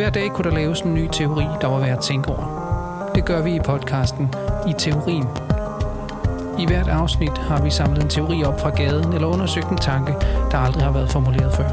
Hver 0.00 0.10
dag 0.10 0.30
kunne 0.30 0.50
der 0.50 0.56
laves 0.56 0.80
en 0.80 0.94
ny 0.94 1.08
teori, 1.12 1.44
der 1.60 1.66
var 1.66 1.78
værd 1.78 1.98
at 1.98 2.04
tænke 2.04 2.28
over. 2.28 3.10
Det 3.14 3.24
gør 3.24 3.42
vi 3.42 3.54
i 3.54 3.60
podcasten 3.64 4.34
I 4.68 4.72
Teorien. 4.78 5.26
I 6.58 6.66
hvert 6.66 6.88
afsnit 6.88 7.38
har 7.38 7.62
vi 7.62 7.70
samlet 7.70 8.02
en 8.02 8.08
teori 8.08 8.44
op 8.44 8.60
fra 8.60 8.70
gaden 8.70 9.12
eller 9.12 9.26
undersøgt 9.26 9.68
en 9.70 9.76
tanke, 9.76 10.12
der 10.50 10.58
aldrig 10.58 10.84
har 10.84 10.92
været 10.92 11.10
formuleret 11.10 11.54
før. 11.54 11.68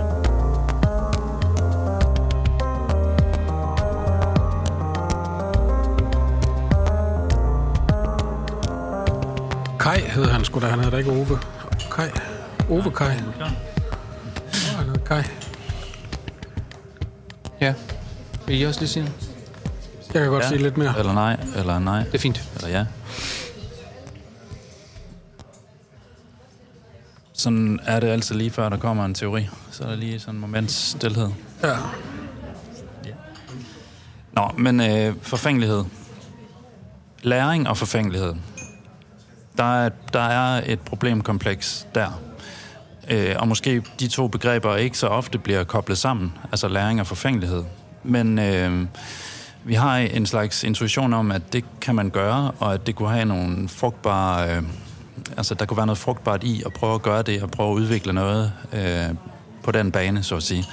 Kai 9.80 10.00
hed 10.00 10.25
han 10.25 10.44
sgu 10.44 10.59
da. 10.59 10.66
Han 10.66 10.80
hedder 10.80 10.91
da 10.91 10.98
ikke 10.98 11.12
Ove. 11.12 11.39
Kai. 11.96 12.09
Ove 12.70 12.91
Kai. 12.91 13.08
Ja. 13.39 13.45
Han 14.78 14.86
hedder 14.86 15.05
Kai. 15.05 15.47
Vil 18.48 18.62
I 18.62 18.64
også 18.64 18.80
lige 18.80 18.90
sige 18.90 19.04
noget? 19.04 19.30
Jeg 20.14 20.22
kan 20.22 20.32
godt 20.32 20.44
Ja. 20.44 20.50
sige 20.50 20.62
lidt 20.62 20.78
mere. 20.78 21.00
Eller 21.00 21.14
nej, 21.14 21.38
eller 21.56 21.80
nej, 21.80 22.04
Det 22.04 22.14
er 22.16 22.20
fint. 22.20 22.50
eller 22.56 22.70
ja. 22.70 22.86
Sådan 27.34 27.80
er 27.86 28.00
det 28.00 28.08
altid 28.08 28.36
lige 28.36 28.50
før, 28.52 28.70
der 28.70 28.78
kommer 28.78 29.06
en 29.06 29.14
teori. 29.14 29.50
Så 29.72 29.84
er 29.84 29.88
der 29.88 29.96
lige 29.96 30.20
sådan 30.20 30.36
en 30.36 30.42
moments 30.42 30.73
stillhed. 30.76 31.30
Ja. 31.64 31.76
Nå, 34.34 34.52
men 34.58 34.80
øh, 34.82 35.16
forfængelighed. 35.22 35.84
Læring 37.23 37.68
og 37.70 37.78
forfængelighed. 37.78 38.36
Der 39.58 39.84
er, 39.84 39.90
der 40.14 40.20
er 40.20 40.62
et 40.66 40.80
problemkompleks 40.80 41.88
der. 41.95 42.22
Øh, 43.09 43.36
og 43.40 43.48
måske 43.48 43.84
de 44.00 44.08
to 44.08 44.28
begreber 44.28 44.76
ikke 44.76 44.98
så 44.98 45.08
ofte 45.08 45.38
bliver 45.38 45.64
koblet 45.64 45.98
sammen, 45.98 46.34
altså 46.52 46.67
læring 46.67 47.00
og 47.00 47.08
forfængelighed. 47.08 47.64
Men 48.08 48.39
øh, 48.39 48.86
vi 49.63 49.73
har 49.73 49.97
en 49.97 50.25
slags 50.25 50.63
intuition 50.63 51.13
om, 51.13 51.31
at 51.31 51.53
det 51.53 51.66
kan 51.81 51.95
man 51.95 52.09
gøre, 52.09 52.52
og 52.59 52.73
at 52.73 52.88
det 52.88 52.95
kunne 52.95 53.09
have 53.09 53.25
nogle 53.25 53.69
frugtbare... 53.69 54.55
Øh, 54.55 54.64
altså, 55.38 55.53
der 55.53 55.66
kunne 55.66 55.77
være 55.77 55.86
noget 55.86 55.97
frugtbart 55.97 56.44
i 56.44 56.64
at 56.66 56.73
prøve 56.73 56.95
at 56.95 57.02
gøre 57.02 57.22
det, 57.22 57.44
og 57.44 57.52
prøve 57.52 57.69
at 57.72 57.75
udvikle 57.75 58.14
noget 58.14 58.53
øh, 58.73 59.16
på 59.64 59.72
den 59.72 59.91
bane, 59.91 60.23
så 60.23 60.36
at 60.36 60.44
sige. 60.44 60.66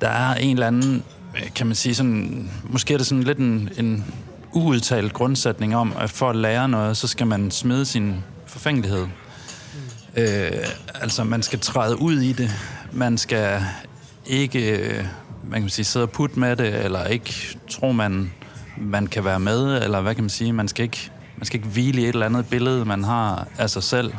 Der 0.00 0.08
er 0.08 0.34
en 0.34 0.56
eller 0.56 0.66
anden, 0.66 1.02
øh, 1.36 1.52
kan 1.54 1.66
man 1.66 1.76
sige 1.76 1.94
sådan, 1.94 2.50
måske 2.64 2.94
er 2.94 2.98
det 2.98 3.06
sådan 3.06 3.22
lidt 3.22 3.38
en, 3.38 3.68
en 3.78 4.04
uudtalt 4.52 5.12
grundsætning 5.12 5.76
om, 5.76 5.92
at 5.98 6.10
for 6.10 6.30
at 6.30 6.36
lære 6.36 6.68
noget, 6.68 6.96
så 6.96 7.06
skal 7.06 7.26
man 7.26 7.50
smide 7.50 7.84
sin 7.84 8.24
forfængelighed. 8.46 9.06
Øh, 10.16 10.50
altså, 10.94 11.24
man 11.24 11.42
skal 11.42 11.60
træde 11.60 12.00
ud 12.00 12.20
i 12.20 12.32
det. 12.32 12.50
Man 12.92 13.18
skal 13.18 13.62
ikke, 14.26 14.78
øh, 14.78 15.04
man 15.50 15.60
kan 15.60 15.70
sige, 15.70 15.84
sidde 15.84 16.02
og 16.02 16.10
putte 16.10 16.40
med 16.40 16.56
det, 16.56 16.84
eller 16.84 17.04
ikke 17.04 17.58
tro, 17.70 17.92
man, 17.92 18.32
man 18.76 19.06
kan 19.06 19.24
være 19.24 19.40
med, 19.40 19.82
eller 19.82 20.00
hvad 20.00 20.14
kan 20.14 20.24
man 20.24 20.30
sige, 20.30 20.52
man 20.52 20.68
skal 20.68 20.82
ikke, 20.82 21.10
man 21.36 21.46
skal 21.46 21.58
ikke 21.58 21.68
hvile 21.68 22.00
i 22.00 22.04
et 22.04 22.08
eller 22.08 22.26
andet 22.26 22.46
billede, 22.46 22.84
man 22.84 23.04
har 23.04 23.48
af 23.58 23.70
sig 23.70 23.82
selv. 23.82 24.12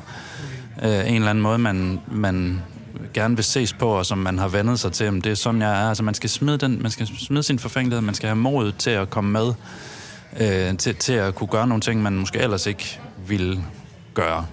Øh, 0.84 1.10
en 1.10 1.16
eller 1.16 1.30
anden 1.30 1.42
måde, 1.42 1.58
man, 1.58 2.00
man 2.12 2.62
gerne 3.14 3.36
vil 3.36 3.44
ses 3.44 3.74
på, 3.74 3.90
og 3.90 4.06
som 4.06 4.18
man 4.18 4.40
har 4.40 4.48
vendet 4.48 4.80
sig 4.80 4.92
til, 4.92 5.08
om 5.08 5.22
det 5.22 5.32
er 5.32 5.36
sådan, 5.36 5.62
jeg 5.62 5.84
er. 5.84 5.90
Altså, 5.90 6.04
man 6.04 6.14
skal 6.14 6.30
smide, 6.30 6.58
den, 6.58 6.82
man 6.82 6.92
skal 6.92 7.08
smide 7.08 7.44
sin 7.44 7.60
forfængelighed, 7.60 8.02
man 8.02 8.16
skal 8.16 8.28
have 8.28 8.38
modet 8.38 8.76
til 8.78 8.90
at 8.90 9.10
komme 9.10 9.32
med, 9.32 9.54
øh, 10.40 10.78
til, 10.78 10.96
til 10.96 11.14
at 11.14 11.36
kunne 11.36 11.48
gøre 11.48 11.68
nogle 11.68 11.82
ting, 11.82 12.02
man 12.02 12.14
måske 12.14 12.40
ellers 12.40 12.66
ikke 12.66 13.00
ville 13.28 13.64
gøre. 14.14 14.46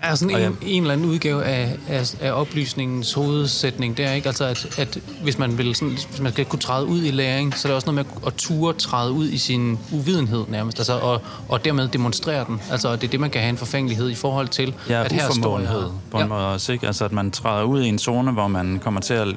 Der 0.00 0.06
er 0.06 0.14
sådan 0.14 0.36
en, 0.36 0.56
en 0.62 0.82
eller 0.82 0.92
anden 0.92 1.10
udgave 1.10 1.44
af, 1.44 1.76
af, 1.88 2.14
af 2.20 2.32
oplysningens 2.32 3.12
hovedsætning. 3.12 3.96
Det 3.96 4.04
er 4.04 4.12
ikke 4.12 4.28
altså, 4.28 4.44
at, 4.44 4.78
at 4.78 4.98
hvis, 5.22 5.38
man 5.38 5.58
vil 5.58 5.74
sådan, 5.74 5.94
hvis 6.10 6.20
man 6.20 6.32
skal 6.32 6.44
kunne 6.44 6.58
træde 6.58 6.86
ud 6.86 7.02
i 7.02 7.10
læring, 7.10 7.56
så 7.56 7.68
er 7.68 7.70
det 7.70 7.74
også 7.74 7.92
noget 7.92 8.06
med 8.06 8.22
at, 8.26 8.34
ture 8.34 8.72
træde 8.72 9.12
ud 9.12 9.28
i 9.28 9.38
sin 9.38 9.78
uvidenhed 9.92 10.44
nærmest, 10.48 10.78
altså, 10.78 10.92
og, 10.92 11.22
og 11.48 11.64
dermed 11.64 11.88
demonstrere 11.88 12.44
den. 12.44 12.60
Altså, 12.70 12.96
det 12.96 13.04
er 13.04 13.08
det, 13.08 13.20
man 13.20 13.30
kan 13.30 13.40
have 13.40 13.50
en 13.50 13.56
forfængelighed 13.56 14.10
i 14.10 14.14
forhold 14.14 14.48
til. 14.48 14.74
Ja, 14.88 15.04
at 15.04 15.12
her 15.12 15.30
står 15.30 15.58
jeg. 15.58 15.68
på 16.10 16.16
en 16.16 16.22
ja. 16.22 16.28
måde 16.28 16.46
også, 16.46 16.72
ikke? 16.72 16.86
Altså, 16.86 17.04
at 17.04 17.12
man 17.12 17.30
træder 17.30 17.62
ud 17.62 17.82
i 17.82 17.88
en 17.88 17.98
zone, 17.98 18.32
hvor 18.32 18.48
man 18.48 18.80
kommer 18.82 19.00
til 19.00 19.14
at 19.14 19.28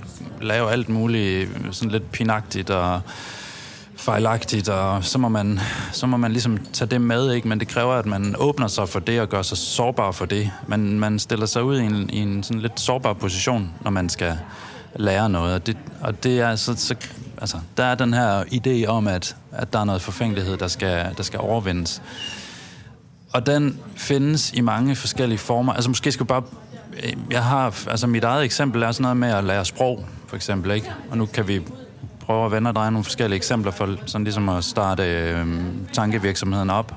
lave 0.42 0.72
alt 0.72 0.90
muligt 0.90 1.50
sådan 1.72 1.92
lidt 1.92 2.12
pinagtigt 2.12 2.70
og 2.70 3.02
fejlagtigt, 4.04 4.70
og 4.70 5.04
så 5.04 5.18
må, 5.18 5.30
man, 5.30 5.60
så 5.92 6.08
må 6.08 6.18
man 6.18 6.32
ligesom 6.32 6.58
tage 6.74 6.90
det 6.90 7.02
med, 7.02 7.34
ikke? 7.34 7.48
Men 7.48 7.60
det 7.60 7.68
kræver, 7.68 7.94
at 7.94 8.06
man 8.06 8.36
åbner 8.38 8.68
sig 8.68 8.90
for 8.90 9.00
det 9.00 9.22
og 9.22 9.30
gør 9.30 9.42
sig 9.42 9.58
sårbar 9.58 10.12
for 10.12 10.26
det. 10.26 10.52
Man, 10.68 11.00
man 11.00 11.20
stiller 11.20 11.46
sig 11.46 11.64
ud 11.64 11.80
i 11.80 11.84
en, 11.84 12.10
i 12.10 12.18
en 12.18 12.44
sådan 12.44 12.62
lidt 12.62 12.80
sårbar 12.80 13.14
position, 13.14 13.72
når 13.82 13.92
man 13.92 14.10
skal 14.10 14.38
lære 14.96 15.30
noget. 15.30 15.56
Og 15.56 15.68
det, 15.68 15.78
og 16.02 16.24
det 16.24 16.40
er 16.40 16.56
så, 16.56 16.76
så 16.76 16.96
altså, 17.38 17.58
der 17.78 17.84
er 17.84 17.96
den 17.96 18.14
her 18.14 18.44
idé 18.44 18.88
om, 18.88 19.08
at, 19.08 19.36
at 19.52 19.74
der 19.74 19.80
er 19.80 19.84
noget 19.84 20.02
forfængelighed, 20.02 20.58
der 20.58 20.68
skal, 20.68 21.06
der 21.18 21.24
skal 21.24 21.40
overvindes. 21.40 22.02
Og 23.34 23.46
den 23.46 23.80
findes 23.96 24.52
i 24.54 24.62
mange 24.62 24.96
forskellige 24.96 25.40
former. 25.40 25.74
Altså 25.74 25.90
måske 25.90 26.12
skal 26.12 26.26
bare... 26.26 26.44
Jeg 27.32 27.44
har... 27.44 27.90
Altså 27.90 28.08
mit 28.08 28.24
eget 28.24 28.44
eksempel 28.44 28.84
er 28.84 28.92
sådan 28.92 29.02
noget 29.02 29.18
med 29.18 29.30
at 29.30 29.44
lære 29.44 29.66
sprog, 29.66 30.06
for 30.28 30.36
eksempel, 30.36 30.72
ikke? 30.72 30.92
Og 31.12 31.18
nu 31.18 31.26
kan 31.26 31.48
vi 31.48 31.62
prøver 32.26 32.46
at 32.46 32.52
vende 32.52 32.70
og 32.70 32.76
dreje 32.76 32.92
nogle 32.92 33.04
forskellige 33.04 33.38
eksempler 33.38 33.72
for 33.72 33.98
sådan 34.06 34.24
ligesom 34.24 34.50
at 34.50 34.64
starte 34.64 35.04
øh, 35.04 35.48
tankevirksomheden 35.94 36.70
op. 36.70 36.96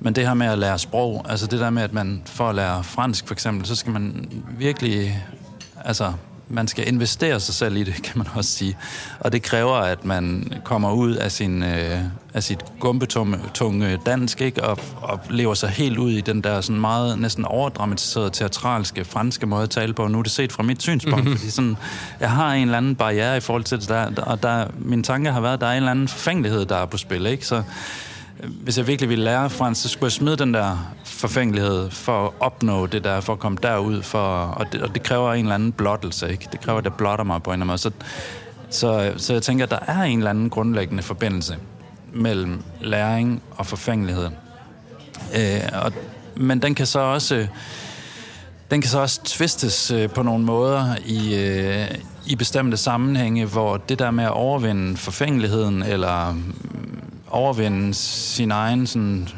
Men 0.00 0.14
det 0.14 0.26
her 0.26 0.34
med 0.34 0.46
at 0.46 0.58
lære 0.58 0.78
sprog, 0.78 1.26
altså 1.28 1.46
det 1.46 1.60
der 1.60 1.70
med, 1.70 1.82
at 1.82 1.92
man 1.92 2.22
for 2.26 2.48
at 2.48 2.54
lære 2.54 2.84
fransk 2.84 3.26
for 3.26 3.34
eksempel, 3.34 3.66
så 3.66 3.74
skal 3.74 3.92
man 3.92 4.28
virkelig... 4.58 5.24
Altså, 5.84 6.12
man 6.48 6.68
skal 6.68 6.88
investere 6.88 7.40
sig 7.40 7.54
selv 7.54 7.76
i 7.76 7.82
det, 7.82 7.94
kan 8.06 8.18
man 8.18 8.26
også 8.34 8.50
sige. 8.50 8.76
Og 9.20 9.32
det 9.32 9.42
kræver, 9.42 9.74
at 9.74 10.04
man 10.04 10.52
kommer 10.64 10.92
ud 10.92 11.14
af, 11.14 11.32
sin, 11.32 11.62
øh, 11.62 12.00
af 12.34 12.42
sit 12.42 12.64
gumbetunge 12.80 13.98
dansk, 14.06 14.40
ikke? 14.40 14.64
Og, 14.64 14.78
og 14.96 15.20
lever 15.30 15.54
sig 15.54 15.68
helt 15.68 15.98
ud 15.98 16.10
i 16.10 16.20
den 16.20 16.40
der 16.40 16.60
sådan 16.60 16.80
meget 16.80 17.18
næsten 17.18 17.44
overdramatiserede, 17.44 18.30
teatralske, 18.30 19.04
franske 19.04 19.46
måde 19.46 19.62
at 19.62 19.70
tale 19.70 19.92
på. 19.92 20.08
Nu 20.08 20.18
er 20.18 20.22
det 20.22 20.32
set 20.32 20.52
fra 20.52 20.62
mit 20.62 20.82
synspunkt, 20.82 21.24
mm-hmm. 21.24 21.36
fordi 21.36 21.50
sådan, 21.50 21.76
jeg 22.20 22.30
har 22.30 22.52
en 22.52 22.62
eller 22.62 22.78
anden 22.78 22.94
barriere 22.94 23.36
i 23.36 23.40
forhold 23.40 23.64
til 23.64 23.80
det 23.80 23.88
der, 23.88 24.22
og 24.22 24.42
der, 24.42 24.66
min 24.78 25.02
tanke 25.02 25.30
har 25.30 25.40
været, 25.40 25.54
at 25.54 25.60
der 25.60 25.66
er 25.66 25.72
en 25.72 25.76
eller 25.76 25.90
anden 25.90 26.08
forfængelighed, 26.08 26.66
der 26.66 26.76
er 26.76 26.86
på 26.86 26.96
spil, 26.96 27.26
ikke? 27.26 27.46
Så 27.46 27.62
hvis 28.44 28.78
jeg 28.78 28.86
virkelig 28.86 29.08
ville 29.08 29.24
lære 29.24 29.50
fransk, 29.50 29.82
så 29.82 29.88
skulle 29.88 30.06
jeg 30.06 30.12
smide 30.12 30.36
den 30.36 30.54
der 30.54 30.94
forfængelighed 31.04 31.90
for 31.90 32.26
at 32.26 32.32
opnå 32.40 32.86
det 32.86 33.04
der, 33.04 33.20
for 33.20 33.32
at 33.32 33.38
komme 33.38 33.58
derud, 33.62 34.02
for, 34.02 34.28
og, 34.44 34.72
det, 34.72 34.82
og 34.82 34.94
det 34.94 35.02
kræver 35.02 35.32
en 35.32 35.44
eller 35.44 35.54
anden 35.54 35.72
blottelse, 35.72 36.30
ikke? 36.30 36.48
Det 36.52 36.60
kræver, 36.60 36.78
at 36.78 36.84
jeg 36.84 36.94
blotter 36.94 37.24
mig 37.24 37.42
på 37.42 37.50
en 37.50 37.54
eller 37.62 37.64
anden 37.64 37.66
måde. 37.66 37.78
Så, 37.78 37.90
så, 38.70 39.12
så 39.16 39.32
jeg 39.32 39.42
tænker, 39.42 39.64
at 39.64 39.70
der 39.70 39.78
er 39.86 40.02
en 40.02 40.18
eller 40.18 40.30
anden 40.30 40.50
grundlæggende 40.50 41.02
forbindelse 41.02 41.56
mellem 42.12 42.62
læring 42.80 43.42
og 43.50 43.66
forfængelighed. 43.66 44.28
Øh, 45.36 45.60
og, 45.82 45.92
men 46.36 46.62
den 46.62 46.74
kan 46.74 46.86
så 46.86 46.98
også... 46.98 47.46
Den 48.70 48.80
kan 48.80 48.90
så 48.90 49.00
også 49.00 49.20
tvistes 49.24 49.90
øh, 49.90 50.10
på 50.10 50.22
nogle 50.22 50.44
måder 50.44 50.96
i, 51.06 51.34
øh, 51.34 51.90
i 52.26 52.36
bestemte 52.36 52.76
sammenhænge, 52.76 53.44
hvor 53.44 53.76
det 53.76 53.98
der 53.98 54.10
med 54.10 54.24
at 54.24 54.30
overvinde 54.30 54.96
forfængeligheden, 54.96 55.82
eller 55.82 56.36
overvinde 57.30 57.94
sin 57.94 58.50
egen 58.50 58.86
sådan, 58.86 59.28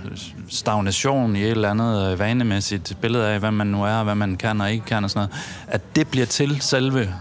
stagnation 0.49 1.37
i 1.37 1.43
et 1.43 1.51
eller 1.51 1.71
andet 1.71 2.13
øh, 2.13 2.19
vanemæssigt 2.19 2.97
billede 3.01 3.27
af, 3.29 3.39
hvad 3.39 3.51
man 3.51 3.67
nu 3.67 3.85
er, 3.85 4.03
hvad 4.05 4.15
man 4.15 4.37
kan 4.37 4.61
og 4.61 4.73
ikke 4.73 4.85
kan 4.87 5.05
og 5.05 5.11
sådan 5.11 5.29
noget, 5.29 5.45
at 5.69 5.97
det 5.97 6.09
bliver 6.09 6.27
til 6.27 6.61
selve 6.61 7.15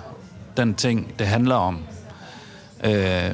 den 0.57 0.73
ting, 0.75 1.13
det 1.19 1.28
handler 1.28 1.55
om. 1.55 1.79
Øh, 2.83 3.31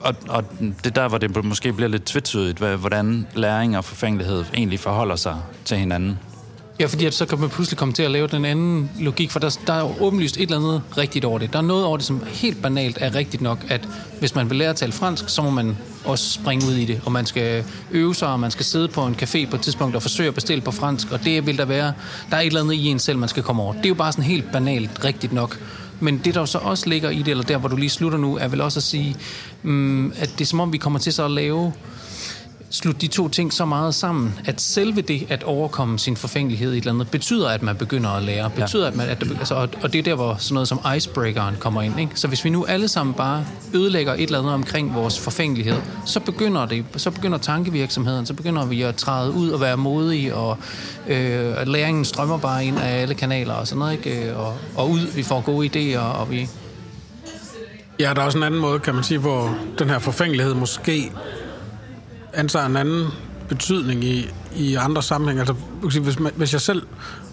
og, 0.00 0.14
og 0.28 0.44
det 0.84 0.96
der, 0.96 1.08
hvor 1.08 1.18
det 1.18 1.44
måske 1.44 1.72
bliver 1.72 1.88
lidt 1.88 2.04
tvetydigt, 2.04 2.58
hvad- 2.58 2.76
hvordan 2.76 3.26
læring 3.34 3.76
og 3.78 3.84
forfængelighed 3.84 4.44
egentlig 4.54 4.80
forholder 4.80 5.16
sig 5.16 5.36
til 5.64 5.76
hinanden. 5.76 6.18
Ja, 6.80 6.86
fordi 6.86 7.04
at 7.04 7.14
så 7.14 7.26
kan 7.26 7.40
man 7.40 7.50
pludselig 7.50 7.78
komme 7.78 7.94
til 7.94 8.02
at 8.02 8.10
lave 8.10 8.26
den 8.26 8.44
anden 8.44 8.90
logik, 9.00 9.30
for 9.30 9.38
der, 9.38 9.58
der 9.66 9.72
er 9.72 9.80
jo 9.80 9.94
åbenlyst 10.00 10.36
et 10.36 10.42
eller 10.42 10.56
andet 10.56 10.82
rigtigt 10.98 11.24
over 11.24 11.38
det. 11.38 11.52
Der 11.52 11.58
er 11.58 11.62
noget 11.62 11.84
over 11.84 11.96
det, 11.96 12.06
som 12.06 12.22
helt 12.26 12.62
banalt 12.62 12.98
er 13.00 13.14
rigtigt 13.14 13.42
nok, 13.42 13.58
at 13.68 13.88
hvis 14.18 14.34
man 14.34 14.50
vil 14.50 14.58
lære 14.58 14.70
at 14.70 14.76
tale 14.76 14.92
fransk, 14.92 15.28
så 15.28 15.42
må 15.42 15.50
man 15.50 15.76
også 16.04 16.30
springe 16.30 16.66
ud 16.66 16.74
i 16.74 16.84
det, 16.84 17.00
og 17.04 17.12
man 17.12 17.26
skal 17.26 17.64
øve 17.90 18.14
sig, 18.14 18.28
og 18.28 18.40
man 18.40 18.50
skal 18.50 18.64
sidde 18.64 18.88
på 18.88 19.06
en 19.06 19.16
café 19.22 19.50
på 19.50 19.56
et 19.56 19.62
tidspunkt 19.62 19.96
og 19.96 20.02
forsøge 20.02 20.28
at 20.28 20.34
bestille 20.34 20.60
på 20.60 20.70
fransk, 20.70 21.12
og 21.12 21.24
det 21.24 21.46
vil 21.46 21.58
der 21.58 21.64
være, 21.64 21.92
der 22.30 22.36
er 22.36 22.40
et 22.40 22.46
eller 22.46 22.60
andet 22.60 22.74
i 22.74 22.86
en 22.86 22.98
selv, 22.98 23.18
man 23.18 23.28
skal 23.28 23.42
komme 23.42 23.62
over. 23.62 23.72
Det 23.72 23.84
er 23.84 23.88
jo 23.88 23.94
bare 23.94 24.12
sådan 24.12 24.24
helt 24.24 24.52
banalt 24.52 25.04
rigtigt 25.04 25.32
nok. 25.32 25.58
Men 26.00 26.20
det, 26.24 26.34
der 26.34 26.40
jo 26.40 26.46
så 26.46 26.58
også 26.58 26.88
ligger 26.88 27.10
i 27.10 27.18
det, 27.18 27.28
eller 27.28 27.44
der, 27.44 27.56
hvor 27.58 27.68
du 27.68 27.76
lige 27.76 27.90
slutter 27.90 28.18
nu, 28.18 28.36
er 28.36 28.48
vel 28.48 28.60
også 28.60 28.78
at 28.78 28.82
sige, 28.82 29.16
um, 29.64 30.12
at 30.16 30.30
det 30.32 30.40
er 30.40 30.46
som 30.46 30.60
om, 30.60 30.72
vi 30.72 30.78
kommer 30.78 30.98
til 30.98 31.12
så 31.12 31.24
at 31.24 31.30
lave 31.30 31.72
slutte 32.74 33.00
de 33.00 33.06
to 33.06 33.28
ting 33.28 33.52
så 33.52 33.64
meget 33.64 33.94
sammen, 33.94 34.38
at 34.44 34.60
selve 34.60 35.00
det 35.00 35.26
at 35.28 35.42
overkomme 35.42 35.98
sin 35.98 36.16
forfængelighed 36.16 36.72
i 36.72 36.76
et 36.76 36.80
eller 36.80 36.92
andet, 36.92 37.10
betyder, 37.10 37.48
at 37.48 37.62
man 37.62 37.76
begynder 37.76 38.10
at 38.10 38.22
lære. 38.22 38.50
Betyder, 38.50 38.86
at 38.86 38.96
man, 38.96 39.08
at 39.08 39.22
altså, 39.38 39.54
og, 39.54 39.68
og 39.82 39.92
det 39.92 39.98
er 39.98 40.02
der, 40.02 40.14
hvor 40.14 40.36
sådan 40.38 40.54
noget 40.54 40.68
som 40.68 40.80
icebreakeren 40.96 41.56
kommer 41.60 41.82
ind. 41.82 42.00
Ikke? 42.00 42.12
Så 42.14 42.28
hvis 42.28 42.44
vi 42.44 42.50
nu 42.50 42.64
alle 42.64 42.88
sammen 42.88 43.14
bare 43.14 43.46
ødelægger 43.74 44.14
et 44.14 44.22
eller 44.22 44.38
andet 44.38 44.54
omkring 44.54 44.94
vores 44.94 45.20
forfængelighed, 45.20 45.76
så 46.06 46.20
begynder, 46.20 46.66
det, 46.66 46.84
så 46.96 47.10
begynder 47.10 47.38
tankevirksomheden, 47.38 48.26
så 48.26 48.34
begynder 48.34 48.66
vi 48.66 48.82
at 48.82 48.94
træde 48.94 49.32
ud 49.32 49.50
og 49.50 49.60
være 49.60 49.76
modige, 49.76 50.34
og 50.34 50.58
øh, 51.08 51.54
læringen 51.66 52.04
strømmer 52.04 52.38
bare 52.38 52.64
ind 52.64 52.78
af 52.78 53.02
alle 53.02 53.14
kanaler 53.14 53.54
og 53.54 53.66
sådan 53.66 53.78
noget, 53.78 53.92
ikke? 53.92 54.36
Og, 54.36 54.56
og 54.76 54.90
ud, 54.90 55.00
vi 55.14 55.22
får 55.22 55.40
gode 55.40 55.66
idéer, 55.66 56.00
og 56.00 56.30
vi... 56.30 56.48
Ja, 58.00 58.12
der 58.14 58.20
er 58.20 58.24
også 58.26 58.38
en 58.38 58.44
anden 58.44 58.60
måde, 58.60 58.78
kan 58.78 58.94
man 58.94 59.04
sige, 59.04 59.18
hvor 59.18 59.56
den 59.78 59.88
her 59.88 59.98
forfængelighed 59.98 60.54
måske 60.54 61.12
antager 62.34 62.66
en 62.66 62.76
anden 62.76 63.06
betydning 63.48 64.04
i, 64.04 64.30
i 64.56 64.74
andre 64.74 65.02
sammenhæng. 65.02 65.38
Altså, 65.38 65.54
hvis, 66.00 66.18
man, 66.18 66.32
hvis 66.36 66.52
jeg 66.52 66.60
selv 66.60 66.82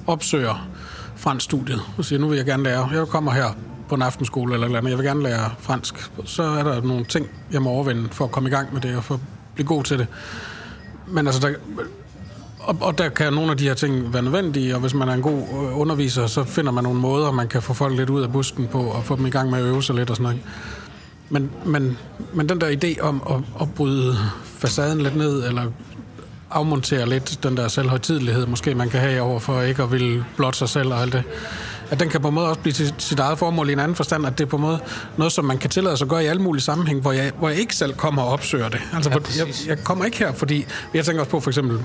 opsøger 0.08 0.70
fransk 1.16 1.44
studiet 1.44 1.82
og 1.98 2.06
siger, 2.06 2.20
nu 2.20 2.28
vil 2.28 2.38
jeg 2.38 2.46
gerne 2.46 2.64
lære, 2.64 2.90
jeg 2.94 3.08
kommer 3.08 3.32
her 3.32 3.58
på 3.90 3.96
en 3.96 4.02
aftenskole 4.02 4.54
eller, 4.54 4.66
eller 4.66 4.78
andet, 4.78 4.90
jeg 4.90 4.98
vil 4.98 5.06
gerne 5.06 5.24
lære 5.24 5.52
fransk, 5.60 6.12
så 6.26 6.44
er 6.44 6.64
der 6.64 6.82
nogle 6.82 7.06
ting, 7.06 7.28
jeg 7.52 7.62
må 7.62 7.70
overvinde 7.70 8.10
for 8.12 8.26
at 8.26 8.32
komme 8.32 8.50
i 8.50 8.52
gang 8.52 8.74
med 8.74 8.82
det 8.82 8.96
og 8.98 9.04
for 9.04 9.14
at 9.14 9.20
blive 9.56 9.68
god 9.68 9.84
til 9.84 10.00
det. 10.00 10.08
Men 11.08 11.28
altså, 11.28 11.48
der, 11.48 11.54
og, 12.60 12.78
og 12.82 12.98
der 12.98 13.10
kan 13.10 13.34
nogle 13.34 13.52
af 13.52 13.58
de 13.58 13.64
her 13.64 13.74
ting 13.74 14.14
være 14.14 14.22
nødvendige, 14.22 14.76
og 14.76 14.82
hvis 14.82 14.94
man 14.94 15.10
er 15.10 15.14
en 15.14 15.22
god 15.22 15.42
øh, 15.42 15.80
underviser, 15.80 16.28
så 16.28 16.44
finder 16.44 16.72
man 16.72 16.84
nogle 16.84 17.00
måder, 17.00 17.32
man 17.32 17.48
kan 17.48 17.62
få 17.62 17.74
folk 17.74 17.98
lidt 17.98 18.10
ud 18.10 18.22
af 18.22 18.32
busken 18.32 18.68
på, 18.68 18.80
og 18.82 19.04
få 19.04 19.16
dem 19.16 19.26
i 19.26 19.30
gang 19.30 19.50
med 19.50 19.60
at 19.60 19.66
øve 19.66 19.84
sig 19.84 19.96
lidt 19.96 20.10
og 20.10 20.16
sådan 20.16 20.24
noget. 20.24 20.42
Men, 21.32 21.52
men, 21.66 21.98
men 22.34 22.50
den 22.50 22.62
der 22.62 22.70
idé 22.70 23.02
om 23.02 23.22
at, 23.30 23.62
at 23.62 23.74
bryde 23.76 24.18
facaden 24.44 25.02
lidt 25.02 25.16
ned, 25.16 25.48
eller 25.48 25.64
afmontere 26.52 27.10
lidt 27.10 27.44
den 27.44 27.58
der 27.58 27.68
selvhøjtidlighed, 27.68 28.46
måske 28.46 28.76
man 28.76 28.90
kan 28.90 29.00
have 29.00 29.22
over 29.22 29.40
for 29.40 29.62
ikke 29.62 29.84
at 29.84 29.92
ville 29.92 30.26
blot 30.38 30.56
sig 30.56 30.70
selv 30.70 30.94
og 30.94 31.02
alt 31.02 31.14
det, 31.14 31.24
at 31.90 32.00
den 32.00 32.10
kan 32.10 32.22
på 32.22 32.28
en 32.28 32.34
måde 32.34 32.48
også 32.48 32.60
blive 32.60 32.74
til 32.74 32.94
sit 32.98 33.20
eget 33.20 33.40
formål 33.40 33.70
i 33.70 33.74
en 33.74 33.80
anden 33.80 33.96
forstand, 33.96 34.26
at 34.26 34.38
det 34.38 34.44
er 34.44 34.50
på 34.50 34.56
en 34.56 34.62
måde 34.62 34.80
noget, 35.18 35.34
som 35.34 35.46
man 35.46 35.58
kan 35.58 35.70
tillade 35.70 35.98
sig 35.98 36.06
at 36.06 36.10
gøre 36.10 36.24
i 36.24 36.28
alle 36.28 36.42
mulige 36.42 36.64
sammenhæng, 36.64 37.02
hvor 37.02 37.12
jeg, 37.12 37.32
hvor 37.40 37.50
jeg 37.50 37.60
ikke 37.60 37.76
selv 37.76 37.94
kommer 37.94 38.22
og 38.22 38.30
opsøger 38.30 38.70
det. 38.70 38.82
Altså, 38.94 39.10
ja, 39.10 39.46
jeg, 39.46 39.54
jeg 39.68 39.84
kommer 39.84 40.06
ikke 40.06 40.18
her, 40.18 40.34
fordi 40.34 40.66
jeg 40.94 41.06
tænker 41.06 41.22
også 41.22 41.32
på 41.32 41.40
for 41.40 41.50
eksempel 41.50 41.80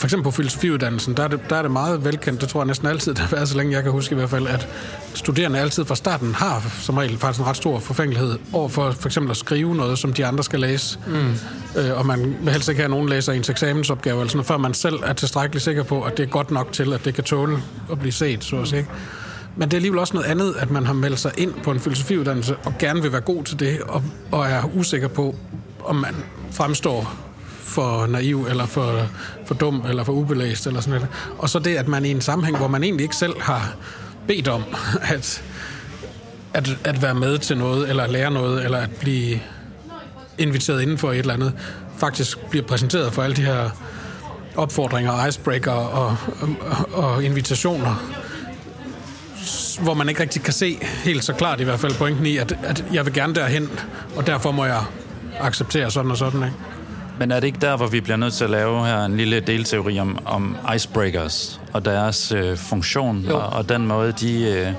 for 0.00 0.06
eksempel 0.06 0.24
på 0.24 0.30
filosofiuddannelsen, 0.30 1.16
der 1.16 1.22
er, 1.22 1.28
det, 1.28 1.40
der 1.50 1.56
er 1.56 1.62
det 1.62 1.70
meget 1.70 2.04
velkendt, 2.04 2.40
det 2.40 2.48
tror 2.48 2.60
jeg 2.60 2.66
næsten 2.66 2.86
altid, 2.86 3.14
det 3.14 3.18
har 3.18 3.36
været 3.36 3.48
så 3.48 3.56
længe 3.56 3.72
jeg 3.72 3.82
kan 3.82 3.92
huske 3.92 4.12
i 4.12 4.16
hvert 4.16 4.30
fald, 4.30 4.46
at 4.46 4.68
studerende 5.14 5.58
altid 5.58 5.84
fra 5.84 5.94
starten 5.94 6.34
har 6.34 6.62
som 6.80 6.96
regel 6.96 7.18
faktisk 7.18 7.40
en 7.40 7.46
ret 7.46 7.56
stor 7.56 7.78
forfængelighed 7.78 8.38
over 8.52 8.68
for 8.68 8.90
for 8.90 9.08
eksempel 9.08 9.30
at 9.30 9.36
skrive 9.36 9.74
noget, 9.74 9.98
som 9.98 10.12
de 10.12 10.26
andre 10.26 10.44
skal 10.44 10.60
læse. 10.60 10.98
Mm. 11.06 11.34
Øh, 11.80 11.98
og 11.98 12.06
man 12.06 12.36
vil 12.40 12.52
helst 12.52 12.68
ikke 12.68 12.80
have 12.80 12.90
nogen 12.90 13.08
læser 13.08 13.32
ens 13.32 13.50
eksamensopgave, 13.50 14.20
eller 14.20 14.30
sådan, 14.30 14.44
før 14.44 14.56
man 14.56 14.74
selv 14.74 14.96
er 15.04 15.12
tilstrækkeligt 15.12 15.64
sikker 15.64 15.82
på, 15.82 16.02
at 16.02 16.16
det 16.16 16.22
er 16.22 16.30
godt 16.30 16.50
nok 16.50 16.72
til, 16.72 16.92
at 16.92 17.04
det 17.04 17.14
kan 17.14 17.24
tåle 17.24 17.62
at 17.92 17.98
blive 17.98 18.12
set, 18.12 18.44
så 18.44 18.56
at 18.56 18.68
sige. 18.68 18.86
Men 19.56 19.68
det 19.68 19.74
er 19.74 19.78
alligevel 19.78 19.98
også 19.98 20.14
noget 20.14 20.26
andet, 20.26 20.54
at 20.58 20.70
man 20.70 20.86
har 20.86 20.92
meldt 20.92 21.18
sig 21.18 21.32
ind 21.36 21.54
på 21.64 21.70
en 21.70 21.80
filosofiuddannelse 21.80 22.56
og 22.56 22.74
gerne 22.78 23.02
vil 23.02 23.12
være 23.12 23.20
god 23.20 23.44
til 23.44 23.60
det, 23.60 23.80
og, 23.80 24.02
og 24.32 24.46
er 24.46 24.62
usikker 24.74 25.08
på, 25.08 25.34
om 25.84 25.96
man 25.96 26.16
fremstår 26.50 27.29
for 27.70 28.06
naiv, 28.06 28.46
eller 28.50 28.66
for, 28.66 29.06
for 29.46 29.54
dum, 29.54 29.84
eller 29.88 30.04
for 30.04 30.12
ubelæst, 30.12 30.66
eller 30.66 30.80
sådan 30.80 31.00
noget. 31.00 31.14
Og 31.38 31.48
så 31.48 31.58
det, 31.58 31.76
at 31.76 31.88
man 31.88 32.04
i 32.04 32.10
en 32.10 32.20
sammenhæng, 32.20 32.56
hvor 32.56 32.68
man 32.68 32.84
egentlig 32.84 33.04
ikke 33.04 33.16
selv 33.16 33.40
har 33.40 33.74
bedt 34.26 34.48
om 34.48 34.62
at, 35.14 35.42
at, 36.54 36.78
at 36.84 37.02
være 37.02 37.14
med 37.14 37.38
til 37.38 37.58
noget, 37.58 37.90
eller 37.90 38.06
lære 38.06 38.30
noget, 38.30 38.64
eller 38.64 38.78
at 38.78 38.90
blive 39.00 39.40
inviteret 40.38 40.82
inden 40.82 40.98
for 40.98 41.12
et 41.12 41.18
eller 41.18 41.34
andet, 41.34 41.52
faktisk 41.98 42.38
bliver 42.50 42.66
præsenteret 42.66 43.12
for 43.12 43.22
alle 43.22 43.36
de 43.36 43.42
her 43.42 43.70
opfordringer, 44.56 45.26
icebreaker 45.26 45.72
og, 45.72 46.16
og, 46.40 46.88
og 46.92 47.24
invitationer, 47.24 47.94
hvor 49.82 49.94
man 49.94 50.08
ikke 50.08 50.22
rigtig 50.22 50.42
kan 50.42 50.52
se 50.52 50.78
helt 51.04 51.24
så 51.24 51.32
klart 51.32 51.60
i 51.60 51.64
hvert 51.64 51.80
fald 51.80 51.94
pointen 51.94 52.26
i, 52.26 52.36
at, 52.36 52.58
at 52.62 52.84
jeg 52.92 53.06
vil 53.06 53.14
gerne 53.14 53.34
derhen, 53.34 53.70
og 54.16 54.26
derfor 54.26 54.52
må 54.52 54.64
jeg 54.64 54.82
acceptere 55.40 55.90
sådan 55.90 56.10
og 56.10 56.16
sådan, 56.16 56.42
ikke? 56.42 56.56
Men 57.20 57.30
er 57.30 57.40
det 57.40 57.46
ikke 57.46 57.58
der, 57.60 57.76
hvor 57.76 57.86
vi 57.86 58.00
bliver 58.00 58.16
nødt 58.16 58.34
til 58.34 58.44
at 58.44 58.50
lave 58.50 58.86
her 58.86 59.04
en 59.04 59.16
lille 59.16 59.40
delteori 59.40 59.98
om, 59.98 60.18
om 60.24 60.56
icebreakers 60.74 61.60
og 61.72 61.84
deres 61.84 62.32
øh, 62.32 62.56
funktion 62.56 63.28
og, 63.28 63.40
og 63.40 63.68
den 63.68 63.86
måde, 63.86 64.12
de... 64.12 64.42
Øh, 64.42 64.72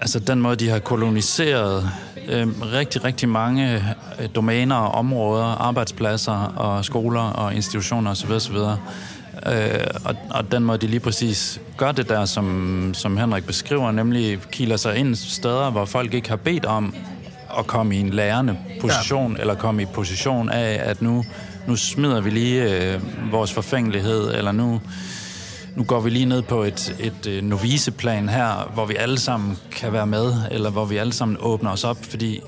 altså 0.00 0.18
den 0.18 0.40
måde, 0.40 0.56
de 0.56 0.68
har 0.68 0.78
koloniseret 0.78 1.90
øh, 2.28 2.48
rigtig, 2.72 3.04
rigtig 3.04 3.28
mange 3.28 3.74
øh, 4.20 4.28
domæner 4.34 4.76
og 4.76 4.94
områder, 4.94 5.44
arbejdspladser 5.44 6.52
og 6.56 6.84
skoler 6.84 7.20
og 7.20 7.54
institutioner 7.54 8.10
osv. 8.10 8.30
osv. 8.30 8.56
Øh, 8.56 9.86
og, 10.04 10.14
og 10.30 10.52
den 10.52 10.64
måde, 10.64 10.78
de 10.78 10.86
lige 10.86 11.00
præcis 11.00 11.60
gør 11.76 11.92
det 11.92 12.08
der, 12.08 12.24
som, 12.24 12.90
som 12.94 13.16
Henrik 13.16 13.46
beskriver, 13.46 13.90
nemlig 13.90 14.38
kiler 14.50 14.76
sig 14.76 14.96
ind 14.96 15.14
steder, 15.14 15.70
hvor 15.70 15.84
folk 15.84 16.14
ikke 16.14 16.28
har 16.28 16.36
bedt 16.36 16.64
om 16.64 16.94
at 17.58 17.66
komme 17.66 17.96
i 17.96 18.00
en 18.00 18.10
lærende 18.10 18.58
position, 18.80 19.34
ja. 19.34 19.40
eller 19.40 19.54
komme 19.54 19.82
i 19.82 19.84
position 19.84 20.48
af, 20.48 20.80
at 20.90 21.02
nu, 21.02 21.24
nu 21.66 21.76
smider 21.76 22.20
vi 22.20 22.30
lige 22.30 22.92
øh, 22.92 23.00
vores 23.32 23.52
forfængelighed, 23.52 24.34
eller 24.34 24.52
nu, 24.52 24.80
nu 25.76 25.84
går 25.84 26.00
vi 26.00 26.10
lige 26.10 26.24
ned 26.24 26.42
på 26.42 26.62
et, 26.62 26.96
et 27.00 27.26
øh, 27.26 27.42
noviceplan 27.42 28.28
her, 28.28 28.70
hvor 28.74 28.86
vi 28.86 28.94
alle 28.94 29.18
sammen 29.18 29.58
kan 29.70 29.92
være 29.92 30.06
med, 30.06 30.34
eller 30.50 30.70
hvor 30.70 30.84
vi 30.84 30.96
alle 30.96 31.12
sammen 31.12 31.36
åbner 31.40 31.70
os 31.70 31.84
op, 31.84 31.98
fordi 32.02 32.40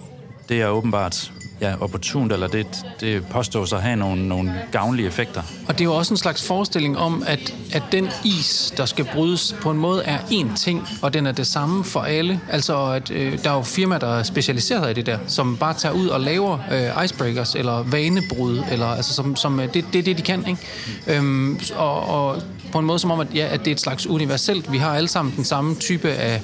det 0.48 0.62
er 0.62 0.68
åbenbart 0.68 1.32
ja, 1.64 1.74
opportunt, 1.80 2.32
eller 2.32 2.48
det, 2.48 2.66
det 3.00 3.26
påstås 3.26 3.72
at 3.72 3.82
have 3.82 3.96
nogle, 3.96 4.28
nogle 4.28 4.52
gavnlige 4.72 5.06
effekter. 5.06 5.42
Og 5.68 5.74
det 5.74 5.80
er 5.80 5.84
jo 5.84 5.94
også 5.94 6.14
en 6.14 6.18
slags 6.18 6.46
forestilling 6.46 6.98
om, 6.98 7.22
at, 7.26 7.54
at 7.72 7.82
den 7.92 8.08
is, 8.24 8.74
der 8.76 8.84
skal 8.84 9.08
brydes, 9.14 9.56
på 9.62 9.70
en 9.70 9.78
måde 9.78 10.02
er 10.04 10.18
én 10.18 10.56
ting, 10.56 10.88
og 11.02 11.14
den 11.14 11.26
er 11.26 11.32
det 11.32 11.46
samme 11.46 11.84
for 11.84 12.00
alle. 12.00 12.40
Altså, 12.50 12.84
at 12.84 13.10
øh, 13.10 13.38
der 13.44 13.50
er 13.50 13.54
jo 13.54 13.62
firmaer, 13.62 13.98
der 13.98 14.18
er 14.18 14.22
specialiseret 14.22 14.90
i 14.90 14.92
det 14.94 15.06
der, 15.06 15.18
som 15.26 15.56
bare 15.56 15.74
tager 15.74 15.92
ud 15.92 16.06
og 16.06 16.20
laver 16.20 16.58
øh, 16.72 17.04
icebreakers, 17.04 17.54
eller 17.54 17.82
vanebrud, 17.82 18.62
eller 18.70 18.86
altså, 18.86 19.14
som, 19.14 19.36
som, 19.36 19.60
øh, 19.60 19.74
det, 19.74 19.84
det 19.92 19.98
er 19.98 20.02
det, 20.02 20.18
de 20.18 20.22
kan, 20.22 20.44
ikke? 20.48 20.60
Øhm, 21.06 21.60
og, 21.76 22.08
og 22.08 22.42
på 22.74 22.78
en 22.78 22.86
måde 22.86 22.98
som 22.98 23.10
om, 23.10 23.20
at, 23.20 23.26
ja, 23.34 23.48
at 23.50 23.60
det 23.60 23.66
er 23.66 23.72
et 23.72 23.80
slags 23.80 24.06
universelt. 24.06 24.72
Vi 24.72 24.78
har 24.78 24.96
alle 24.96 25.08
sammen 25.08 25.36
den 25.36 25.44
samme 25.44 25.74
type 25.74 26.10
af, 26.10 26.42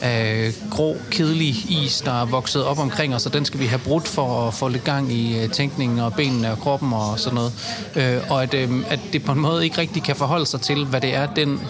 af 0.00 0.52
grå, 0.70 0.96
kedelig 1.10 1.54
is, 1.70 2.00
der 2.00 2.22
er 2.22 2.24
vokset 2.24 2.64
op 2.64 2.78
omkring 2.78 3.14
os, 3.14 3.26
og 3.26 3.32
den 3.32 3.44
skal 3.44 3.60
vi 3.60 3.66
have 3.66 3.78
brudt 3.78 4.08
for 4.08 4.48
at 4.48 4.54
få 4.54 4.68
lidt 4.68 4.84
gang 4.84 5.12
i 5.12 5.42
øh, 5.42 5.50
tænkningen 5.50 5.98
og 5.98 6.14
benene 6.14 6.52
og 6.52 6.58
kroppen 6.58 6.92
og 6.92 7.18
sådan 7.18 7.34
noget. 7.34 7.52
Øh, 7.96 8.30
og 8.30 8.42
at, 8.42 8.54
øh, 8.54 8.70
at 8.88 9.00
det 9.12 9.24
på 9.24 9.32
en 9.32 9.40
måde 9.40 9.64
ikke 9.64 9.78
rigtig 9.78 10.02
kan 10.02 10.16
forholde 10.16 10.46
sig 10.46 10.60
til, 10.60 10.84
hvad 10.84 11.00
det 11.00 11.14
er, 11.14 11.26
den 11.26 11.60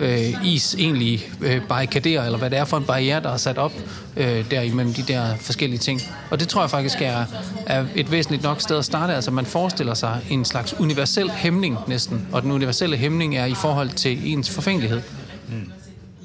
øh, 0.00 0.46
is 0.46 0.74
egentlig 0.78 1.30
øh, 1.40 1.62
barrikaderer, 1.68 2.24
eller 2.24 2.38
hvad 2.38 2.50
det 2.50 2.58
er 2.58 2.64
for 2.64 2.76
en 2.76 2.84
barriere, 2.84 3.22
der 3.22 3.30
er 3.32 3.36
sat 3.36 3.58
op 3.58 3.72
øh, 4.16 4.50
der 4.50 4.60
imellem 4.60 4.94
de 4.94 5.02
der 5.02 5.36
forskellige 5.36 5.78
ting. 5.78 6.00
Og 6.30 6.40
det 6.40 6.48
tror 6.48 6.60
jeg 6.62 6.70
faktisk 6.70 7.02
er, 7.02 7.24
er 7.66 7.84
et 7.94 8.10
væsentligt 8.10 8.42
nok 8.42 8.60
sted 8.60 8.78
at 8.78 8.84
starte. 8.84 9.14
Altså 9.14 9.30
man 9.30 9.46
forestiller 9.46 9.94
sig 9.94 10.20
en 10.30 10.44
slags 10.44 10.80
universel 10.80 11.30
hæmning 11.30 11.78
næsten, 11.86 12.26
og 12.32 12.42
den 12.42 12.52
universelle 12.52 12.96
hæmning 12.96 13.36
er 13.36 13.44
i 13.44 13.54
forhold 13.54 13.90
til 13.90 14.32
ens 14.32 14.50
forfængelighed. 14.50 15.00
Mm. 15.48 15.72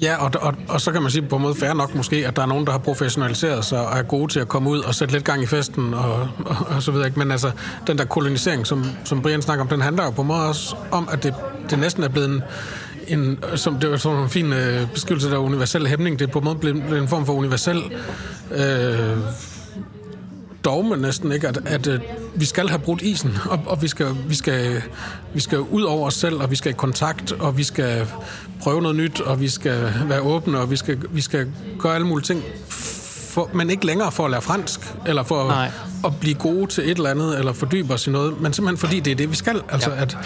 Ja, 0.02 0.16
og, 0.16 0.30
og, 0.40 0.54
og 0.68 0.80
så 0.80 0.92
kan 0.92 1.02
man 1.02 1.10
sige 1.10 1.22
på 1.22 1.36
en 1.36 1.42
måde 1.42 1.54
fair 1.54 1.72
nok 1.72 1.94
måske, 1.94 2.26
at 2.26 2.36
der 2.36 2.42
er 2.42 2.46
nogen, 2.46 2.66
der 2.66 2.72
har 2.72 2.78
professionaliseret 2.78 3.64
sig 3.64 3.86
og 3.88 3.98
er 3.98 4.02
gode 4.02 4.32
til 4.32 4.40
at 4.40 4.48
komme 4.48 4.70
ud 4.70 4.78
og 4.80 4.94
sætte 4.94 5.14
lidt 5.14 5.24
gang 5.24 5.42
i 5.42 5.46
festen 5.46 5.94
og, 5.94 6.28
og, 6.44 6.56
og 6.68 6.82
så 6.82 6.92
videre. 6.92 7.10
Men 7.16 7.30
altså, 7.30 7.50
den 7.86 7.98
der 7.98 8.04
kolonisering, 8.04 8.66
som, 8.66 8.84
som 9.04 9.22
Brian 9.22 9.42
snakker 9.42 9.64
om, 9.64 9.68
den 9.68 9.80
handler 9.80 10.04
jo 10.04 10.10
på 10.10 10.22
en 10.22 10.28
måde 10.28 10.48
også 10.48 10.76
om, 10.90 11.08
at 11.12 11.22
det, 11.22 11.34
det 11.70 11.78
næsten 11.78 12.02
er 12.02 12.08
blevet 12.08 12.28
en, 12.28 12.42
en 13.08 13.38
som 13.54 13.78
det 13.80 13.90
var 13.90 13.96
sådan 13.96 14.18
en 14.18 14.28
fin 14.28 14.52
øh, 14.52 14.92
beskrivelse 14.92 15.30
der 15.30 15.38
universel 15.38 15.86
hæmning. 15.86 16.18
Det 16.18 16.28
er 16.28 16.32
på 16.32 16.38
en 16.38 16.44
måde 16.44 16.56
blevet, 16.56 16.82
blevet 16.82 17.02
en 17.02 17.08
form 17.08 17.26
for 17.26 17.32
universel 17.32 17.82
øh, 18.50 19.16
dogme 20.64 20.96
næsten, 20.96 21.32
ikke? 21.32 21.48
At, 21.48 21.58
at, 21.64 21.86
at 21.86 22.00
vi 22.34 22.44
skal 22.44 22.68
have 22.68 22.78
brudt 22.78 23.02
isen, 23.02 23.36
og, 23.50 23.60
og 23.66 23.82
vi, 23.82 23.88
skal, 23.88 24.06
vi, 24.28 24.34
skal, 24.34 24.82
vi 25.34 25.40
skal 25.40 25.58
ud 25.58 25.82
over 25.82 26.06
os 26.06 26.14
selv, 26.14 26.34
og 26.34 26.50
vi 26.50 26.56
skal 26.56 26.70
i 26.72 26.74
kontakt, 26.74 27.32
og 27.32 27.58
vi 27.58 27.62
skal 27.62 28.06
prøve 28.62 28.82
noget 28.82 28.96
nyt, 28.96 29.20
og 29.20 29.40
vi 29.40 29.48
skal 29.48 29.92
være 30.08 30.20
åbne, 30.20 30.58
og 30.58 30.70
vi 30.70 30.76
skal, 30.76 30.98
vi 31.10 31.20
skal 31.20 31.52
gøre 31.78 31.94
alle 31.94 32.06
mulige 32.06 32.24
ting, 32.24 32.42
for, 32.68 33.50
men 33.54 33.70
ikke 33.70 33.86
længere 33.86 34.12
for 34.12 34.24
at 34.24 34.30
lære 34.30 34.42
fransk, 34.42 34.80
eller 35.06 35.22
for 35.22 35.50
at, 35.50 35.70
at 36.04 36.12
blive 36.20 36.34
gode 36.34 36.66
til 36.66 36.84
et 36.90 36.96
eller 36.96 37.10
andet, 37.10 37.38
eller 37.38 37.52
fordybe 37.52 37.94
os 37.94 38.06
i 38.06 38.10
noget, 38.10 38.40
men 38.40 38.52
simpelthen 38.52 38.78
fordi 38.78 39.00
det 39.00 39.10
er 39.10 39.14
det, 39.14 39.30
vi 39.30 39.36
skal. 39.36 39.62
Altså, 39.68 39.90
ja. 39.90 40.02
at 40.02 40.18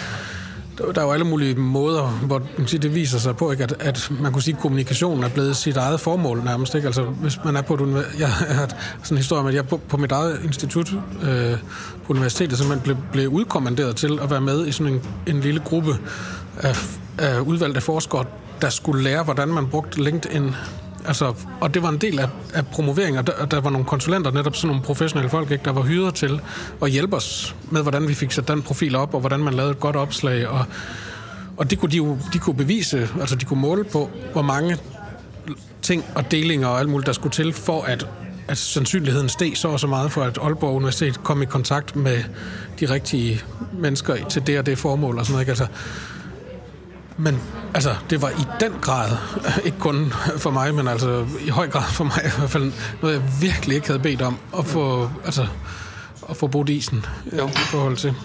der 0.77 1.01
er 1.01 1.05
jo 1.05 1.11
alle 1.11 1.25
mulige 1.25 1.55
måder, 1.55 2.07
hvor 2.07 2.41
det 2.71 2.95
viser 2.95 3.19
sig 3.19 3.37
på, 3.37 3.51
ikke? 3.51 3.63
At, 3.63 3.75
at 3.79 4.11
man 4.21 4.31
kunne 4.33 4.41
sige, 4.41 4.55
at 4.55 4.61
kommunikationen 4.61 5.23
er 5.23 5.29
blevet 5.29 5.55
sit 5.55 5.77
eget 5.77 5.99
formål 5.99 6.41
nærmest. 6.43 6.75
Ikke? 6.75 6.85
Altså, 6.85 7.03
hvis 7.03 7.39
man 7.45 7.55
er 7.55 7.61
på 7.61 7.73
et 7.73 7.81
univers- 7.81 8.19
Jeg 8.19 8.29
har 8.29 8.67
sådan 8.67 8.77
en 9.11 9.17
historie 9.17 9.39
om, 9.39 9.47
at 9.47 9.53
jeg 9.53 9.67
på, 9.67 9.77
på 9.77 9.97
mit 9.97 10.11
eget 10.11 10.39
institut 10.43 10.93
øh, 11.23 11.57
på 12.05 12.13
universitetet 12.13 12.57
simpelthen 12.57 12.83
blev, 12.83 12.97
blev 13.11 13.27
udkommanderet 13.27 13.95
til 13.95 14.19
at 14.21 14.29
være 14.31 14.41
med 14.41 14.67
i 14.67 14.71
sådan 14.71 14.93
en, 14.93 15.01
en 15.27 15.39
lille 15.41 15.59
gruppe 15.59 15.97
af, 16.57 16.75
af 17.17 17.39
udvalgte 17.39 17.81
forskere, 17.81 18.25
der 18.61 18.69
skulle 18.69 19.03
lære, 19.03 19.23
hvordan 19.23 19.47
man 19.47 19.67
brugte 19.67 20.03
LinkedIn 20.03 20.55
Altså, 21.05 21.33
og 21.61 21.73
det 21.73 21.83
var 21.83 21.89
en 21.89 21.97
del 21.97 22.19
af, 22.19 22.29
af 22.53 22.67
promoveringen, 22.67 23.19
og 23.19 23.27
der, 23.27 23.45
der 23.45 23.61
var 23.61 23.69
nogle 23.69 23.85
konsulenter, 23.85 24.31
netop 24.31 24.55
sådan 24.55 24.67
nogle 24.67 24.83
professionelle 24.83 25.29
folk, 25.29 25.51
ikke, 25.51 25.65
der 25.65 25.71
var 25.71 25.81
hyret 25.81 26.15
til 26.15 26.41
at 26.81 26.91
hjælpe 26.91 27.15
os 27.15 27.55
med, 27.71 27.81
hvordan 27.81 28.07
vi 28.07 28.13
fik 28.13 28.31
sat 28.31 28.47
den 28.47 28.61
profil 28.61 28.95
op, 28.95 29.13
og 29.13 29.19
hvordan 29.19 29.39
man 29.39 29.53
lavede 29.53 29.71
et 29.71 29.79
godt 29.79 29.95
opslag, 29.95 30.47
og, 30.47 30.65
og 31.57 31.71
det 31.71 31.79
kunne 31.79 31.91
de 31.91 31.97
jo 31.97 32.17
de 32.33 32.39
kunne 32.39 32.55
bevise, 32.55 33.09
altså 33.19 33.35
de 33.35 33.45
kunne 33.45 33.61
måle 33.61 33.83
på, 33.83 34.09
hvor 34.31 34.41
mange 34.41 34.77
ting 35.81 36.05
og 36.15 36.31
delinger 36.31 36.67
og 36.67 36.79
alt 36.79 36.89
muligt, 36.89 37.07
der 37.07 37.13
skulle 37.13 37.33
til, 37.33 37.53
for 37.53 37.81
at, 37.81 38.07
at 38.47 38.57
sandsynligheden 38.57 39.29
steg 39.29 39.51
så 39.55 39.67
og 39.67 39.79
så 39.79 39.87
meget 39.87 40.11
for, 40.11 40.23
at 40.23 40.37
Aalborg 40.41 40.75
Universitet 40.75 41.23
kom 41.23 41.41
i 41.41 41.45
kontakt 41.45 41.95
med 41.95 42.23
de 42.79 42.85
rigtige 42.85 43.41
mennesker 43.79 44.27
til 44.29 44.47
det 44.47 44.59
og 44.59 44.65
det 44.65 44.77
formål 44.77 45.17
og 45.17 45.25
sådan 45.25 45.33
noget. 45.33 45.41
Ikke? 45.43 45.51
Altså, 45.51 45.67
men 47.17 47.41
altså, 47.73 47.95
det 48.09 48.21
var 48.21 48.29
i 48.29 48.45
den 48.59 48.71
grad, 48.81 49.17
ikke 49.63 49.79
kun 49.79 50.13
for 50.37 50.51
mig, 50.51 50.75
men 50.75 50.87
altså 50.87 51.25
i 51.45 51.49
høj 51.49 51.69
grad 51.69 51.91
for 51.91 52.03
mig 52.03 52.21
i 52.25 52.37
hvert 52.37 52.49
fald, 52.49 52.73
noget 53.01 53.13
jeg 53.13 53.23
virkelig 53.41 53.75
ikke 53.75 53.87
havde 53.87 53.99
bedt 53.99 54.21
om 54.21 54.37
at 54.57 54.65
få, 54.65 55.09
altså, 55.25 55.47
at 56.29 56.37
få 56.37 56.47
brudt 56.47 56.69
isen 56.69 57.05
jo. 57.37 57.47
i 57.47 57.51
forhold 57.71 57.97
til. 57.97 58.15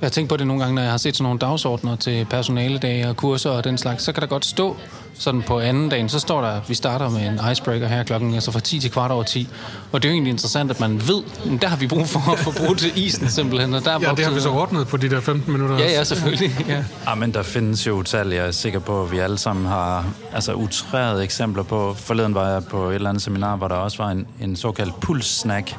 Jeg 0.00 0.06
har 0.06 0.10
tænkt 0.10 0.28
på 0.28 0.36
det 0.36 0.46
nogle 0.46 0.62
gange, 0.62 0.74
når 0.74 0.82
jeg 0.82 0.90
har 0.90 0.98
set 0.98 1.16
sådan 1.16 1.22
nogle 1.22 1.38
dagsordner 1.38 1.96
til 1.96 2.26
personaledage 2.30 3.08
og 3.08 3.16
kurser 3.16 3.50
og 3.50 3.64
den 3.64 3.78
slags, 3.78 4.02
så 4.02 4.12
kan 4.12 4.20
der 4.20 4.26
godt 4.26 4.44
stå 4.44 4.76
sådan 5.20 5.42
på 5.42 5.60
anden 5.60 5.88
dagen, 5.88 6.08
så 6.08 6.18
står 6.18 6.40
der, 6.40 6.48
at 6.48 6.68
vi 6.68 6.74
starter 6.74 7.08
med 7.08 7.20
en 7.28 7.52
icebreaker 7.52 7.86
her 7.86 8.02
klokken, 8.02 8.34
altså 8.34 8.52
fra 8.52 8.60
10 8.60 8.80
til 8.80 8.90
kvart 8.90 9.10
over 9.10 9.22
10. 9.22 9.48
Og 9.92 10.02
det 10.02 10.08
er 10.08 10.12
jo 10.12 10.14
egentlig 10.14 10.30
interessant, 10.30 10.70
at 10.70 10.80
man 10.80 11.02
ved, 11.08 11.22
at 11.54 11.62
der 11.62 11.68
har 11.68 11.76
vi 11.76 11.86
brug 11.86 12.06
for 12.06 12.32
at 12.32 12.38
få 12.38 12.52
brugt 12.66 12.78
til 12.78 12.92
isen 12.98 13.28
simpelthen. 13.28 13.74
Og 13.74 13.84
der 13.84 13.92
ja, 13.92 14.10
det 14.16 14.24
har 14.24 14.32
vi 14.32 14.40
så 14.40 14.50
ordnet 14.50 14.88
på 14.88 14.96
de 14.96 15.10
der 15.10 15.20
15 15.20 15.52
minutter. 15.52 15.78
Ja, 15.78 15.90
ja, 15.90 16.04
selvfølgelig. 16.04 16.50
Ja. 16.68 16.84
ja, 17.06 17.14
men 17.14 17.34
der 17.34 17.42
findes 17.42 17.86
jo 17.86 18.02
tal, 18.02 18.28
jeg 18.28 18.46
er 18.46 18.50
sikker 18.50 18.78
på, 18.78 19.02
at 19.02 19.12
vi 19.12 19.18
alle 19.18 19.38
sammen 19.38 19.66
har 19.66 20.04
altså, 20.32 20.52
utrærede 20.52 21.24
eksempler 21.24 21.62
på. 21.62 21.94
Forleden 21.98 22.34
var 22.34 22.48
jeg 22.48 22.64
på 22.64 22.88
et 22.88 22.94
eller 22.94 23.08
andet 23.08 23.22
seminar, 23.22 23.56
hvor 23.56 23.68
der 23.68 23.74
også 23.74 24.02
var 24.02 24.10
en, 24.10 24.26
en 24.40 24.56
såkaldt 24.56 25.00
pulssnack, 25.00 25.76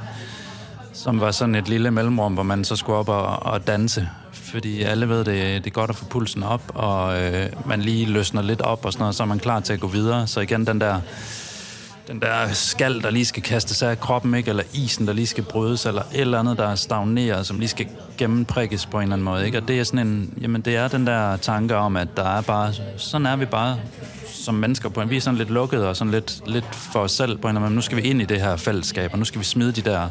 som 1.04 1.20
var 1.20 1.32
sådan 1.32 1.56
et 1.56 1.70
lille 1.70 1.92
mellemrum, 1.92 2.34
hvor 2.34 2.44
man 2.44 2.64
så 2.64 2.76
skulle 2.76 2.98
op 2.98 3.10
og, 3.10 3.44
og 3.44 3.68
danse 3.68 4.10
fordi 4.52 4.82
alle 4.82 5.10
ved, 5.10 5.18
det, 5.18 5.64
det 5.64 5.68
er 5.68 5.74
godt 5.74 5.90
at 5.90 5.96
få 5.96 6.06
pulsen 6.06 6.44
op, 6.44 6.62
og 6.76 7.22
øh, 7.22 7.50
man 7.66 7.82
lige 7.82 8.06
løsner 8.06 8.42
lidt 8.42 8.62
op 8.62 8.86
og 8.86 8.94
sådan 8.94 9.04
noget, 9.04 9.16
så 9.16 9.24
er 9.24 9.28
man 9.28 9.40
klar 9.40 9.60
til 9.60 9.74
at 9.74 9.80
gå 9.80 9.88
videre. 9.88 10.28
Så 10.28 10.40
igen, 10.40 10.68
den 10.68 10.82
der, 10.82 11.02
den 12.08 12.22
der 12.22 12.54
skal, 12.54 13.02
der 13.02 13.10
lige 13.10 13.26
skal 13.26 13.44
kastes 13.44 13.84
af 13.84 14.00
kroppen, 14.00 14.36
ikke? 14.36 14.50
eller 14.50 14.64
isen, 14.74 15.08
der 15.08 15.14
lige 15.14 15.28
skal 15.28 15.44
brydes, 15.44 15.86
eller 15.86 16.02
et 16.02 16.22
eller 16.22 16.40
andet, 16.40 16.58
der 16.58 16.68
er 16.68 16.76
stagneret, 16.76 17.48
som 17.48 17.60
lige 17.60 17.70
skal 17.70 17.88
gennemprikkes 18.18 18.86
på 18.86 18.98
en 18.98 19.04
eller 19.04 19.14
anden 19.14 19.26
måde. 19.26 19.46
Ikke? 19.46 19.58
Og 19.58 19.68
det 19.68 19.80
er 19.80 19.84
sådan 19.84 20.08
en, 20.08 20.34
jamen 20.42 20.62
det 20.62 20.76
er 20.76 20.88
den 20.88 21.08
der 21.08 21.38
tanke 21.38 21.76
om, 21.76 21.98
at 21.98 22.08
der 22.18 22.38
er 22.38 22.42
bare, 22.42 22.74
sådan 22.98 23.26
er 23.26 23.36
vi 23.36 23.46
bare 23.46 23.78
som 24.42 24.56
mennesker 24.56 24.90
på 24.90 25.02
en, 25.02 25.10
vi 25.10 25.18
er 25.18 25.22
sådan 25.22 25.38
lidt 25.38 25.50
lukkede 25.50 25.90
og 25.90 25.96
sådan 25.96 26.12
lidt, 26.12 26.42
lidt 26.46 26.76
for 26.76 27.00
os 27.00 27.12
selv 27.12 27.38
på 27.38 27.48
en 27.48 27.56
eller 27.56 27.62
anden. 27.62 27.76
Nu 27.76 27.82
skal 27.82 27.98
vi 27.98 28.02
ind 28.02 28.22
i 28.22 28.26
det 28.26 28.42
her 28.42 28.56
fællesskab, 28.56 29.14
og 29.14 29.20
nu 29.20 29.26
skal 29.26 29.40
vi 29.40 29.46
smide 29.46 29.72
de 29.72 29.82
der, 29.82 30.08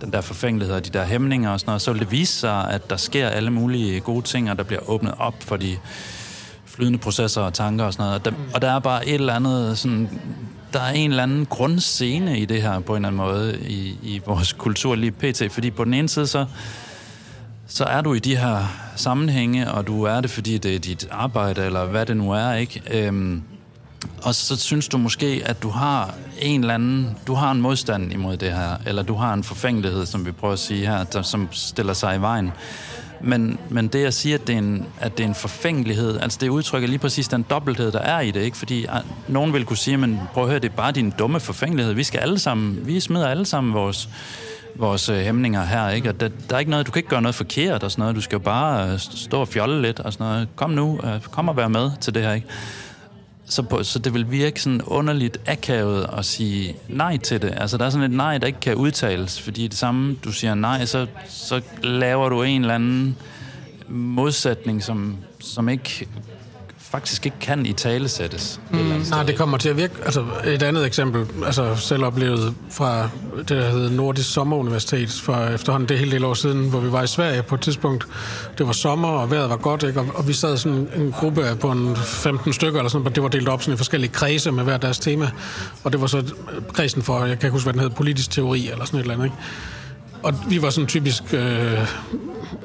den 0.00 0.12
der 0.12 0.20
forfængelighed 0.20 0.76
og 0.76 0.86
de 0.86 0.90
der 0.90 1.04
hæmninger 1.04 1.50
og 1.50 1.60
sådan 1.60 1.70
noget. 1.70 1.82
Så 1.82 1.92
vil 1.92 2.00
det 2.00 2.10
vise 2.10 2.32
sig, 2.32 2.70
at 2.70 2.90
der 2.90 2.96
sker 2.96 3.28
alle 3.28 3.50
mulige 3.50 4.00
gode 4.00 4.22
ting, 4.22 4.50
og 4.50 4.58
der 4.58 4.64
bliver 4.64 4.90
åbnet 4.90 5.14
op 5.18 5.34
for 5.40 5.56
de 5.56 5.76
flydende 6.66 6.98
processer 6.98 7.42
og 7.42 7.54
tanker 7.54 7.84
og 7.84 7.92
sådan 7.92 8.04
noget. 8.04 8.18
Og 8.18 8.24
der, 8.24 8.32
og 8.54 8.62
der 8.62 8.70
er 8.70 8.78
bare 8.78 9.08
et 9.08 9.14
eller 9.14 9.34
andet 9.34 9.78
sådan 9.78 10.08
der 10.72 10.80
er 10.80 10.92
en 10.92 11.10
eller 11.10 11.22
anden 11.22 11.46
grundscene 11.46 12.38
i 12.38 12.44
det 12.44 12.62
her 12.62 12.80
på 12.80 12.96
en 12.96 13.04
eller 13.04 13.08
anden 13.08 13.34
måde 13.34 13.58
i, 13.68 13.98
i 14.02 14.20
vores 14.26 14.52
kultur 14.52 14.94
lige 14.94 15.10
pt. 15.10 15.42
Fordi 15.50 15.70
på 15.70 15.84
den 15.84 15.94
ene 15.94 16.08
side 16.08 16.26
så 16.26 16.46
så 17.70 17.84
er 17.84 18.00
du 18.00 18.14
i 18.14 18.18
de 18.18 18.36
her 18.36 18.64
sammenhænge, 18.96 19.70
og 19.70 19.86
du 19.86 20.02
er 20.02 20.20
det, 20.20 20.30
fordi 20.30 20.58
det 20.58 20.74
er 20.74 20.78
dit 20.78 21.08
arbejde, 21.10 21.64
eller 21.64 21.86
hvad 21.86 22.06
det 22.06 22.16
nu 22.16 22.32
er, 22.32 22.52
ikke? 22.52 22.82
Øhm, 22.90 23.42
og 24.22 24.34
så 24.34 24.56
synes 24.56 24.88
du 24.88 24.98
måske, 24.98 25.42
at 25.44 25.62
du 25.62 25.68
har 25.68 26.14
en 26.38 26.60
eller 26.60 26.74
anden, 26.74 27.16
du 27.26 27.34
har 27.34 27.50
en 27.50 27.60
modstand 27.60 28.12
imod 28.12 28.36
det 28.36 28.52
her, 28.52 28.76
eller 28.86 29.02
du 29.02 29.14
har 29.14 29.34
en 29.34 29.44
forfængelighed, 29.44 30.06
som 30.06 30.26
vi 30.26 30.32
prøver 30.32 30.52
at 30.52 30.58
sige 30.58 30.86
her, 30.86 31.04
der, 31.04 31.22
som 31.22 31.48
stiller 31.52 31.92
sig 31.92 32.16
i 32.16 32.20
vejen. 32.20 32.52
Men, 33.20 33.58
men 33.68 33.88
det, 33.88 34.02
jeg 34.02 34.14
siger, 34.14 34.34
at 34.34 34.46
det, 34.46 34.54
er 34.54 34.58
en, 34.58 34.86
at 35.00 35.18
det 35.18 35.24
er 35.24 35.28
en 35.28 35.34
forfængelighed, 35.34 36.20
altså 36.20 36.38
det 36.40 36.48
udtrykker 36.48 36.88
lige 36.88 36.98
præcis 36.98 37.28
den 37.28 37.44
dobbelthed, 37.50 37.92
der 37.92 37.98
er 37.98 38.20
i 38.20 38.30
det, 38.30 38.40
ikke? 38.40 38.56
Fordi 38.56 38.84
at, 38.84 39.02
nogen 39.28 39.52
vil 39.52 39.64
kunne 39.64 39.76
sige, 39.76 39.96
men 39.96 40.20
prøv 40.32 40.44
at 40.44 40.50
høre, 40.50 40.58
det 40.58 40.70
er 40.70 40.76
bare 40.76 40.92
din 40.92 41.10
dumme 41.18 41.40
forfængelighed. 41.40 41.92
Vi 41.94 42.04
skal 42.04 42.18
alle 42.18 42.38
sammen, 42.38 42.86
vi 42.86 43.00
smider 43.00 43.28
alle 43.28 43.46
sammen 43.46 43.74
vores, 43.74 44.08
vores 44.76 45.08
øh, 45.08 45.16
hæmninger 45.16 45.64
her, 45.64 45.88
ikke? 45.90 46.08
Og 46.08 46.20
der, 46.20 46.28
der 46.48 46.54
er 46.54 46.58
ikke 46.58 46.70
noget, 46.70 46.86
du 46.86 46.92
kan 46.92 47.00
ikke 47.00 47.08
gøre 47.08 47.22
noget 47.22 47.34
forkert 47.34 47.82
og 47.82 47.90
sådan 47.90 48.02
noget. 48.02 48.16
Du 48.16 48.20
skal 48.20 48.36
jo 48.36 48.42
bare 48.42 48.92
øh, 48.92 48.98
stå 48.98 49.40
og 49.40 49.48
fjolle 49.48 49.82
lidt 49.82 50.00
og 50.00 50.12
sådan 50.12 50.26
noget. 50.26 50.48
Kom 50.56 50.70
nu, 50.70 51.00
øh, 51.04 51.20
kom 51.20 51.48
og 51.48 51.56
vær 51.56 51.68
med 51.68 51.90
til 52.00 52.14
det 52.14 52.22
her, 52.22 52.32
ikke? 52.32 52.46
Så, 53.48 53.62
på, 53.62 53.82
så 53.82 53.98
det 53.98 54.14
vil 54.14 54.30
virke 54.30 54.60
sådan 54.60 54.82
underligt 54.82 55.40
akavet 55.46 56.06
at 56.18 56.24
sige 56.24 56.76
nej 56.88 57.16
til 57.16 57.42
det. 57.42 57.54
Altså, 57.56 57.76
der 57.76 57.86
er 57.86 57.90
sådan 57.90 58.10
et 58.10 58.16
nej, 58.16 58.38
der 58.38 58.46
ikke 58.46 58.60
kan 58.60 58.74
udtales, 58.74 59.40
fordi 59.40 59.68
det 59.68 59.78
samme, 59.78 60.16
du 60.24 60.32
siger 60.32 60.54
nej, 60.54 60.84
så, 60.84 61.06
så 61.28 61.60
laver 61.82 62.28
du 62.28 62.42
en 62.42 62.60
eller 62.60 62.74
anden 62.74 63.16
modsætning, 63.88 64.82
som, 64.82 65.16
som 65.40 65.68
ikke 65.68 66.08
faktisk 66.90 67.26
ikke 67.26 67.38
kan 67.40 67.66
i 67.66 67.72
tale 67.72 68.08
sættes. 68.08 68.60
Mm. 68.70 68.78
Nej, 69.10 69.22
det 69.22 69.36
kommer 69.36 69.58
til 69.58 69.68
at 69.68 69.76
virke. 69.76 69.94
Altså, 70.04 70.24
et 70.46 70.62
andet 70.62 70.86
eksempel, 70.86 71.26
altså 71.46 71.74
selv 71.76 72.04
oplevet 72.04 72.54
fra 72.70 73.08
det, 73.38 73.48
der 73.48 73.70
hedder 73.70 73.90
Nordisk 73.90 74.32
Sommeruniversitet 74.32 75.10
for 75.10 75.34
efterhånden 75.34 75.88
det 75.88 75.98
hele 75.98 76.10
del 76.10 76.24
år 76.24 76.34
siden, 76.34 76.70
hvor 76.70 76.80
vi 76.80 76.92
var 76.92 77.02
i 77.02 77.06
Sverige 77.06 77.42
på 77.42 77.54
et 77.54 77.60
tidspunkt. 77.60 78.06
Det 78.58 78.66
var 78.66 78.72
sommer, 78.72 79.08
og 79.08 79.30
vejret 79.30 79.50
var 79.50 79.56
godt, 79.56 79.82
ikke? 79.82 80.00
Og, 80.00 80.06
og 80.14 80.28
vi 80.28 80.32
sad 80.32 80.56
sådan 80.56 80.88
en 80.96 81.12
gruppe 81.12 81.56
på 81.60 81.70
en 81.70 81.96
15 81.96 82.52
stykker, 82.52 82.78
eller 82.78 82.90
sådan, 82.90 83.06
og 83.06 83.14
det 83.14 83.22
var 83.22 83.28
delt 83.28 83.48
op 83.48 83.62
sådan 83.62 83.74
i 83.74 83.76
forskellige 83.76 84.12
kredse 84.12 84.52
med 84.52 84.64
hver 84.64 84.76
deres 84.76 84.98
tema. 84.98 85.30
Og 85.84 85.92
det 85.92 86.00
var 86.00 86.06
så 86.06 86.22
kredsen 86.72 87.02
for, 87.02 87.18
jeg 87.18 87.38
kan 87.38 87.46
ikke 87.46 87.52
huske, 87.52 87.64
hvad 87.64 87.72
den 87.72 87.80
hed, 87.80 87.90
politisk 87.90 88.30
teori, 88.30 88.68
eller 88.70 88.84
sådan 88.84 89.00
et 89.00 89.02
eller 89.02 89.14
andet, 89.14 89.26
ikke? 89.26 89.36
Og 90.22 90.34
vi 90.48 90.62
var 90.62 90.70
sådan 90.70 90.86
typisk 90.86 91.22
øh, 91.32 91.78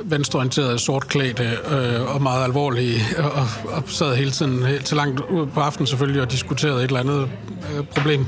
venstreorienterede, 0.03 0.79
sortklædte 0.79 1.57
øh, 1.71 2.15
og 2.15 2.21
meget 2.21 2.43
alvorlige, 2.43 3.01
og, 3.17 3.47
og 3.65 3.83
sad 3.87 4.15
hele 4.15 4.31
tiden 4.31 4.65
helt 4.65 4.85
til 4.85 4.97
langt 4.97 5.19
ud 5.19 5.45
på 5.45 5.59
aftenen 5.59 5.87
selvfølgelig 5.87 6.21
og 6.21 6.31
diskuterede 6.31 6.77
et 6.77 6.83
eller 6.83 6.99
andet 6.99 7.29
øh, 7.77 7.85
problem. 7.85 8.25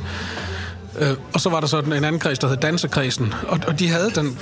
Øh, 1.00 1.16
og 1.34 1.42
så 1.42 1.50
var 1.50 1.60
der 1.60 1.68
sådan 1.68 1.94
en 1.94 2.04
anden 2.04 2.20
kreds, 2.20 2.40
der 2.40 2.48
hed 2.48 2.58
Dansekredsen, 2.58 3.34
og, 3.48 3.60
og 3.68 3.80
de 3.80 3.88
havde 3.90 4.12
den 4.16 4.40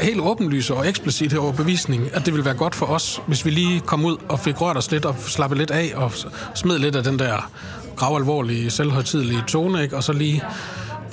helt 0.00 0.20
åbenlyse 0.20 0.74
og 0.74 0.88
eksplicit 0.88 1.34
overbevisning, 1.34 2.08
at 2.12 2.26
det 2.26 2.34
ville 2.34 2.44
være 2.44 2.54
godt 2.54 2.74
for 2.74 2.86
os, 2.86 3.22
hvis 3.26 3.44
vi 3.44 3.50
lige 3.50 3.80
kom 3.80 4.04
ud 4.04 4.16
og 4.28 4.40
fik 4.40 4.60
rørt 4.60 4.76
os 4.76 4.90
lidt 4.90 5.04
og 5.04 5.16
slappet 5.18 5.58
lidt 5.58 5.70
af 5.70 5.92
og 5.94 6.12
smed 6.54 6.78
lidt 6.78 6.96
af 6.96 7.04
den 7.04 7.18
der 7.18 7.50
gravalvorlige, 7.96 8.70
selvhøjtidelige 8.70 9.42
tone, 9.48 9.82
ikke? 9.82 9.96
og 9.96 10.02
så 10.02 10.12
lige 10.12 10.42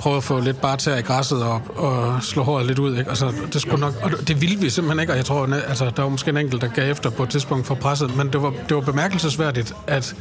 prøve 0.04 0.16
at 0.16 0.24
få 0.24 0.40
lidt 0.40 0.60
bare 0.60 0.76
til 0.76 0.92
i 0.98 1.00
græsset 1.00 1.42
og, 1.42 1.60
og 1.76 2.22
slå 2.22 2.42
håret 2.42 2.66
lidt 2.66 2.78
ud. 2.78 2.96
Ikke? 2.98 3.10
Altså, 3.10 3.32
det, 3.52 3.60
skulle 3.60 3.80
nok, 3.80 3.94
og 4.02 4.28
det 4.28 4.40
ville 4.40 4.58
vi 4.58 4.70
simpelthen 4.70 5.00
ikke, 5.00 5.12
og 5.12 5.16
jeg 5.16 5.24
tror, 5.24 5.54
altså, 5.68 5.92
der 5.96 6.02
var 6.02 6.08
måske 6.08 6.30
en 6.30 6.36
enkelt, 6.36 6.62
der 6.62 6.68
gav 6.68 6.90
efter 6.90 7.10
på 7.10 7.22
et 7.22 7.28
tidspunkt 7.28 7.66
for 7.66 7.74
presset, 7.74 8.16
men 8.16 8.32
det 8.32 8.42
var, 8.42 8.52
det 8.68 8.74
var 8.74 8.80
bemærkelsesværdigt, 8.80 9.74
at 9.86 10.14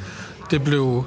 det 0.51 0.63
blev... 0.63 1.03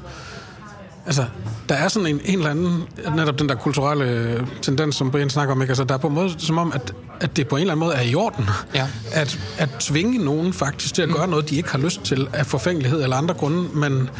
Altså, 1.06 1.24
der 1.68 1.74
er 1.74 1.88
sådan 1.88 2.06
en, 2.06 2.20
en 2.24 2.38
eller 2.38 2.50
anden, 2.50 2.84
netop 3.16 3.38
den 3.38 3.48
der 3.48 3.54
kulturelle 3.54 4.46
tendens, 4.62 4.96
som 4.96 5.10
Brian 5.10 5.30
snakker 5.30 5.54
om, 5.54 5.62
ikke? 5.62 5.70
Altså, 5.70 5.84
der 5.84 5.94
er 5.94 5.98
på 5.98 6.08
en 6.08 6.14
måde 6.14 6.34
som 6.38 6.58
om, 6.58 6.72
at, 6.74 6.94
at 7.20 7.36
det 7.36 7.48
på 7.48 7.56
en 7.56 7.60
eller 7.60 7.72
anden 7.72 7.86
måde 7.86 7.94
er 7.94 8.02
i 8.02 8.14
orden. 8.14 8.44
Ja. 8.74 8.86
At, 9.12 9.38
at 9.58 9.68
tvinge 9.80 10.24
nogen 10.24 10.52
faktisk 10.52 10.94
til 10.94 11.02
at 11.02 11.08
gøre 11.08 11.26
mm. 11.26 11.30
noget, 11.30 11.50
de 11.50 11.56
ikke 11.56 11.70
har 11.70 11.78
lyst 11.78 12.02
til 12.04 12.28
af 12.32 12.46
forfængelighed 12.46 13.02
eller 13.02 13.16
andre 13.16 13.34
grunde, 13.34 13.68
men 13.74 14.10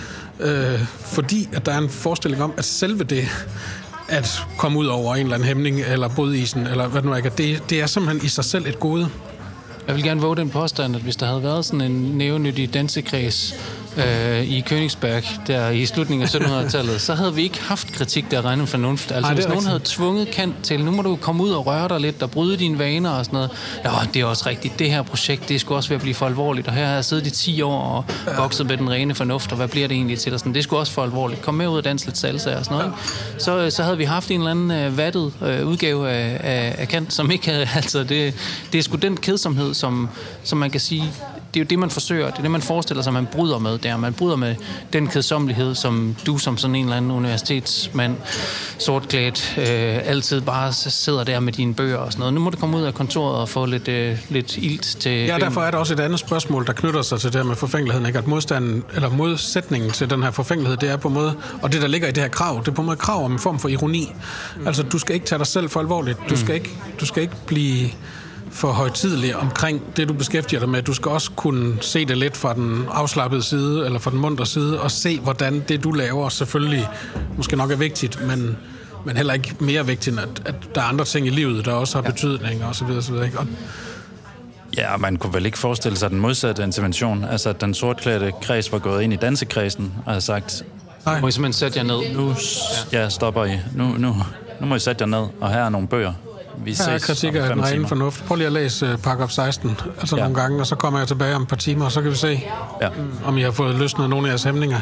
øh, 0.41 0.81
fordi 1.01 1.49
at 1.53 1.67
der 1.67 1.73
er 1.73 1.79
en 1.79 1.89
forestilling 1.89 2.43
om, 2.43 2.53
at 2.57 2.65
selve 2.65 3.05
det 3.05 3.29
at 4.09 4.43
komme 4.59 4.79
ud 4.79 4.87
over 4.87 5.15
en 5.15 5.23
eller 5.23 5.35
anden 5.35 5.47
hæmning, 5.47 5.81
eller 5.81 6.09
bodisen, 6.09 6.67
eller 6.67 6.89
hvad 6.89 7.03
det 7.03 7.11
nu 7.11 7.17
er. 7.17 7.21
Det, 7.21 7.71
det 7.71 7.81
er 7.81 7.87
simpelthen 7.87 8.27
i 8.27 8.29
sig 8.29 8.45
selv 8.45 8.67
et 8.67 8.81
gode. 8.81 9.09
Jeg 9.87 9.95
vil 9.95 10.05
gerne 10.05 10.21
våge 10.21 10.37
den 10.37 10.51
påstand, 10.51 10.97
at 10.97 11.03
hvis 11.03 11.17
der 11.17 11.27
havde 11.27 11.43
været 11.43 11.65
sådan 11.65 11.81
en 11.81 12.19
nævenyttig 12.19 12.75
dansekreds, 12.75 13.55
øh, 13.97 14.43
i 14.43 14.65
Königsberg, 14.71 15.47
der 15.47 15.71
i 15.71 15.87
slutningen 15.87 16.23
af 16.23 16.35
1700-tallet, 16.35 17.01
så 17.01 17.15
havde 17.15 17.35
vi 17.35 17.43
ikke 17.43 17.63
haft 17.63 17.93
kritik, 17.93 18.31
der 18.31 18.45
regnede 18.45 18.67
for 18.67 18.79
nogen. 18.79 18.99
Altså, 19.11 19.15
Ej, 19.15 19.35
hvis 19.35 19.49
nogen 19.49 19.67
havde 19.67 19.81
tvunget 19.85 20.31
Kant 20.31 20.55
til, 20.63 20.85
nu 20.85 20.91
må 20.91 21.03
du 21.03 21.17
komme 21.17 21.43
ud 21.43 21.51
og 21.51 21.67
røre 21.67 21.89
dig 21.89 22.01
lidt, 22.01 22.23
og 22.23 22.31
bryde 22.31 22.57
dine 22.57 22.79
vaner 22.79 23.11
og 23.11 23.25
sådan 23.25 23.37
noget. 23.37 23.51
Ja, 23.85 23.91
det 24.15 24.23
er 24.23 24.25
også 24.25 24.49
rigtigt. 24.49 24.79
Det 24.79 24.91
her 24.91 25.03
projekt, 25.03 25.49
det 25.49 25.61
skulle 25.61 25.79
også 25.79 25.89
ved 25.89 25.97
at 25.97 26.03
blive 26.03 26.15
for 26.15 26.27
alvorligt. 26.27 26.69
Og 26.69 26.75
her 26.75 26.87
har 26.87 26.95
jeg 26.95 27.05
siddet 27.05 27.27
i 27.27 27.31
10 27.31 27.63
år 27.63 28.05
og 28.27 28.37
vokset 28.37 28.67
med 28.67 28.77
den 28.77 28.91
rene 28.91 29.15
fornuft, 29.15 29.51
og 29.51 29.57
hvad 29.57 29.69
bliver 29.69 29.89
det 29.89 29.95
egentlig 29.95 30.19
til? 30.19 30.33
Og 30.33 30.39
sådan, 30.39 30.55
det 30.55 30.65
skulle 30.65 30.81
også 30.81 30.93
for 30.93 31.03
alvorligt. 31.03 31.43
Kom 31.43 31.55
med 31.55 31.69
ud 31.69 31.77
og 31.77 31.85
danse 31.85 32.07
lidt 32.07 32.19
salsa 32.19 32.57
og 32.57 32.65
sådan 32.65 32.79
noget. 32.79 32.93
Ja. 33.35 33.39
Så, 33.39 33.71
så 33.71 33.83
havde 33.83 33.99
vi 33.99 34.05
haft 34.05 34.31
en 34.31 34.41
eller 34.41 34.51
anden 34.51 34.87
uh, 34.87 34.99
vattet 34.99 35.33
uh, 35.41 35.69
udgave 35.69 36.11
af, 36.11 36.41
af, 36.43 36.75
af 36.79 36.89
Kant, 36.89 37.13
som 37.13 37.31
ikke 37.31 37.51
havde... 37.51 37.69
Altså, 37.77 38.05
det, 38.05 38.35
det 38.73 38.79
er 38.79 38.83
sgu 38.83 38.97
den 38.97 39.17
kedsomhed, 39.17 39.75
som, 39.75 40.09
som 40.45 40.59
man 40.59 40.71
kan 40.71 40.81
sige, 40.81 41.13
det 41.57 41.61
er 41.61 41.65
jo 41.65 41.69
det, 41.69 41.79
man 41.79 41.91
forsøger, 41.91 42.27
det 42.31 42.39
er 42.39 42.43
det, 42.43 42.51
man 42.51 42.63
forestiller 42.63 43.03
sig, 43.03 43.13
man 43.13 43.27
bryder 43.27 43.59
med 43.59 43.79
der. 43.79 43.97
Man 43.97 44.15
bryder 44.15 44.37
med 44.37 44.55
den 44.93 45.07
kedsommelighed, 45.07 45.75
som 45.75 46.17
du 46.27 46.39
som 46.39 46.57
sådan 46.57 46.75
en 46.75 46.85
eller 46.85 46.97
anden 46.97 47.11
universitetsmand, 47.11 48.17
sortklædt, 48.79 49.55
øh, 49.59 50.09
altid 50.09 50.41
bare 50.41 50.73
sidder 50.73 51.25
der 51.25 51.41
med 51.41 51.53
dine 51.53 51.75
bøger 51.75 51.97
og 51.97 52.13
sådan 52.13 52.19
noget. 52.19 52.35
Nu 52.35 52.41
må 52.41 52.51
du 52.51 52.57
komme 52.57 52.77
ud 52.77 52.83
af 52.83 52.95
kontoret 52.95 53.37
og 53.37 53.49
få 53.49 53.67
lidt, 53.67 53.89
øh, 53.89 54.19
lidt 54.29 54.57
ilt 54.57 54.97
til... 55.01 55.13
Ja, 55.13 55.39
derfor 55.39 55.61
er 55.61 55.71
der 55.71 55.79
også 55.79 55.95
et 55.95 56.01
andet 56.01 56.19
spørgsmål, 56.19 56.67
der 56.67 56.73
knytter 56.73 57.03
sig 57.03 57.21
til 57.21 57.33
det 57.33 57.41
her 57.41 57.49
med 57.49 57.57
forfængeligheden, 57.57 58.07
ikke? 58.07 58.19
At 58.19 58.27
modstanden, 58.27 58.85
eller 58.95 59.11
modsætningen 59.11 59.91
til 59.91 60.11
den 60.11 60.23
her 60.23 60.31
forfængelighed, 60.31 60.77
det 60.77 60.91
er 60.91 60.97
på 60.97 61.09
en 61.09 61.15
måde, 61.15 61.35
og 61.63 61.73
det 61.73 61.83
der 61.83 61.89
ligger 61.89 62.09
i 62.09 62.13
det 62.13 62.23
her 62.23 62.31
krav, 62.31 62.61
det 62.61 62.69
er 62.69 62.73
på 62.73 62.83
en 62.83 62.87
måde 62.87 62.97
krav 62.97 63.25
om 63.25 63.33
en 63.33 63.39
form 63.39 63.59
for 63.59 63.69
ironi. 63.69 64.13
Mm. 64.57 64.67
Altså, 64.67 64.83
du 64.83 64.99
skal 64.99 65.15
ikke 65.15 65.27
tage 65.27 65.39
dig 65.39 65.47
selv 65.47 65.69
for 65.69 65.81
alvorligt. 65.81 66.19
Du 66.31 66.37
skal 66.37 66.55
ikke, 66.55 66.71
du 67.01 67.07
skal 67.07 67.23
ikke 67.23 67.35
blive 67.47 67.91
for 68.51 68.73
højtidelig 68.73 69.37
omkring 69.37 69.97
det, 69.97 70.09
du 70.09 70.13
beskæftiger 70.13 70.61
dig 70.61 70.69
med. 70.69 70.83
Du 70.83 70.95
skal 70.95 71.11
også 71.11 71.31
kunne 71.37 71.77
se 71.81 72.05
det 72.05 72.19
lidt 72.19 72.37
fra 72.37 72.55
den 72.55 72.85
afslappede 72.91 73.43
side, 73.43 73.87
eller 73.87 73.99
fra 73.99 74.11
den 74.11 74.21
mundre 74.21 74.47
side, 74.47 74.81
og 74.81 74.91
se, 74.91 75.21
hvordan 75.21 75.65
det, 75.69 75.85
du 75.85 75.93
laver, 75.93 76.29
selvfølgelig 76.29 76.89
måske 77.37 77.57
nok 77.57 77.71
er 77.71 77.77
vigtigt, 77.77 78.27
men, 78.27 78.57
men 79.05 79.17
heller 79.17 79.35
ikke 79.35 79.55
mere 79.61 79.87
vigtigt, 79.87 80.19
end 80.19 80.21
at, 80.21 80.43
at 80.45 80.75
der 80.75 80.81
er 80.81 80.85
andre 80.85 81.05
ting 81.05 81.27
i 81.27 81.31
livet, 81.31 81.65
der 81.65 81.73
også 81.73 81.99
har 81.99 82.05
ja. 82.05 82.11
betydning, 82.11 82.65
og 82.65 82.75
så 82.75 82.85
videre, 82.85 83.03
så 83.03 83.13
videre. 83.13 83.27
Ikke? 83.27 83.39
Og 83.39 83.47
Ja, 84.77 84.97
man 84.97 85.17
kunne 85.17 85.35
vel 85.35 85.47
ikke 85.47 85.59
forestille 85.59 85.99
sig 85.99 86.11
den 86.11 86.21
modsatte 86.21 86.63
intervention. 86.63 87.25
Altså, 87.25 87.49
at 87.49 87.61
den 87.61 87.75
sortklædte 87.75 88.33
kreds 88.43 88.73
var 88.73 88.79
gået 88.79 89.03
ind 89.03 89.13
i 89.13 89.17
dansekredsen 89.17 89.95
og 90.07 90.13
havde 90.13 90.21
sagt, 90.21 90.65
Nej. 91.07 91.21
Må 91.21 91.29
I 91.29 91.31
simpelthen 91.31 91.53
sætte 91.53 91.79
jer 91.79 91.85
ned? 91.85 92.15
Nu 92.15 92.35
ja, 92.93 93.09
stopper 93.09 93.45
I. 93.45 93.59
Nu, 93.75 93.85
nu, 93.99 94.17
nu 94.61 94.67
må 94.67 94.75
I 94.75 94.79
sætte 94.79 95.03
jer 95.03 95.07
ned, 95.07 95.29
og 95.41 95.51
her 95.51 95.65
er 95.65 95.69
nogle 95.69 95.89
bøger. 95.89 96.13
Vi 96.59 96.77
her 96.87 96.93
er 96.93 96.99
kritik 96.99 97.35
af 97.35 97.49
den 97.49 97.65
rene 97.65 97.89
fornuft. 97.89 98.25
Prøv 98.25 98.37
lige 98.37 98.47
at 98.47 98.53
læse 98.53 98.93
uh, 98.93 98.99
paragraf 98.99 99.31
16, 99.31 99.81
altså 100.01 100.17
ja. 100.17 100.23
nogle 100.23 100.41
gange, 100.41 100.61
og 100.61 100.67
så 100.67 100.77
kommer 100.77 100.99
jeg 100.99 101.09
tilbage 101.09 101.35
om 101.35 101.43
et 101.43 101.49
par 101.49 101.57
timer, 101.57 101.85
og 101.85 101.93
så 101.93 102.03
kan 102.03 102.11
vi 102.11 102.17
se, 102.17 102.43
ja. 102.83 102.89
om 103.25 103.39
I 103.39 103.43
har 103.43 103.51
fået 103.51 103.75
løsnet 103.75 104.11
nogle 104.11 104.27
af 104.27 104.31
jeres 104.31 104.43
hæmninger. 104.43 104.81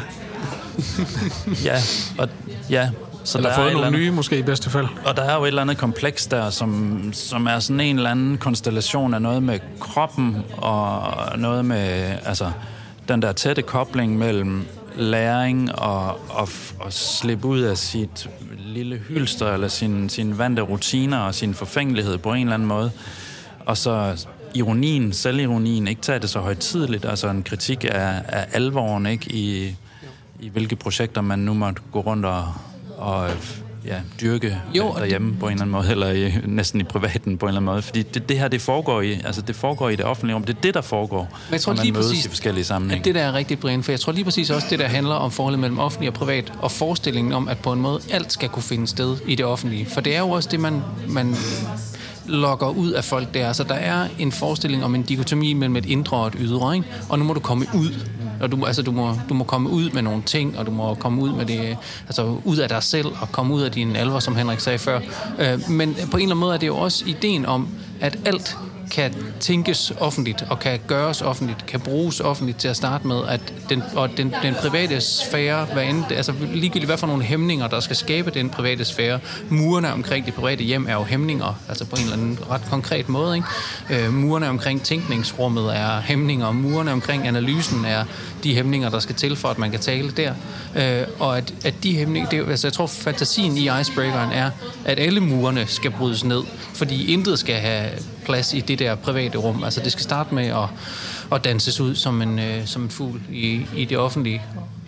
ja, 1.65 1.79
og, 2.17 2.29
ja, 2.69 2.89
så 3.23 3.37
eller 3.37 3.49
der 3.49 3.57
fået 3.57 3.73
nogle 3.73 3.91
nye, 3.91 4.11
måske 4.11 4.39
i 4.39 4.41
bedste 4.41 4.69
fald. 4.69 4.87
Og 5.05 5.17
der 5.17 5.23
er 5.23 5.35
jo 5.35 5.43
et 5.43 5.47
eller 5.47 5.61
andet 5.61 5.77
kompleks 5.77 6.27
der, 6.27 6.49
som, 6.49 6.99
som 7.13 7.47
er 7.47 7.59
sådan 7.59 7.79
en 7.79 7.95
eller 7.95 8.09
anden 8.09 8.37
konstellation 8.37 9.13
af 9.13 9.21
noget 9.21 9.43
med 9.43 9.59
kroppen, 9.79 10.37
og 10.57 11.13
noget 11.37 11.65
med 11.65 12.15
altså, 12.25 12.51
den 13.07 13.21
der 13.21 13.31
tætte 13.31 13.61
kobling 13.61 14.17
mellem 14.17 14.65
læring 14.95 15.79
og, 15.79 16.07
og, 16.29 16.49
og 16.79 16.93
slippe 16.93 17.47
ud 17.47 17.59
af 17.59 17.77
sit 17.77 18.29
lille 18.75 18.97
hylster, 18.97 19.53
eller 19.53 19.67
sin, 19.67 20.09
sin 20.09 20.37
vante 20.37 20.61
rutiner 20.61 21.17
og 21.17 21.35
sin 21.35 21.53
forfængelighed 21.53 22.17
på 22.17 22.33
en 22.33 22.41
eller 22.41 22.53
anden 22.53 22.67
måde. 22.67 22.91
Og 23.65 23.77
så 23.77 24.25
ironien, 24.55 25.13
selvironien, 25.13 25.87
ikke 25.87 26.01
tage 26.01 26.19
det 26.19 26.29
så 26.29 26.39
højtidligt, 26.39 27.05
altså 27.05 27.29
en 27.29 27.43
kritik 27.43 27.83
af, 27.83 28.21
af 28.27 28.47
alvoren, 28.51 29.05
ikke, 29.05 29.31
i, 29.31 29.75
i 30.39 30.49
hvilke 30.49 30.75
projekter 30.75 31.21
man 31.21 31.39
nu 31.39 31.53
måtte 31.53 31.81
gå 31.91 31.99
rundt 31.99 32.25
og, 32.25 32.53
og 32.97 33.29
ja, 33.87 34.01
dyrke 34.21 34.61
jo, 34.73 34.93
derhjemme 34.97 35.31
det, 35.31 35.39
på 35.39 35.45
en 35.45 35.51
eller 35.51 35.61
anden 35.61 35.71
måde, 35.71 35.91
eller 35.91 36.11
i, 36.11 36.33
næsten 36.45 36.81
i 36.81 36.83
privaten 36.83 37.37
på 37.37 37.45
en 37.45 37.49
eller 37.49 37.59
anden 37.59 37.73
måde. 37.73 37.81
Fordi 37.81 38.03
det, 38.03 38.29
det 38.29 38.39
her, 38.39 38.47
det 38.47 38.61
foregår 38.61 39.01
i, 39.01 39.11
altså 39.25 39.41
det 39.41 39.55
foregår 39.55 39.89
i 39.89 39.95
det 39.95 40.05
offentlige 40.05 40.35
rum. 40.35 40.43
Det 40.43 40.55
er 40.55 40.61
det, 40.61 40.73
der 40.73 40.81
foregår, 40.81 41.21
Men 41.21 41.53
jeg 41.53 41.61
tror, 41.61 41.73
når 41.73 41.77
man 41.77 41.85
lige 41.85 41.93
mødes 41.93 42.07
præcis, 42.07 42.25
i 42.25 42.29
forskellige 42.29 42.63
sammenhænge. 42.63 42.99
At 42.99 43.05
det 43.05 43.15
der 43.15 43.21
er 43.21 43.33
rigtig, 43.33 43.59
Brian, 43.59 43.83
for 43.83 43.91
jeg 43.91 43.99
tror 43.99 44.11
lige 44.11 44.23
præcis 44.23 44.49
også, 44.49 44.67
det 44.69 44.79
der 44.79 44.87
handler 44.87 45.15
om 45.15 45.31
forholdet 45.31 45.59
mellem 45.59 45.79
offentlig 45.79 46.09
og 46.09 46.13
privat, 46.13 46.53
og 46.59 46.71
forestillingen 46.71 47.33
om, 47.33 47.47
at 47.47 47.57
på 47.57 47.73
en 47.73 47.81
måde 47.81 47.99
alt 48.11 48.33
skal 48.33 48.49
kunne 48.49 48.63
finde 48.63 48.87
sted 48.87 49.17
i 49.27 49.35
det 49.35 49.45
offentlige. 49.45 49.85
For 49.85 50.01
det 50.01 50.15
er 50.15 50.19
jo 50.19 50.29
også 50.29 50.49
det, 50.51 50.59
man, 50.59 50.81
man 51.07 51.35
lokker 52.27 52.67
ud 52.67 52.91
af 52.91 53.03
folk 53.03 53.33
der. 53.33 53.53
Så 53.53 53.63
der 53.63 53.75
er 53.75 54.07
en 54.19 54.31
forestilling 54.31 54.83
om 54.83 54.95
en 54.95 55.03
dikotomi 55.03 55.53
mellem 55.53 55.75
et 55.75 55.85
indre 55.85 56.17
og 56.17 56.27
et 56.27 56.35
ydre, 56.39 56.75
ikke? 56.75 56.87
og 57.09 57.19
nu 57.19 57.25
må 57.25 57.33
du 57.33 57.39
komme 57.39 57.65
ud 57.75 57.89
og 58.45 58.51
du, 58.51 58.65
altså, 58.65 58.81
du, 58.81 58.91
må, 58.91 59.13
du 59.29 59.33
må 59.33 59.43
komme 59.43 59.69
ud 59.69 59.89
med 59.89 60.01
nogle 60.01 60.21
ting, 60.25 60.57
og 60.57 60.65
du 60.65 60.71
må 60.71 60.93
komme 60.93 61.21
ud 61.21 61.33
med 61.33 61.45
det, 61.45 61.77
altså 62.07 62.37
ud 62.43 62.57
af 62.57 62.69
dig 62.69 62.83
selv, 62.83 63.07
og 63.21 63.31
komme 63.31 63.53
ud 63.53 63.61
af 63.61 63.71
din 63.71 63.95
alvor, 63.95 64.19
som 64.19 64.35
Henrik 64.35 64.59
sagde 64.59 64.79
før. 64.79 64.99
Øh, 65.39 65.69
men 65.69 65.93
på 66.11 66.17
en 66.17 66.23
eller 66.23 66.35
anden 66.35 66.37
måde 66.37 66.53
er 66.53 66.57
det 66.57 66.67
jo 66.67 66.77
også 66.77 67.03
ideen 67.07 67.45
om, 67.45 67.67
at 68.01 68.17
alt 68.25 68.57
kan 68.91 69.13
tænkes 69.39 69.93
offentligt 69.99 70.45
og 70.49 70.59
kan 70.59 70.79
gøres 70.87 71.21
offentligt, 71.21 71.65
kan 71.65 71.79
bruges 71.79 72.19
offentligt 72.19 72.57
til 72.57 72.67
at 72.67 72.75
starte 72.75 73.07
med, 73.07 73.21
at 73.27 73.53
den, 73.69 73.83
og 73.95 74.09
den, 74.17 74.35
den 74.43 74.55
private 74.55 75.01
sfære, 75.01 75.65
hvad 75.65 75.83
end, 75.83 76.03
altså 76.11 76.33
ligegyldigt 76.53 76.85
hvad 76.85 76.97
for 76.97 77.07
nogle 77.07 77.23
hæmninger, 77.23 77.67
der 77.67 77.79
skal 77.79 77.95
skabe 77.95 78.31
den 78.31 78.49
private 78.49 78.85
sfære, 78.85 79.19
murene 79.49 79.93
omkring 79.93 80.25
det 80.25 80.33
private 80.33 80.63
hjem 80.63 80.87
er 80.89 80.93
jo 80.93 81.03
hæmninger, 81.03 81.59
altså 81.69 81.85
på 81.85 81.95
en 81.95 82.01
eller 82.01 82.13
anden 82.13 82.39
ret 82.49 82.61
konkret 82.69 83.09
måde. 83.09 83.35
Ikke? 83.35 84.05
Øh, 84.05 84.13
murene 84.13 84.49
omkring 84.49 84.81
tænkningsrummet 84.81 85.77
er 85.77 86.01
hæmninger, 86.01 86.45
og 86.45 86.55
murene 86.55 86.91
omkring 86.91 87.27
analysen 87.27 87.85
er 87.85 88.05
de 88.43 88.55
hæmninger, 88.55 88.89
der 88.89 88.99
skal 88.99 89.15
til 89.15 89.35
for, 89.35 89.47
at 89.47 89.57
man 89.57 89.71
kan 89.71 89.79
tale 89.79 90.11
der. 90.11 90.33
Øh, 90.75 91.07
og 91.19 91.37
at, 91.37 91.53
at 91.65 91.73
de 91.83 91.95
hæmninger, 91.95 92.29
det, 92.29 92.49
altså 92.49 92.67
jeg 92.67 92.73
tror 92.73 92.87
fantasien 92.87 93.57
i 93.57 93.69
Icebreakeren 93.81 94.31
er, 94.31 94.51
at 94.85 94.99
alle 94.99 95.19
murene 95.19 95.67
skal 95.67 95.91
brydes 95.91 96.23
ned, 96.23 96.43
fordi 96.73 97.13
intet 97.13 97.39
skal 97.39 97.55
have 97.55 97.89
plads 98.25 98.53
i 98.53 98.59
det 98.59 98.79
der 98.79 98.95
private 98.95 99.37
rum. 99.37 99.63
Altså 99.63 99.81
det 99.81 99.91
skal 99.91 100.03
starte 100.03 100.35
med 100.35 100.47
at, 100.47 100.69
at 101.31 101.43
danses 101.43 101.79
ud 101.79 101.95
som 101.95 102.21
en, 102.21 102.39
øh, 102.39 102.65
som 102.65 102.83
en 102.83 102.89
fugl 102.89 103.21
i, 103.31 103.65
i 103.75 103.85
det 103.85 103.97
offentlige. 103.97 104.41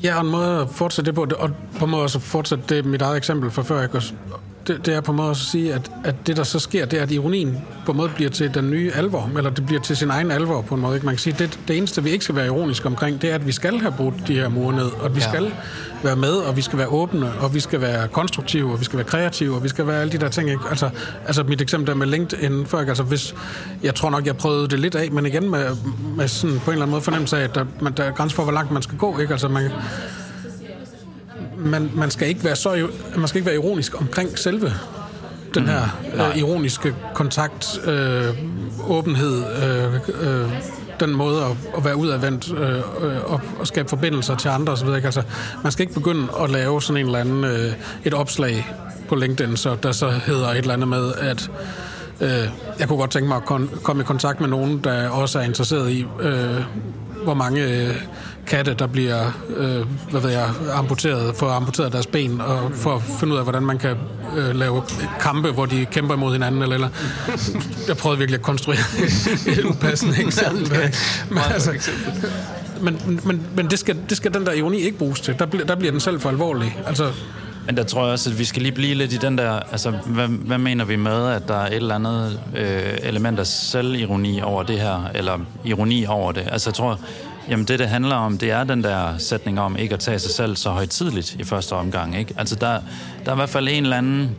Ja, 0.04 0.16
og 0.16 0.22
en 0.22 0.32
måde 0.32 0.62
at 0.62 0.70
fortsætte 0.70 1.12
det 1.12 1.16
på, 1.16 1.28
og 1.40 1.50
på 1.80 1.86
en 1.86 1.92
måde 1.92 2.04
også 2.04 2.20
fortsætte 2.20 2.76
det 2.76 2.86
mit 2.86 3.02
eget 3.02 3.18
eksempel 3.18 3.52
fra 3.52 3.64
før, 3.64 3.84
ikke? 3.84 4.02
Det, 4.68 4.86
det 4.86 4.96
er 4.96 5.02
på 5.02 5.12
en 5.12 5.18
måde 5.18 5.30
at 5.30 5.38
sige, 5.38 5.74
at, 5.74 5.92
at 6.04 6.16
det, 6.28 6.38
der 6.38 6.44
så 6.44 6.60
sker, 6.60 6.86
det 6.86 7.00
er, 7.00 7.04
at 7.04 7.12
ironien 7.12 7.58
på 7.86 7.92
en 7.92 7.98
måde 7.98 8.10
bliver 8.16 8.30
til 8.30 8.54
den 8.54 8.72
nye 8.72 8.92
alvor, 8.96 9.32
eller 9.38 9.50
det 9.50 9.66
bliver 9.66 9.82
til 9.82 9.98
sin 9.98 10.10
egen 10.10 10.32
alvor 10.32 10.62
på 10.62 10.76
en 10.76 10.82
måde. 10.82 10.96
Ikke? 10.96 11.06
Man 11.06 11.16
kan 11.16 11.20
sige, 11.20 11.36
det, 11.40 11.60
det 11.68 11.78
eneste, 11.78 12.04
vi 12.04 12.10
ikke 12.10 12.24
skal 12.24 12.36
være 12.36 12.46
ironiske 12.46 12.86
omkring, 12.86 13.22
det 13.22 13.32
er, 13.32 13.36
at 13.36 13.48
vi 13.48 13.52
skal 13.52 13.80
have 13.80 13.94
brudt 13.98 14.28
de 14.28 14.34
her 14.34 14.50
mure 14.50 14.76
ned, 14.76 14.86
og 15.00 15.06
at 15.06 15.16
vi 15.16 15.20
ja. 15.20 15.30
skal 15.30 15.52
være 16.04 16.16
med, 16.16 16.34
og 16.34 16.58
vi 16.58 16.62
skal 16.62 16.80
være 16.80 16.88
åbne, 16.88 17.32
og 17.40 17.54
vi 17.54 17.60
skal 17.60 17.82
være 17.82 18.08
konstruktive, 18.08 18.72
og 18.72 18.80
vi 18.80 18.86
skal 18.86 18.98
være 18.98 19.08
kreative, 19.08 19.56
og 19.56 19.64
vi 19.64 19.70
skal 19.70 19.88
være 19.88 20.02
alle 20.02 20.12
de 20.12 20.18
der 20.18 20.30
ting. 20.30 20.50
Ikke? 20.50 20.62
Altså, 20.70 20.90
altså 21.26 21.44
mit 21.44 21.62
eksempel 21.62 21.88
der 21.88 21.96
med 21.96 22.08
LinkedIn 22.08 22.66
før, 22.66 22.80
altså 22.80 23.04
hvis, 23.04 23.36
jeg 23.84 23.96
tror 23.96 24.10
nok, 24.10 24.26
jeg 24.26 24.38
prøvede 24.38 24.68
det 24.68 24.80
lidt 24.80 24.96
af, 24.96 25.12
men 25.12 25.26
igen 25.26 25.52
med, 25.52 25.66
med 26.18 26.28
sådan 26.28 26.60
på 26.60 26.72
en 26.72 26.74
eller 26.74 26.86
anden 26.86 26.92
måde 26.92 27.02
fornemmelse 27.02 27.38
af, 27.38 27.44
at 27.44 27.56
der, 27.56 27.66
man, 27.82 27.94
der 27.94 28.04
er 28.04 28.12
grænser 28.12 28.36
for, 28.36 28.44
hvor 28.44 28.54
langt 28.54 28.72
man 28.72 28.82
skal 28.82 28.98
gå. 28.98 29.20
Ikke? 29.20 29.32
Altså 29.32 29.48
man, 29.48 29.72
man, 31.58 31.92
man, 31.96 32.12
skal 32.12 32.28
ikke 32.28 32.44
være 32.44 32.56
så, 32.56 32.88
man 33.18 33.28
skal 33.28 33.40
ikke 33.40 33.46
være 33.46 33.56
ironisk 33.56 34.02
omkring 34.02 34.40
selve 34.40 34.74
den 35.54 35.68
her 35.68 35.82
mm. 36.14 36.22
øh, 36.22 36.38
ironiske 36.38 36.96
kontakt, 37.14 37.80
øh, 37.86 38.26
åbenhed, 38.88 39.44
øh, 39.64 39.94
øh, 40.22 40.52
den 41.00 41.16
måde 41.16 41.42
at, 41.42 41.52
at 41.78 41.86
være 41.86 41.96
udadvendt 41.96 42.52
øh, 42.52 42.78
øh, 42.78 43.32
og, 43.34 43.42
og 43.60 43.68
skabe 43.68 43.90
forbindelser 43.90 44.36
til 44.36 44.50
andre 44.50 44.74
osv. 44.74 44.88
Altså, 44.88 45.22
man 45.64 45.72
skal 45.72 45.84
ikke 45.84 45.94
begynde 45.94 46.28
at 46.44 46.50
lave 46.50 46.82
sådan 46.82 47.00
en 47.00 47.06
eller 47.06 47.20
anden 47.20 47.44
øh, 47.44 47.74
et 48.06 48.14
opslag 48.14 48.68
på 49.10 49.16
LinkedIn, 49.16 49.58
så 49.58 49.76
der 49.84 49.92
så 49.92 50.10
hedder 50.10 50.48
et 50.48 50.58
eller 50.58 50.74
andet 50.74 50.88
med, 50.88 51.14
at 51.14 51.52
øh, 52.22 52.50
jeg 52.80 52.88
kunne 52.88 53.00
godt 53.00 53.12
tænke 53.12 53.28
mig 53.28 53.38
at 53.38 53.44
kon- 53.44 53.82
komme 53.82 54.02
i 54.02 54.06
kontakt 54.06 54.40
med 54.40 54.50
nogen, 54.50 54.78
der 54.84 55.10
også 55.10 55.40
er 55.40 55.44
interesseret 55.44 55.92
i, 55.92 56.06
øh, 56.20 56.62
hvor 57.28 57.34
mange 57.34 57.64
øh, 57.64 57.96
katte, 58.48 58.74
der 58.74 58.88
bliver 58.88 59.32
øh, 59.58 59.86
hvad 60.12 60.22
ved 60.22 60.30
jeg, 60.30 60.50
amputeret, 60.74 61.36
får 61.36 61.50
amputeret 61.50 61.94
deres 61.94 62.08
ben, 62.08 62.42
og 62.42 62.72
for 62.74 62.96
at 62.96 63.02
finde 63.20 63.34
ud 63.34 63.38
af, 63.38 63.46
hvordan 63.46 63.64
man 63.64 63.78
kan 63.78 63.96
øh, 64.38 64.56
lave 64.56 64.84
kampe, 65.20 65.52
hvor 65.52 65.66
de 65.66 65.86
kæmper 65.92 66.16
imod 66.16 66.34
hinanden. 66.34 66.62
Eller, 66.62 66.76
eller. 66.76 66.90
Jeg 67.88 67.98
prøvede 67.98 68.20
virkelig 68.20 68.38
at 68.38 68.44
konstruere 68.44 68.80
et 69.58 69.66
upassende 69.66 70.22
eksempel. 70.22 70.72
Men, 71.30 71.40
altså, 71.54 71.72
men, 72.82 73.22
men, 73.24 73.48
men 73.56 73.70
det, 73.70 73.80
skal, 73.80 73.98
det 74.10 74.18
skal 74.18 74.34
den 74.34 74.46
der 74.46 74.52
ironi 74.52 74.78
ikke 74.78 74.98
bruges 74.98 75.22
til. 75.22 75.40
Der, 75.40 75.46
bliver, 75.46 75.66
der 75.66 75.76
bliver 75.76 75.92
den 75.92 76.00
selv 76.00 76.20
for 76.20 76.30
alvorlig. 76.30 76.80
Altså, 76.86 77.12
men 77.68 77.78
der 77.78 77.84
tror 77.84 78.04
jeg 78.04 78.12
også, 78.12 78.30
at 78.30 78.40
vi 78.40 78.46
skal 78.46 78.62
lige 78.62 78.72
blive 78.72 78.96
lidt 78.96 79.14
i 79.14 79.18
den 79.18 79.38
der, 79.38 79.52
altså 79.52 79.92
hvad, 79.92 80.28
hvad 80.28 80.58
mener 80.58 80.86
vi 80.86 80.96
med, 80.96 81.28
at 81.28 81.48
der 81.48 81.56
er 81.56 81.68
et 81.68 81.74
eller 81.74 81.96
andet 81.96 82.40
øh, 82.56 82.98
element 83.04 83.40
af 83.40 83.48
selvironi 83.48 84.42
over 84.42 84.64
det 84.64 84.80
her, 84.80 85.12
eller 85.16 85.40
ironi 85.66 86.06
over 86.06 86.32
det? 86.32 86.48
Altså 86.52 86.70
jeg 86.70 86.76
tror, 86.76 87.00
Jamen 87.50 87.66
det, 87.66 87.80
det 87.80 87.90
handler 87.90 88.16
om, 88.16 88.38
det 88.38 88.52
er 88.52 88.64
den 88.64 88.84
der 88.84 89.18
sætning 89.18 89.60
om 89.60 89.78
ikke 89.78 89.94
at 89.94 90.00
tage 90.00 90.20
sig 90.20 90.32
selv 90.32 90.56
så 90.56 90.70
højtidligt 90.70 91.36
i 91.40 91.44
første 91.44 91.74
omgang. 91.74 92.18
Ikke? 92.18 92.34
Altså 92.38 92.56
der, 92.56 92.80
der 93.26 93.32
er 93.32 93.36
i 93.36 93.36
hvert 93.36 93.50
fald 93.50 93.68
en 93.68 93.84
eller 93.84 93.98
anden... 93.98 94.36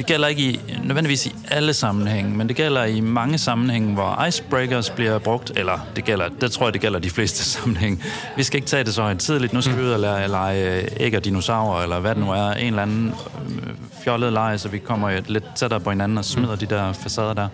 Det 0.00 0.08
gælder 0.08 0.28
ikke 0.28 0.42
i, 0.42 0.60
nødvendigvis 0.84 1.26
i 1.26 1.34
alle 1.50 1.74
sammenhænge, 1.74 2.36
men 2.36 2.48
det 2.48 2.56
gælder 2.56 2.84
i 2.84 3.00
mange 3.00 3.38
sammenhænge, 3.38 3.94
hvor 3.94 4.24
icebreakers 4.28 4.90
bliver 4.90 5.18
brugt, 5.18 5.52
eller 5.56 5.86
det 5.96 6.04
gælder, 6.04 6.28
det 6.40 6.52
tror 6.52 6.66
jeg, 6.66 6.72
det 6.72 6.80
gælder 6.80 6.98
de 6.98 7.10
fleste 7.10 7.44
sammenhænge. 7.54 8.02
Vi 8.36 8.42
skal 8.42 8.56
ikke 8.56 8.68
tage 8.68 8.84
det 8.84 8.94
så 8.94 9.02
højtidligt. 9.02 9.52
Nu 9.52 9.60
skal 9.60 9.76
vi 9.76 9.82
ud 9.82 9.90
og 9.90 10.00
lege, 10.00 10.28
lege 10.28 10.88
æg 11.00 11.16
og 11.16 11.24
dinosaurer, 11.24 11.82
eller 11.82 12.00
hvad 12.00 12.14
det 12.14 12.24
nu 12.24 12.30
er. 12.30 12.50
En 12.50 12.66
eller 12.66 12.82
anden 12.82 13.14
øh, 13.48 13.72
fjollet 14.04 14.32
leje, 14.32 14.58
så 14.58 14.68
vi 14.68 14.78
kommer 14.78 15.20
lidt 15.26 15.44
tættere 15.54 15.80
på 15.80 15.90
hinanden 15.90 16.18
og 16.18 16.24
smider 16.24 16.56
de 16.56 16.66
der 16.66 16.92
facader 16.92 17.34
der, 17.34 17.48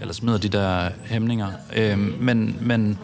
eller 0.00 0.14
smider 0.14 0.38
de 0.38 0.48
der 0.48 0.88
hæmninger. 1.04 1.48
Øhm, 1.76 2.14
men, 2.20 2.56
men 2.60 2.98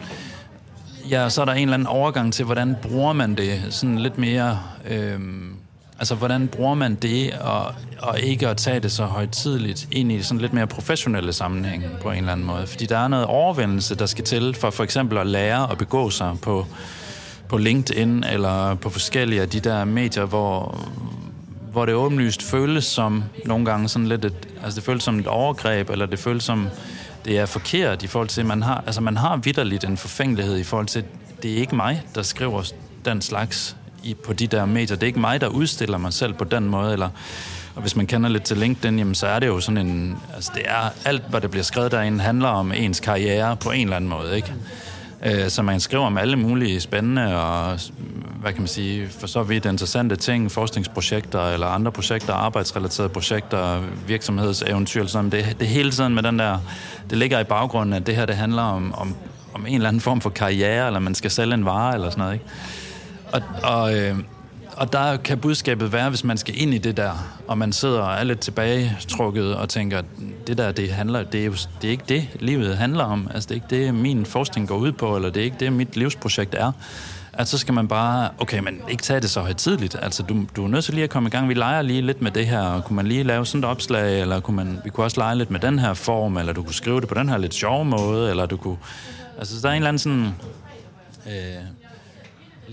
Ja, 1.09 1.29
så 1.29 1.41
er 1.41 1.45
der 1.45 1.53
en 1.53 1.61
eller 1.61 1.73
anden 1.73 1.87
overgang 1.87 2.33
til, 2.33 2.45
hvordan 2.45 2.75
bruger 2.81 3.13
man 3.13 3.35
det 3.35 3.61
sådan 3.69 3.99
lidt 3.99 4.17
mere... 4.17 4.59
Øhm, 4.89 5.58
altså, 5.99 6.15
hvordan 6.15 6.47
bruger 6.47 6.73
man 6.73 6.95
det, 6.95 7.33
og, 7.33 7.73
og 7.99 8.19
ikke 8.19 8.47
at 8.47 8.57
tage 8.57 8.79
det 8.79 8.91
så 8.91 9.05
højtidligt 9.05 9.87
ind 9.91 10.11
i 10.11 10.21
sådan 10.21 10.41
lidt 10.41 10.53
mere 10.53 10.67
professionelle 10.67 11.33
sammenhæng 11.33 11.83
på 12.01 12.11
en 12.11 12.17
eller 12.17 12.31
anden 12.31 12.45
måde. 12.45 12.67
Fordi 12.67 12.85
der 12.85 12.97
er 12.97 13.07
noget 13.07 13.25
overvindelse, 13.25 13.95
der 13.95 14.05
skal 14.05 14.23
til 14.23 14.55
for 14.55 14.69
for 14.69 14.83
eksempel 14.83 15.17
at 15.17 15.27
lære 15.27 15.71
at 15.71 15.77
begå 15.77 16.09
sig 16.09 16.35
på, 16.41 16.65
på 17.49 17.57
LinkedIn 17.57 18.23
eller 18.23 18.75
på 18.75 18.89
forskellige 18.89 19.41
af 19.41 19.49
de 19.49 19.59
der 19.59 19.85
medier, 19.85 20.25
hvor, 20.25 20.87
hvor 21.71 21.85
det 21.85 21.95
åbenlyst 21.95 22.43
føles 22.43 22.85
som 22.85 23.23
nogle 23.45 23.65
gange 23.65 23.89
sådan 23.89 24.07
lidt 24.07 24.25
et, 24.25 24.47
altså 24.63 24.75
det 24.75 24.83
føles 24.83 25.03
som 25.03 25.19
et 25.19 25.27
overgreb, 25.27 25.89
eller 25.89 26.05
det 26.05 26.19
føles 26.19 26.43
som 26.43 26.69
det 27.25 27.37
er 27.37 27.45
forkert 27.45 28.03
i 28.03 28.07
forhold 28.07 28.29
til, 28.29 28.45
man 28.45 28.63
har, 28.63 28.83
altså 28.85 29.01
man 29.01 29.17
har 29.17 29.37
vidderligt 29.37 29.83
en 29.83 29.97
forfængelighed 29.97 30.57
i 30.57 30.63
forhold 30.63 30.87
til, 30.87 31.03
det 31.43 31.51
er 31.51 31.55
ikke 31.55 31.75
mig, 31.75 32.01
der 32.15 32.21
skriver 32.21 32.63
den 33.05 33.21
slags 33.21 33.75
i, 34.03 34.13
på 34.13 34.33
de 34.33 34.47
der 34.47 34.65
medier. 34.65 34.95
Det 34.95 35.03
er 35.03 35.07
ikke 35.07 35.19
mig, 35.19 35.41
der 35.41 35.47
udstiller 35.47 35.97
mig 35.97 36.13
selv 36.13 36.33
på 36.33 36.43
den 36.43 36.69
måde, 36.69 36.93
eller 36.93 37.09
og 37.75 37.81
hvis 37.81 37.95
man 37.95 38.07
kender 38.07 38.29
lidt 38.29 38.43
til 38.43 38.57
LinkedIn, 38.57 38.99
jamen, 38.99 39.15
så 39.15 39.27
er 39.27 39.39
det 39.39 39.47
jo 39.47 39.59
sådan 39.59 39.87
en... 39.87 40.17
Altså, 40.35 40.51
det 40.55 40.63
er 40.65 40.89
alt, 41.05 41.23
hvad 41.29 41.41
der 41.41 41.47
bliver 41.47 41.63
skrevet 41.63 41.91
derinde, 41.91 42.19
handler 42.19 42.47
om 42.47 42.71
ens 42.71 42.99
karriere 42.99 43.55
på 43.55 43.71
en 43.71 43.81
eller 43.81 43.95
anden 43.95 44.09
måde, 44.09 44.35
ikke? 44.35 44.53
Øh, 45.25 45.49
så 45.49 45.61
man 45.61 45.79
skriver 45.79 46.05
om 46.05 46.17
alle 46.17 46.35
mulige 46.35 46.81
spændende 46.81 47.41
og, 47.41 47.79
hvad 48.41 48.53
kan 48.53 48.61
man 48.61 48.67
sige, 48.67 49.09
for 49.19 49.27
så 49.27 49.43
vidt 49.43 49.65
interessante 49.65 50.15
ting, 50.15 50.51
forskningsprojekter 50.51 51.49
eller 51.49 51.67
andre 51.67 51.91
projekter, 51.91 52.33
arbejdsrelaterede 52.33 53.09
projekter, 53.09 53.83
virksomhedseventyr, 54.07 55.05
sådan. 55.05 55.29
Det, 55.29 55.55
det 55.59 55.67
hele 55.67 55.91
tiden 55.91 56.15
med 56.15 56.23
den 56.23 56.39
der, 56.39 56.57
det 57.09 57.17
ligger 57.17 57.39
i 57.39 57.43
baggrunden, 57.43 57.93
at 57.93 58.07
det 58.07 58.15
her, 58.15 58.25
det 58.25 58.35
handler 58.35 58.61
om, 58.61 58.93
om, 58.93 59.15
om 59.53 59.65
en 59.65 59.75
eller 59.75 59.87
anden 59.87 60.01
form 60.01 60.21
for 60.21 60.29
karriere, 60.29 60.87
eller 60.87 60.99
man 60.99 61.15
skal 61.15 61.31
sælge 61.31 61.53
en 61.53 61.65
vare, 61.65 61.93
eller 61.93 62.09
sådan 62.09 62.21
noget, 62.21 62.33
ikke? 62.33 62.45
Og, 63.31 63.41
og, 63.63 63.97
øh, 63.97 64.17
og 64.75 64.93
der 64.93 65.17
kan 65.17 65.37
budskabet 65.37 65.93
være, 65.93 66.09
hvis 66.09 66.23
man 66.23 66.37
skal 66.37 66.61
ind 66.61 66.73
i 66.73 66.77
det 66.77 66.97
der, 66.97 67.39
og 67.47 67.57
man 67.57 67.73
sidder 67.73 68.01
og 68.01 68.13
er 68.13 68.23
lidt 68.23 68.39
tilbagetrukket 68.39 69.55
og 69.55 69.69
tænker, 69.69 70.01
det 70.47 70.57
der, 70.57 70.71
det 70.71 70.91
handler, 70.91 71.23
det 71.23 71.41
er 71.41 71.45
jo 71.45 71.51
det 71.51 71.87
er 71.87 71.91
ikke 71.91 72.03
det, 72.09 72.27
livet 72.39 72.77
handler 72.77 73.03
om. 73.03 73.29
Altså, 73.33 73.47
det 73.47 73.51
er 73.51 73.55
ikke 73.55 73.85
det, 73.85 73.95
min 73.95 74.25
forskning 74.25 74.67
går 74.67 74.75
ud 74.77 74.91
på, 74.91 75.15
eller 75.15 75.29
det 75.29 75.39
er 75.39 75.43
ikke 75.43 75.57
det, 75.59 75.73
mit 75.73 75.95
livsprojekt 75.95 76.55
er. 76.55 76.71
Altså, 77.33 77.51
så 77.51 77.61
skal 77.61 77.73
man 77.73 77.87
bare, 77.87 78.29
okay, 78.37 78.59
men 78.59 78.81
ikke 78.89 79.03
tage 79.03 79.19
det 79.19 79.29
så 79.29 79.41
højtidligt. 79.41 79.95
Altså, 80.01 80.23
du, 80.23 80.45
du 80.55 80.63
er 80.63 80.67
nødt 80.67 80.85
til 80.85 80.93
lige 80.93 81.03
at 81.03 81.09
komme 81.09 81.27
i 81.27 81.29
gang. 81.29 81.49
Vi 81.49 81.53
leger 81.53 81.81
lige 81.81 82.01
lidt 82.01 82.21
med 82.21 82.31
det 82.31 82.47
her. 82.47 82.81
Kunne 82.81 82.95
man 82.95 83.07
lige 83.07 83.23
lave 83.23 83.45
sådan 83.45 83.63
et 83.63 83.65
opslag, 83.65 84.21
eller 84.21 84.39
kunne 84.39 84.55
man, 84.55 84.79
vi 84.83 84.89
kunne 84.89 85.05
også 85.05 85.19
lege 85.19 85.35
lidt 85.35 85.51
med 85.51 85.59
den 85.59 85.79
her 85.79 85.93
form, 85.93 86.37
eller 86.37 86.53
du 86.53 86.63
kunne 86.63 86.73
skrive 86.73 87.01
det 87.01 87.09
på 87.09 87.15
den 87.15 87.29
her 87.29 87.37
lidt 87.37 87.53
sjove 87.53 87.85
måde, 87.85 88.29
eller 88.29 88.45
du 88.45 88.57
kunne... 88.57 88.77
Altså, 89.37 89.61
der 89.61 89.69
er 89.69 89.73
en 89.73 89.77
eller 89.77 89.87
anden 89.87 89.99
sådan... 89.99 90.33
Øh, 91.27 91.78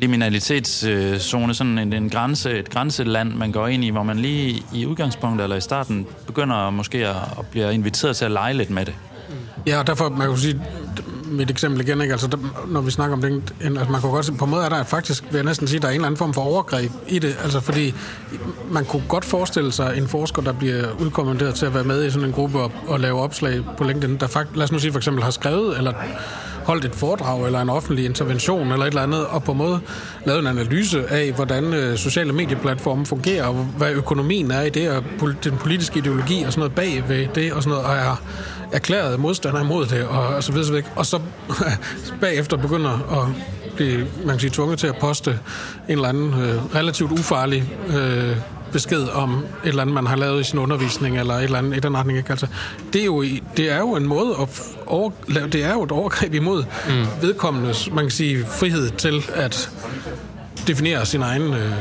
liminalitetszone, 0.01 1.55
sådan 1.55 1.79
en, 1.79 1.93
en 1.93 2.11
grænse, 2.11 2.59
et 2.59 2.71
grænseland, 2.71 3.35
man 3.35 3.53
går 3.53 3.67
ind 3.67 3.85
i, 3.85 3.91
hvor 3.91 4.03
man 4.03 4.19
lige 4.19 4.63
i 4.75 4.87
udgangspunktet 4.87 5.45
eller 5.45 5.57
i 5.57 5.61
starten 5.61 6.07
begynder 6.27 6.71
måske 6.71 7.09
at, 7.09 7.17
at 7.39 7.47
blive 7.51 7.75
inviteret 7.75 8.17
til 8.17 8.25
at 8.25 8.31
lege 8.31 8.55
lidt 8.55 8.71
med 8.71 8.85
det. 8.85 8.95
Ja, 9.67 9.79
og 9.79 9.87
derfor, 9.87 10.09
man 10.09 10.29
kan 10.29 10.37
sige, 10.37 10.61
mit 11.25 11.51
eksempel 11.51 11.81
igen, 11.81 12.01
ikke? 12.01 12.13
Altså, 12.13 12.27
der, 12.27 12.37
når 12.69 12.81
vi 12.81 12.91
snakker 12.91 13.17
om 13.17 13.23
det, 13.23 13.53
altså, 13.61 13.91
man 13.91 14.01
kunne 14.01 14.13
godt, 14.13 14.31
på 14.39 14.45
en 14.45 14.51
måde 14.51 14.65
er 14.65 14.69
der 14.69 14.85
faktisk, 14.85 15.25
vil 15.25 15.35
jeg 15.35 15.45
næsten 15.45 15.67
sige, 15.67 15.81
der 15.81 15.87
er 15.87 15.91
en 15.91 15.95
eller 15.95 16.07
anden 16.07 16.19
form 16.19 16.35
for 16.35 16.43
overgreb 16.43 16.91
i 17.09 17.19
det, 17.19 17.37
altså 17.43 17.61
fordi 17.61 17.95
man 18.71 18.85
kunne 18.85 19.03
godt 19.09 19.25
forestille 19.25 19.73
sig 19.73 19.95
en 19.97 20.09
forsker, 20.09 20.43
der 20.43 20.53
bliver 20.53 20.85
udkommanderet 21.01 21.55
til 21.55 21.67
at 21.67 21.75
være 21.75 21.85
med 21.85 22.05
i 22.05 22.11
sådan 22.11 22.29
en 22.29 22.35
gruppe 22.35 22.61
og, 22.61 22.73
og 22.87 23.01
lave 23.01 23.21
opslag 23.21 23.61
på 23.77 23.85
LinkedIn, 23.85 24.17
der 24.17 24.27
faktisk, 24.27 24.57
lad 24.57 24.65
os 24.65 24.73
nu 24.73 24.79
sige 24.79 24.93
for 24.93 24.99
eksempel 24.99 25.25
har 25.25 25.31
skrevet, 25.31 25.79
eller 25.79 25.93
holdt 26.67 26.85
et 26.85 26.95
foredrag 26.95 27.47
eller 27.47 27.61
en 27.61 27.71
offentlig 27.71 28.05
intervention 28.05 28.73
eller 28.73 28.87
et 28.87 28.91
eller 28.91 29.03
andet, 29.03 29.27
og 29.27 29.45
på 29.45 29.53
en 29.53 29.59
måde 29.59 29.81
lavet 30.25 30.41
en 30.41 30.47
analyse 30.47 31.07
af, 31.09 31.33
hvordan 31.33 31.75
øh, 31.75 31.99
sociale 31.99 32.33
medieplatforme 32.33 33.07
fungerer, 33.07 33.47
og 33.47 33.55
hvad 33.55 33.91
økonomien 33.93 34.51
er 34.51 34.63
i 34.63 34.69
det, 34.69 34.91
og 34.91 35.05
den 35.45 35.57
politiske 35.57 35.99
ideologi 35.99 36.43
og 36.43 36.53
sådan 36.53 36.61
noget 36.61 36.75
bag 36.75 37.05
ved 37.09 37.27
det, 37.35 37.53
og 37.53 37.63
sådan 37.63 37.79
noget, 37.79 37.87
og 37.87 37.95
er 37.95 38.23
erklæret 38.73 39.21
modstander 39.21 39.61
imod 39.61 39.87
det, 39.87 40.05
og, 40.05 40.27
og 40.27 40.45
så 40.45 40.53
videre, 40.53 40.67
så 40.67 40.73
videre. 40.73 40.89
Og 40.97 41.07
så 41.07 41.21
bagefter 42.21 42.57
begynder 42.57 43.23
at 43.23 43.29
blive, 43.77 44.07
man 44.25 44.29
kan 44.29 44.41
sige, 44.41 44.51
tvunget 44.51 44.79
til 44.79 44.87
at 44.87 44.97
poste 45.01 45.31
en 45.31 45.39
eller 45.89 46.09
anden 46.09 46.35
øh, 46.35 46.75
relativt 46.75 47.13
ufarlig 47.13 47.73
øh, 47.89 48.37
besked 48.73 49.09
om 49.09 49.35
et 49.65 49.69
eller 49.69 49.83
andet, 49.83 49.95
man 49.95 50.07
har 50.07 50.17
lavet 50.17 50.41
i 50.41 50.45
sin 50.45 50.59
undervisning, 50.59 51.19
eller 51.19 51.35
et 51.35 51.45
eller 51.45 51.59
andet 51.59 51.77
i 51.77 51.81
den 51.81 51.97
retning. 51.97 52.19
Ikke? 52.19 52.31
Altså, 52.31 52.47
det, 52.93 53.01
er 53.01 53.05
jo, 53.05 53.25
det 53.57 53.71
er 53.71 53.79
jo 53.79 53.97
en 53.97 54.07
måde 54.07 54.35
at 54.41 54.63
over, 54.87 55.11
det 55.53 55.65
er 55.65 55.73
jo 55.73 55.83
et 55.83 55.93
overgreb 55.93 56.35
imod 56.35 56.65
mm. 56.89 57.07
vedkommendes, 57.23 57.91
man 57.93 58.05
kan 58.05 58.11
sige, 58.11 58.47
frihed 58.47 58.91
til 58.91 59.25
at 59.35 59.71
definere 60.67 61.07
sin 61.07 61.23
egen 61.23 61.55
øh, 61.55 61.73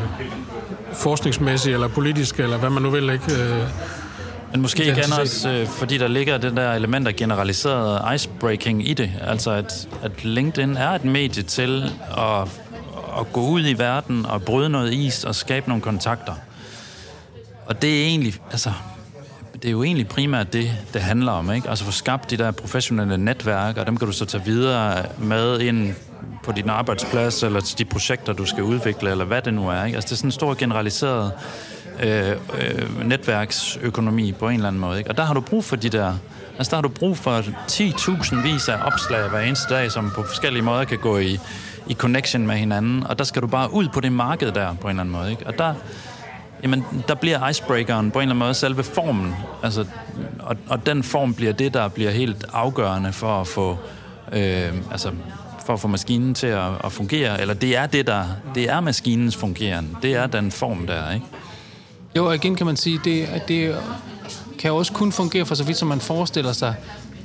forskningsmæssige, 0.94 1.74
eller 1.74 1.88
politisk, 1.88 2.40
eller 2.40 2.58
hvad 2.58 2.70
man 2.70 2.84
nu 2.84 2.90
vil, 2.90 3.10
ikke? 3.10 3.42
Øh, 3.42 3.64
men 4.52 4.62
måske 4.62 4.84
igen 4.84 5.14
også, 5.22 5.50
øh, 5.50 5.68
fordi 5.68 5.98
der 5.98 6.08
ligger 6.08 6.38
det 6.38 6.58
der 6.58 6.74
element 6.74 7.08
af 7.08 7.16
generaliseret 7.16 8.16
icebreaking 8.16 8.90
i 8.90 8.94
det. 8.94 9.12
Altså, 9.22 9.52
at, 9.52 9.88
at 10.04 10.26
LinkedIn 10.26 10.78
er 10.78 10.90
et 10.90 11.06
medie 11.06 11.44
til 11.44 11.92
at, 12.18 12.42
at 13.20 13.34
gå 13.34 13.42
ud 13.42 13.68
i 13.68 13.74
verden 13.74 14.26
og 14.26 14.42
bryde 14.42 14.70
noget 14.70 14.94
is 14.94 15.24
og 15.24 15.36
skabe 15.36 15.68
nogle 15.68 15.82
kontakter. 15.82 16.34
Og 17.66 17.82
det 17.82 18.02
er 18.02 18.06
egentlig, 18.06 18.34
altså, 18.52 18.72
det 19.54 19.66
er 19.66 19.72
jo 19.72 19.84
egentlig 19.84 20.08
primært 20.08 20.54
det, 20.54 20.72
det 20.94 21.02
handler 21.02 21.32
om, 21.32 21.52
ikke? 21.52 21.70
Altså 21.70 21.86
få 21.86 21.92
skabt 21.92 22.30
de 22.30 22.38
der 22.38 22.52
professionelle 22.52 23.18
netværk, 23.18 23.78
og 23.78 23.88
dem 23.88 23.98
kan 23.98 24.08
du 24.08 24.14
så 24.14 24.26
tage 24.26 24.46
videre 24.46 25.06
med 25.18 25.60
ind 25.60 25.94
på 26.44 26.52
din 26.52 26.70
arbejdsplads, 26.70 27.44
eller 27.44 27.60
til 27.60 27.78
de 27.78 27.86
projekter, 27.86 28.34
du 28.34 28.46
skal 28.46 28.64
udvikle, 28.64 29.12
eller 29.12 29.26
hvad 29.26 29.42
det 29.42 29.54
nu 29.54 29.70
er, 29.70 29.86
ikke? 29.86 29.96
Altså 29.96 30.08
det 30.08 30.12
er 30.12 30.18
sådan 30.18 30.28
en 30.28 30.32
stor 30.32 30.54
generaliseret 30.54 31.32
øh, 32.04 32.30
øh, 32.30 33.08
netværksøkonomi 33.08 34.32
på 34.32 34.50
en 34.50 34.56
eller 34.56 34.68
anden 34.68 34.82
måde, 34.82 34.98
ikke? 34.98 35.10
Og 35.10 35.18
der 35.18 35.24
har 35.24 35.34
du 35.34 35.42
brug 35.42 35.64
for 35.64 35.76
de 35.76 35.90
der 35.90 36.14
Altså, 36.58 36.70
der 36.70 36.78
har 36.78 36.82
du 36.82 36.90
brug 36.90 37.18
for 37.18 37.42
10.000 37.42 38.36
vis 38.36 38.70
af 38.70 38.78
opslag 38.86 39.30
hver 39.30 39.40
eneste 39.40 39.74
dag, 39.74 39.92
som 39.92 40.12
på 40.16 40.24
forskellige 40.24 40.64
måder 40.64 40.84
kan 40.84 40.98
gå 40.98 41.18
i, 41.18 41.40
i 41.88 41.94
connection 41.94 42.48
med 42.48 42.56
hinanden. 42.56 43.08
Og 43.08 43.18
der 43.18 43.24
skal 43.24 43.42
du 43.42 43.48
bare 43.48 43.74
ud 43.74 43.88
på 43.94 44.00
det 44.00 44.12
marked 44.12 44.52
der, 44.52 44.74
på 44.74 44.88
en 44.88 44.90
eller 44.90 45.02
anden 45.02 45.16
måde. 45.16 45.32
Ikke? 45.32 45.48
Og 45.48 45.58
der, 45.58 45.74
jamen, 46.66 46.86
der 47.08 47.16
bliver 47.16 47.50
icebreakeren 47.50 48.12
på 48.12 48.20
en 48.20 48.22
eller 48.22 48.36
anden 48.36 48.46
måde 48.46 48.54
selve 48.54 48.84
formen. 48.84 49.36
Altså, 49.64 49.86
og, 50.40 50.56
og 50.68 50.86
den 50.86 51.04
form 51.04 51.34
bliver 51.34 51.54
det, 51.54 51.74
der 51.74 51.88
bliver 51.88 52.12
helt 52.12 52.46
afgørende 52.54 53.14
for 53.14 53.42
at 53.42 53.48
få, 53.48 53.78
øh, 54.32 54.74
altså, 54.92 55.12
for 55.66 55.74
at 55.74 55.80
få 55.80 55.88
maskinen 55.88 56.34
til 56.34 56.48
at, 56.48 56.72
at 56.84 56.92
fungere. 56.92 57.42
Eller 57.42 57.54
det 57.54 57.76
er 57.78 57.86
det, 57.86 58.08
der, 58.08 58.26
det 58.56 58.70
er 58.70 58.80
maskinens 58.80 59.36
fungeren. 59.36 59.98
Det 60.02 60.16
er 60.16 60.28
den 60.28 60.52
form, 60.52 60.88
der 60.88 61.12
ikke? 61.14 61.26
Jo, 62.16 62.26
og 62.26 62.36
igen 62.36 62.56
kan 62.56 62.66
man 62.66 62.76
sige, 62.76 63.00
det, 63.04 63.26
at 63.26 63.48
det 63.48 63.76
kan 64.60 64.72
også 64.72 64.94
kun 64.94 65.12
fungere 65.12 65.46
for 65.46 65.56
så 65.56 65.64
vidt, 65.64 65.78
som 65.78 65.88
man 65.88 66.00
forestiller 66.00 66.54
sig, 66.54 66.76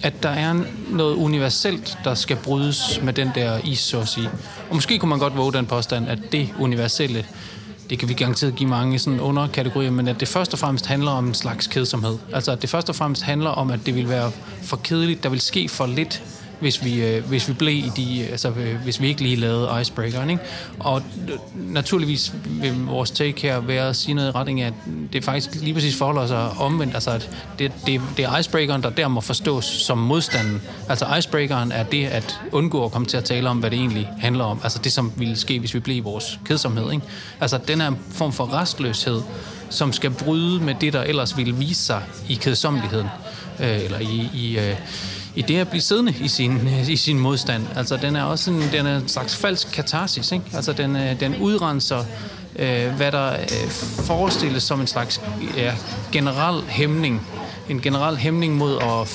at 0.02 0.22
der 0.22 0.28
er 0.28 0.54
noget 0.90 1.14
universelt, 1.14 1.98
der 2.04 2.14
skal 2.14 2.36
brydes 2.36 3.00
med 3.02 3.12
den 3.12 3.30
der 3.34 3.58
is, 3.64 3.78
så 3.78 4.00
at 4.00 4.08
sige. 4.08 4.30
Og 4.70 4.74
måske 4.74 4.98
kunne 4.98 5.08
man 5.08 5.18
godt 5.18 5.36
våge 5.36 5.52
den 5.52 5.66
påstand, 5.66 6.08
at 6.08 6.18
det 6.32 6.48
universelle, 6.58 7.24
det 7.90 7.98
kan 7.98 8.08
vi 8.08 8.14
garanteret 8.14 8.54
give 8.54 8.68
mange 8.68 8.98
sådan 8.98 9.20
underkategorier, 9.20 9.90
men 9.90 10.08
at 10.08 10.20
det 10.20 10.28
først 10.28 10.52
og 10.52 10.58
fremmest 10.58 10.86
handler 10.86 11.10
om 11.10 11.26
en 11.26 11.34
slags 11.34 11.66
kedsomhed. 11.66 12.18
Altså 12.32 12.52
at 12.52 12.62
det 12.62 12.70
først 12.70 12.88
og 12.88 12.94
fremmest 12.94 13.22
handler 13.22 13.50
om, 13.50 13.70
at 13.70 13.80
det 13.86 13.94
vil 13.94 14.08
være 14.08 14.32
for 14.62 14.76
kedeligt, 14.76 15.22
der 15.22 15.28
vil 15.28 15.40
ske 15.40 15.68
for 15.68 15.86
lidt, 15.86 16.22
hvis 16.60 16.84
vi, 16.84 17.02
øh, 17.02 17.28
hvis 17.28 17.48
vi 17.48 17.52
blev 17.52 17.74
i 17.74 17.90
de, 17.96 18.20
øh, 18.20 18.30
altså 18.30 18.48
øh, 18.48 18.76
hvis 18.84 19.00
vi 19.00 19.08
ikke 19.08 19.22
lige 19.22 19.36
lavede 19.36 19.80
icebreakeren, 19.80 20.30
ikke? 20.30 20.42
Og 20.78 21.02
øh, 21.28 21.72
naturligvis 21.72 22.32
vil 22.46 22.74
vores 22.86 23.10
take 23.10 23.42
her 23.42 23.60
være 23.60 23.88
at 23.88 23.96
sige 23.96 24.14
noget 24.14 24.28
i 24.28 24.32
retning 24.32 24.60
af, 24.60 24.66
at 24.66 24.72
det 25.12 25.24
faktisk 25.24 25.54
lige 25.54 25.74
præcis 25.74 25.96
forholder 25.96 26.26
sig 26.26 26.50
omvendt, 26.50 26.94
altså 26.94 27.10
at 27.10 27.30
det, 27.58 27.72
det, 27.86 28.00
det 28.16 28.24
er 28.24 28.38
icebreakeren, 28.38 28.82
der 28.82 28.90
der 28.90 29.08
må 29.08 29.20
forstås 29.20 29.64
som 29.64 29.98
modstanden. 29.98 30.62
Altså 30.88 31.16
icebreakeren 31.18 31.72
er 31.72 31.82
det 31.82 32.06
at 32.06 32.40
undgå 32.52 32.84
at 32.84 32.92
komme 32.92 33.06
til 33.06 33.16
at 33.16 33.24
tale 33.24 33.48
om, 33.48 33.58
hvad 33.58 33.70
det 33.70 33.78
egentlig 33.78 34.08
handler 34.18 34.44
om. 34.44 34.60
Altså 34.62 34.78
det, 34.84 34.92
som 34.92 35.12
ville 35.16 35.36
ske, 35.36 35.58
hvis 35.58 35.74
vi 35.74 35.78
blev 35.80 35.96
i 35.96 36.00
vores 36.00 36.40
kedsomhed, 36.44 36.92
ikke? 36.92 37.06
Altså 37.40 37.58
den 37.68 37.80
her 37.80 37.92
form 38.10 38.32
for 38.32 38.54
restløshed, 38.54 39.20
som 39.70 39.92
skal 39.92 40.10
bryde 40.10 40.60
med 40.60 40.74
det, 40.80 40.92
der 40.92 41.02
ellers 41.02 41.36
ville 41.36 41.54
vise 41.54 41.84
sig 41.84 42.02
i 42.28 42.34
kedsommeligheden, 42.34 43.06
øh, 43.60 43.84
eller 43.84 43.98
i, 43.98 44.30
i 44.34 44.58
øh, 44.58 44.76
i 45.34 45.42
det 45.42 45.56
at 45.56 45.68
blive 45.68 45.80
siddende 45.80 46.14
i 46.20 46.28
sin, 46.28 46.52
øh, 46.52 46.90
i 46.90 46.96
sin 46.96 47.18
modstand. 47.18 47.66
Altså, 47.76 47.96
den 47.96 48.16
er 48.16 48.22
også 48.22 48.50
en, 48.50 48.62
den 48.72 48.86
er 48.86 48.96
en 48.96 49.08
slags 49.08 49.36
falsk 49.36 49.72
katarsis, 49.72 50.32
ikke? 50.32 50.44
Altså, 50.54 50.72
den, 50.72 50.96
øh, 50.96 51.20
den 51.20 51.36
udrenser, 51.36 52.04
øh, 52.56 52.92
hvad 52.96 53.12
der 53.12 53.32
øh, 53.32 53.70
forestilles 54.06 54.62
som 54.62 54.80
en 54.80 54.86
slags 54.86 55.20
ja, 55.56 55.74
generel 56.12 56.62
hæmning. 56.68 57.26
En 57.68 57.80
generel 57.80 58.16
hæmning 58.16 58.56
mod 58.56 58.76
at 58.76 59.08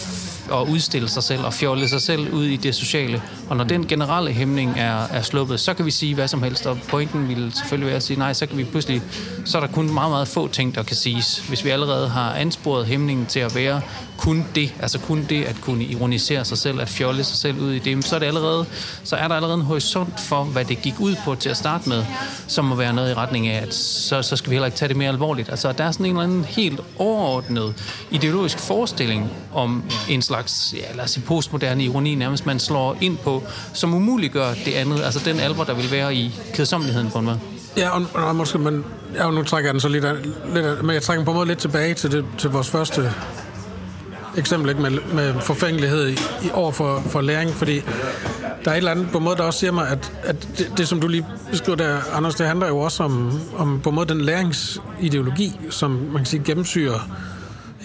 at 0.53 0.69
udstille 0.69 1.09
sig 1.09 1.23
selv 1.23 1.45
og 1.45 1.53
fjolle 1.53 1.89
sig 1.89 2.01
selv 2.01 2.33
ud 2.33 2.45
i 2.45 2.55
det 2.55 2.75
sociale. 2.75 3.21
Og 3.49 3.57
når 3.57 3.63
den 3.63 3.87
generelle 3.87 4.31
hæmning 4.31 4.73
er, 4.77 5.07
er 5.07 5.21
sluppet, 5.21 5.59
så 5.59 5.73
kan 5.73 5.85
vi 5.85 5.91
sige 5.91 6.15
hvad 6.15 6.27
som 6.27 6.43
helst. 6.43 6.65
Og 6.65 6.77
pointen 6.89 7.27
vil 7.27 7.51
selvfølgelig 7.55 7.87
være 7.87 7.95
at 7.95 8.03
sige, 8.03 8.19
nej, 8.19 8.33
så 8.33 8.45
kan 8.45 8.57
vi 8.57 8.63
pludselig, 8.63 9.01
så 9.45 9.57
er 9.57 9.61
der 9.61 9.73
kun 9.73 9.93
meget, 9.93 10.11
meget 10.11 10.27
få 10.27 10.47
ting, 10.47 10.75
der 10.75 10.83
kan 10.83 10.95
siges. 10.95 11.37
Hvis 11.47 11.65
vi 11.65 11.69
allerede 11.69 12.09
har 12.09 12.33
ansporet 12.33 12.85
hæmningen 12.85 13.25
til 13.25 13.39
at 13.39 13.55
være 13.55 13.81
kun 14.17 14.45
det, 14.55 14.73
altså 14.79 14.99
kun 14.99 15.25
det 15.29 15.43
at 15.43 15.55
kunne 15.61 15.83
ironisere 15.83 16.45
sig 16.45 16.57
selv, 16.57 16.81
at 16.81 16.89
fjolle 16.89 17.23
sig 17.23 17.37
selv 17.37 17.59
ud 17.59 17.71
i 17.71 17.79
det, 17.79 18.05
så 18.05 18.15
er, 18.15 18.19
det 18.19 18.25
allerede, 18.25 18.65
så 19.03 19.15
er 19.15 19.27
der 19.27 19.35
allerede 19.35 19.55
en 19.55 19.61
horisont 19.61 20.19
for, 20.19 20.43
hvad 20.43 20.65
det 20.65 20.81
gik 20.81 20.99
ud 20.99 21.15
på 21.25 21.35
til 21.35 21.49
at 21.49 21.57
starte 21.57 21.89
med, 21.89 22.05
som 22.47 22.65
må 22.65 22.75
være 22.75 22.93
noget 22.93 23.11
i 23.11 23.13
retning 23.13 23.47
af, 23.47 23.61
at 23.61 23.73
så, 23.73 24.21
så 24.21 24.35
skal 24.35 24.49
vi 24.49 24.55
heller 24.55 24.65
ikke 24.65 24.77
tage 24.77 24.89
det 24.89 24.97
mere 24.97 25.09
alvorligt. 25.09 25.49
Altså, 25.49 25.71
der 25.71 25.83
er 25.83 25.91
sådan 25.91 26.05
en 26.05 26.11
eller 26.11 26.23
anden 26.23 26.45
helt 26.45 26.79
overordnet 26.97 27.73
ideologisk 28.11 28.59
forestilling 28.59 29.31
om 29.53 29.83
en 30.09 30.21
slags, 30.21 30.34
ja, 30.73 30.95
lad 30.95 31.03
os 31.03 31.11
sige, 31.11 31.23
postmoderne 31.23 31.83
ironi, 31.83 32.15
nærmest 32.15 32.45
man 32.45 32.59
slår 32.59 32.97
ind 33.01 33.17
på, 33.17 33.43
som 33.73 33.93
umuliggør 33.93 34.53
det 34.65 34.73
andet, 34.73 35.03
altså 35.03 35.21
den 35.25 35.39
alvor, 35.39 35.63
der 35.63 35.73
vil 35.73 35.91
være 35.91 36.15
i 36.15 36.35
kedsommeligheden 36.53 37.11
på 37.11 37.19
en 37.19 37.25
måde. 37.25 37.39
Ja, 37.77 37.89
og, 37.89 38.05
og 38.13 38.35
måske, 38.35 38.57
men 38.57 38.85
ja, 39.15 39.31
nu 39.31 39.43
trækker 39.43 39.67
jeg 39.67 39.73
den 39.73 39.81
så 39.81 39.89
lidt, 39.89 40.05
lidt 40.53 40.83
men 40.83 40.93
jeg 40.93 41.01
trækker 41.01 41.25
på 41.25 41.31
en 41.31 41.35
måde 41.35 41.47
lidt 41.47 41.59
tilbage 41.59 41.93
til, 41.93 42.11
det, 42.11 42.25
til 42.37 42.49
vores 42.49 42.69
første 42.69 43.11
eksempel 44.37 44.69
ikke, 44.69 44.81
med, 44.81 44.91
med 45.13 45.33
forfængelighed 45.41 46.07
i, 46.07 46.13
i 46.13 46.49
over 46.53 46.71
for, 46.71 47.03
for 47.05 47.21
læring, 47.21 47.51
fordi 47.51 47.81
der 48.65 48.71
er 48.71 48.75
et 48.75 48.77
eller 48.77 48.91
andet 48.91 49.07
på 49.11 49.17
en 49.17 49.23
måde, 49.23 49.35
der 49.35 49.43
også 49.43 49.59
siger 49.59 49.71
mig, 49.71 49.89
at, 49.89 50.11
at 50.23 50.47
det, 50.57 50.73
det, 50.77 50.87
som 50.87 51.01
du 51.01 51.07
lige 51.07 51.25
beskriver 51.51 51.75
der, 51.75 51.97
Anders, 52.13 52.35
det 52.35 52.47
handler 52.47 52.67
jo 52.67 52.77
også 52.77 53.03
om, 53.03 53.39
om 53.57 53.79
på 53.83 53.89
en 53.89 53.95
måde 53.95 54.07
den 54.07 54.21
læringsideologi, 54.21 55.59
som 55.69 55.91
man 55.91 56.15
kan 56.15 56.25
sige 56.25 56.43
gennemsyrer 56.43 56.99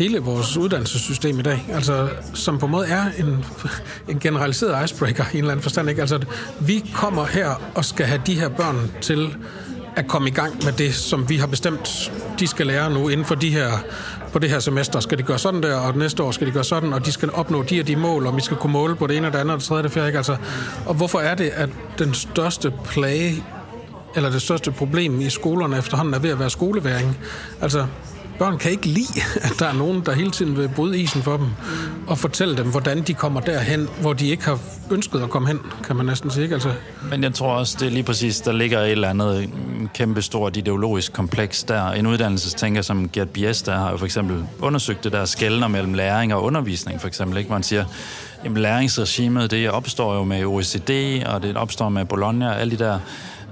hele 0.01 0.19
vores 0.19 0.57
uddannelsessystem 0.57 1.39
i 1.39 1.43
dag, 1.43 1.67
altså, 1.73 2.09
som 2.35 2.59
på 2.59 2.67
en 2.67 2.73
måde 2.73 2.87
er 2.87 3.05
en, 3.19 3.45
en 4.09 4.19
generaliseret 4.19 4.85
icebreaker 4.85 5.25
i 5.25 5.33
en 5.33 5.39
eller 5.39 5.51
anden 5.51 5.63
forstand. 5.63 5.89
Ikke? 5.89 6.01
Altså, 6.01 6.19
vi 6.61 6.85
kommer 6.95 7.25
her 7.25 7.71
og 7.75 7.85
skal 7.85 8.07
have 8.07 8.23
de 8.27 8.35
her 8.35 8.49
børn 8.49 8.93
til 9.01 9.37
at 9.97 10.09
komme 10.09 10.29
i 10.29 10.31
gang 10.33 10.65
med 10.65 10.73
det, 10.73 10.95
som 10.95 11.29
vi 11.29 11.37
har 11.37 11.47
bestemt, 11.47 12.13
de 12.39 12.47
skal 12.47 12.67
lære 12.67 12.91
nu 12.91 13.09
inden 13.09 13.27
for 13.27 13.35
de 13.35 13.51
her 13.51 13.71
på 14.33 14.39
det 14.39 14.51
her 14.51 14.59
semester 14.59 15.01
skal 15.01 15.19
de 15.19 15.23
gøre 15.23 15.39
sådan 15.39 15.63
der, 15.63 15.77
og 15.77 15.97
næste 15.97 16.23
år 16.23 16.31
skal 16.31 16.47
de 16.47 16.53
gøre 16.53 16.65
sådan, 16.65 16.93
og 16.93 17.07
de 17.07 17.13
skal 17.13 17.31
opnå 17.31 17.63
de 17.63 17.81
og 17.81 17.87
de 17.87 17.97
mål, 17.97 18.27
og 18.27 18.37
vi 18.37 18.41
skal 18.41 18.57
kunne 18.57 18.73
måle 18.73 18.97
på 18.97 19.07
det 19.07 19.17
ene 19.17 19.27
og 19.27 19.33
det 19.33 19.39
andet, 19.39 19.55
og 19.55 19.61
det 19.61 19.67
tredje 19.67 19.81
og 19.81 19.85
det 19.85 19.93
fjerde. 19.93 20.09
Ikke? 20.09 20.19
Altså, 20.19 20.37
og 20.87 20.95
hvorfor 20.95 21.19
er 21.19 21.35
det, 21.35 21.51
at 21.55 21.69
den 21.99 22.15
største 22.15 22.73
plage, 22.85 23.45
eller 24.17 24.31
det 24.31 24.43
største 24.43 24.71
problem 24.71 25.21
i 25.21 25.31
skolerne 25.31 25.79
efterhånden 25.79 26.15
er 26.15 26.19
ved 26.19 26.31
at 26.31 26.39
være 26.39 26.51
skoleværing? 26.51 27.19
Altså, 27.61 27.87
børn 28.41 28.59
kan 28.59 28.71
ikke 28.71 28.87
lide, 28.87 29.21
at 29.43 29.53
der 29.59 29.67
er 29.67 29.73
nogen, 29.73 30.03
der 30.07 30.13
hele 30.13 30.31
tiden 30.31 30.57
vil 30.57 30.69
bryde 30.77 30.99
isen 30.99 31.23
for 31.23 31.37
dem, 31.37 31.47
og 32.07 32.19
fortælle 32.19 32.57
dem, 32.57 32.71
hvordan 32.71 33.03
de 33.03 33.15
kommer 33.15 33.41
derhen, 33.41 33.89
hvor 34.01 34.13
de 34.13 34.29
ikke 34.29 34.45
har 34.45 34.59
ønsket 34.91 35.21
at 35.23 35.31
komme 35.31 35.49
hen, 35.49 35.59
kan 35.85 35.97
man 35.97 36.07
næsten 36.07 36.31
sige. 36.31 36.55
Altså. 36.55 36.73
Men 37.11 37.23
jeg 37.23 37.35
tror 37.35 37.53
også, 37.53 37.77
det 37.81 37.87
er 37.87 37.91
lige 37.91 38.03
præcis, 38.03 38.41
der 38.41 38.53
ligger 38.53 38.81
et 38.81 38.91
eller 38.91 39.09
andet 39.09 39.51
kæmpe 39.95 40.23
stort 40.23 40.57
ideologisk 40.57 41.13
kompleks 41.13 41.63
der. 41.63 41.91
En 41.91 42.07
uddannelsestænker 42.07 42.83
som 42.83 43.09
Gert 43.09 43.29
Bies, 43.29 43.63
der 43.63 43.77
har 43.77 43.91
jo 43.91 43.97
for 43.97 44.05
eksempel 44.05 44.45
undersøgt 44.61 45.05
det 45.05 45.13
der 45.13 45.25
skældner 45.25 45.69
mellem 45.69 45.95
læring 45.95 46.35
og 46.35 46.43
undervisning, 46.43 47.01
for 47.01 47.09
eksempel, 47.09 47.39
ikke? 47.39 47.49
hvor 47.49 47.57
man 47.57 47.63
siger, 47.63 47.85
jamen 48.45 48.63
læringsregimet, 48.63 49.51
det 49.51 49.71
opstår 49.71 50.15
jo 50.15 50.25
med 50.25 50.45
OECD, 50.45 51.23
og 51.27 51.43
det 51.43 51.57
opstår 51.57 51.89
med 51.89 52.05
Bologna, 52.05 52.49
og 52.49 52.61
alle 52.61 52.79
de 52.79 52.85
der 52.85 52.99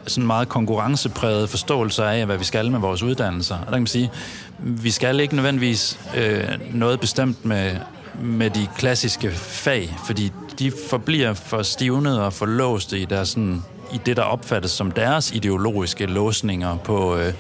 sådan 0.09 0.27
meget 0.27 0.49
konkurrencepræget 0.49 1.51
forståelse 1.51 2.05
af, 2.05 2.27
hvad 2.27 2.39
vi 2.39 2.45
skal 2.45 2.71
med 2.71 2.81
vores 2.81 3.03
uddannelser. 3.03 3.55
Og 3.55 3.67
der 3.67 3.73
kan 3.73 3.81
man 3.81 3.87
sige, 3.87 4.11
vi 4.59 4.91
skal 4.91 5.21
ikke 5.21 5.35
nødvendigvis 5.35 6.01
øh, 6.17 6.45
noget 6.75 7.01
bestemt 7.01 7.45
med, 7.45 7.77
med 8.23 8.51
de 8.51 8.67
klassiske 8.77 9.31
fag, 9.31 9.97
fordi 10.07 10.33
de 10.59 10.73
forbliver 10.91 11.35
for 11.35 11.63
stivnet 11.63 12.21
og 12.21 12.33
for 12.33 12.47
låste 12.47 12.99
i, 12.99 13.05
deres, 13.05 13.29
sådan, 13.29 13.63
i 13.93 14.01
det, 14.07 14.17
der 14.17 14.23
opfattes 14.23 14.71
som 14.71 14.91
deres 14.91 15.33
ideologiske 15.33 16.07
låsninger 16.07 16.77
på 16.77 17.17
øh, 17.17 17.33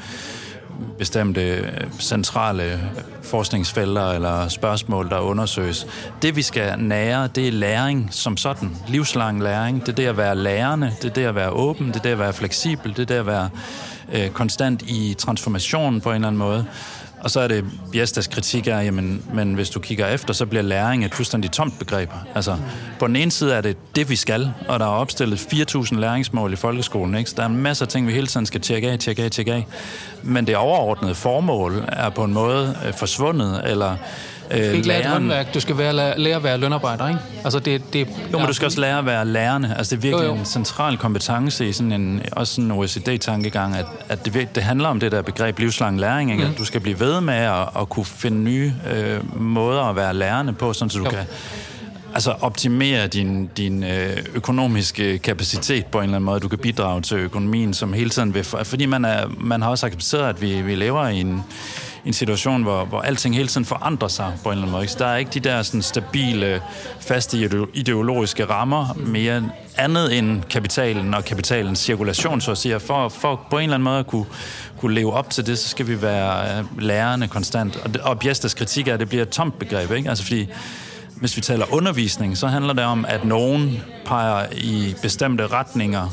bestemte 0.98 1.40
øh, 1.40 1.90
centrale 2.00 2.72
øh, 2.72 2.78
forskningsfelter 3.22 4.10
eller 4.10 4.48
spørgsmål, 4.48 5.10
der 5.10 5.18
undersøges. 5.18 5.86
Det, 6.22 6.36
vi 6.36 6.42
skal 6.42 6.78
nære, 6.78 7.28
det 7.34 7.48
er 7.48 7.52
læring 7.52 8.08
som 8.10 8.36
sådan. 8.36 8.76
Livslang 8.88 9.42
læring. 9.42 9.80
Det 9.80 9.88
er 9.88 9.96
det 9.96 10.06
at 10.06 10.16
være 10.16 10.36
lærende. 10.36 10.92
Det 11.02 11.10
er 11.10 11.14
det 11.14 11.24
at 11.24 11.34
være 11.34 11.50
åben. 11.50 11.88
Det 11.88 11.96
er 11.96 12.00
det 12.00 12.10
at 12.10 12.18
være 12.18 12.32
fleksibel. 12.32 12.90
Det 12.90 12.98
er 12.98 13.06
det 13.06 13.14
at 13.14 13.26
være 13.26 13.48
øh, 14.12 14.30
konstant 14.30 14.82
i 14.82 15.14
transformation 15.18 16.00
på 16.00 16.10
en 16.10 16.14
eller 16.14 16.28
anden 16.28 16.38
måde. 16.38 16.66
Og 17.20 17.30
så 17.30 17.40
er 17.40 17.48
det 17.48 17.64
Biestas 17.92 18.26
kritik 18.26 18.66
er, 18.66 18.80
jamen, 18.80 19.22
men 19.34 19.54
hvis 19.54 19.70
du 19.70 19.80
kigger 19.80 20.06
efter, 20.06 20.34
så 20.34 20.46
bliver 20.46 20.62
læring 20.62 21.04
et 21.04 21.14
fuldstændig 21.14 21.50
tomt 21.50 21.78
begreb. 21.78 22.10
Altså, 22.34 22.56
på 22.98 23.06
den 23.06 23.16
ene 23.16 23.30
side 23.30 23.54
er 23.54 23.60
det 23.60 23.76
det, 23.96 24.10
vi 24.10 24.16
skal, 24.16 24.52
og 24.68 24.80
der 24.80 24.86
er 24.86 24.90
opstillet 24.90 25.36
4.000 25.36 25.98
læringsmål 25.98 26.52
i 26.52 26.56
folkeskolen, 26.56 27.14
ikke? 27.14 27.30
Så 27.30 27.36
der 27.36 27.42
er 27.42 27.46
en 27.46 27.56
masse 27.56 27.86
ting, 27.86 28.06
vi 28.06 28.12
hele 28.12 28.26
tiden 28.26 28.46
skal 28.46 28.60
tjekke 28.60 28.90
af, 28.90 28.98
tjekke 28.98 29.22
af, 29.22 29.30
tjekke 29.30 29.52
af. 29.52 29.66
Men 30.22 30.46
det 30.46 30.56
overordnede 30.56 31.14
formål 31.14 31.84
er 31.88 32.10
på 32.10 32.24
en 32.24 32.32
måde 32.32 32.76
øh, 32.86 32.94
forsvundet, 32.94 33.60
eller 33.64 33.96
Øh, 34.50 34.58
du 34.58 34.64
skal 34.64 34.74
ikke 34.74 34.88
lære 34.88 35.00
et 35.00 35.06
håndværk, 35.06 35.54
du 35.54 35.60
skal 35.60 35.78
være, 35.78 36.18
lære 36.18 36.36
at 36.36 36.42
være 36.42 36.58
lønarbejder, 36.58 37.08
ikke? 37.08 37.20
Altså 37.44 37.58
det, 37.58 37.92
det, 37.92 38.08
jo, 38.32 38.38
men 38.38 38.46
du 38.46 38.52
skal 38.52 38.66
også 38.66 38.80
lære 38.80 38.98
at 38.98 39.06
være 39.06 39.24
lærende. 39.24 39.74
Altså 39.78 39.96
det 39.96 39.98
er 39.98 40.02
virkelig 40.02 40.26
jo, 40.26 40.34
jo. 40.34 40.40
en 40.40 40.44
central 40.44 40.96
kompetence 40.96 41.68
i 41.68 41.72
sådan 41.72 41.92
en, 41.92 42.22
også 42.32 42.54
sådan 42.54 42.64
en 42.64 42.72
OECD-tankegang, 42.72 43.76
at, 43.76 43.86
at 44.08 44.24
det, 44.24 44.48
det 44.54 44.62
handler 44.62 44.88
om 44.88 45.00
det 45.00 45.12
der 45.12 45.22
begreb 45.22 45.58
livslang 45.58 46.00
læring, 46.00 46.30
ikke? 46.30 46.44
Mm. 46.44 46.50
At 46.50 46.58
du 46.58 46.64
skal 46.64 46.80
blive 46.80 47.00
ved 47.00 47.20
med 47.20 47.34
at, 47.34 47.68
at 47.80 47.88
kunne 47.88 48.06
finde 48.06 48.38
nye 48.38 48.74
øh, 48.92 49.40
måder 49.40 49.82
at 49.82 49.96
være 49.96 50.14
lærende 50.14 50.52
på, 50.52 50.72
sådan 50.72 50.90
så 50.90 50.98
du 50.98 51.04
jo. 51.04 51.10
kan 51.10 51.18
altså 52.14 52.30
optimere 52.40 53.06
din, 53.06 53.50
din 53.56 53.84
øh, 53.84 54.16
økonomiske 54.34 55.18
kapacitet 55.18 55.86
på 55.86 55.98
en 55.98 56.04
eller 56.04 56.16
anden 56.16 56.24
måde. 56.24 56.40
Du 56.40 56.48
kan 56.48 56.58
bidrage 56.58 57.00
til 57.00 57.16
økonomien, 57.16 57.74
som 57.74 57.92
hele 57.92 58.10
tiden 58.10 58.34
vil... 58.34 58.44
Fordi 58.44 58.86
man, 58.86 59.04
er, 59.04 59.26
man 59.40 59.62
har 59.62 59.70
også 59.70 59.86
accepteret, 59.86 60.28
at 60.28 60.42
vi, 60.42 60.62
vi 60.62 60.74
lever 60.74 61.08
i 61.08 61.20
en 61.20 61.42
en 62.08 62.14
situation, 62.14 62.62
hvor, 62.62 62.84
hvor 62.84 63.00
alting 63.00 63.34
hele 63.34 63.48
tiden 63.48 63.64
forandrer 63.64 64.08
sig 64.08 64.32
på 64.42 64.48
en 64.48 64.52
eller 64.52 64.62
anden 64.62 64.72
måde. 64.72 64.88
Så 64.88 64.96
der 64.98 65.06
er 65.06 65.16
ikke 65.16 65.30
de 65.34 65.40
der 65.40 65.62
sådan, 65.62 65.82
stabile, 65.82 66.62
faste 67.00 67.50
ideologiske 67.74 68.44
rammer 68.44 68.94
mere 68.96 69.50
andet 69.76 70.18
end 70.18 70.42
kapitalen 70.42 71.14
og 71.14 71.24
kapitalens 71.24 71.78
cirkulation, 71.78 72.40
så 72.40 72.50
at 72.50 72.58
sige. 72.58 72.80
For, 72.80 73.08
for 73.08 73.40
på 73.50 73.58
en 73.58 73.62
eller 73.62 73.74
anden 73.74 73.84
måde 73.84 73.98
at 73.98 74.06
kunne, 74.06 74.26
kunne 74.80 74.94
leve 74.94 75.12
op 75.12 75.30
til 75.30 75.46
det, 75.46 75.58
så 75.58 75.68
skal 75.68 75.86
vi 75.86 76.02
være 76.02 76.58
øh, 76.58 76.82
lærende 76.82 77.28
konstant. 77.28 77.76
Og, 77.76 77.90
og 78.02 78.18
Bjestas 78.18 78.54
kritik 78.54 78.88
er, 78.88 78.94
at 78.94 79.00
det 79.00 79.08
bliver 79.08 79.22
et 79.22 79.28
tomt 79.28 79.58
begreb, 79.58 79.90
ikke? 79.90 80.08
Altså 80.08 80.24
fordi 80.24 80.48
hvis 81.16 81.36
vi 81.36 81.40
taler 81.40 81.74
undervisning, 81.74 82.38
så 82.38 82.46
handler 82.46 82.72
det 82.72 82.84
om, 82.84 83.04
at 83.08 83.24
nogen 83.24 83.82
peger 84.04 84.46
i 84.52 84.94
bestemte 85.02 85.46
retninger, 85.46 86.08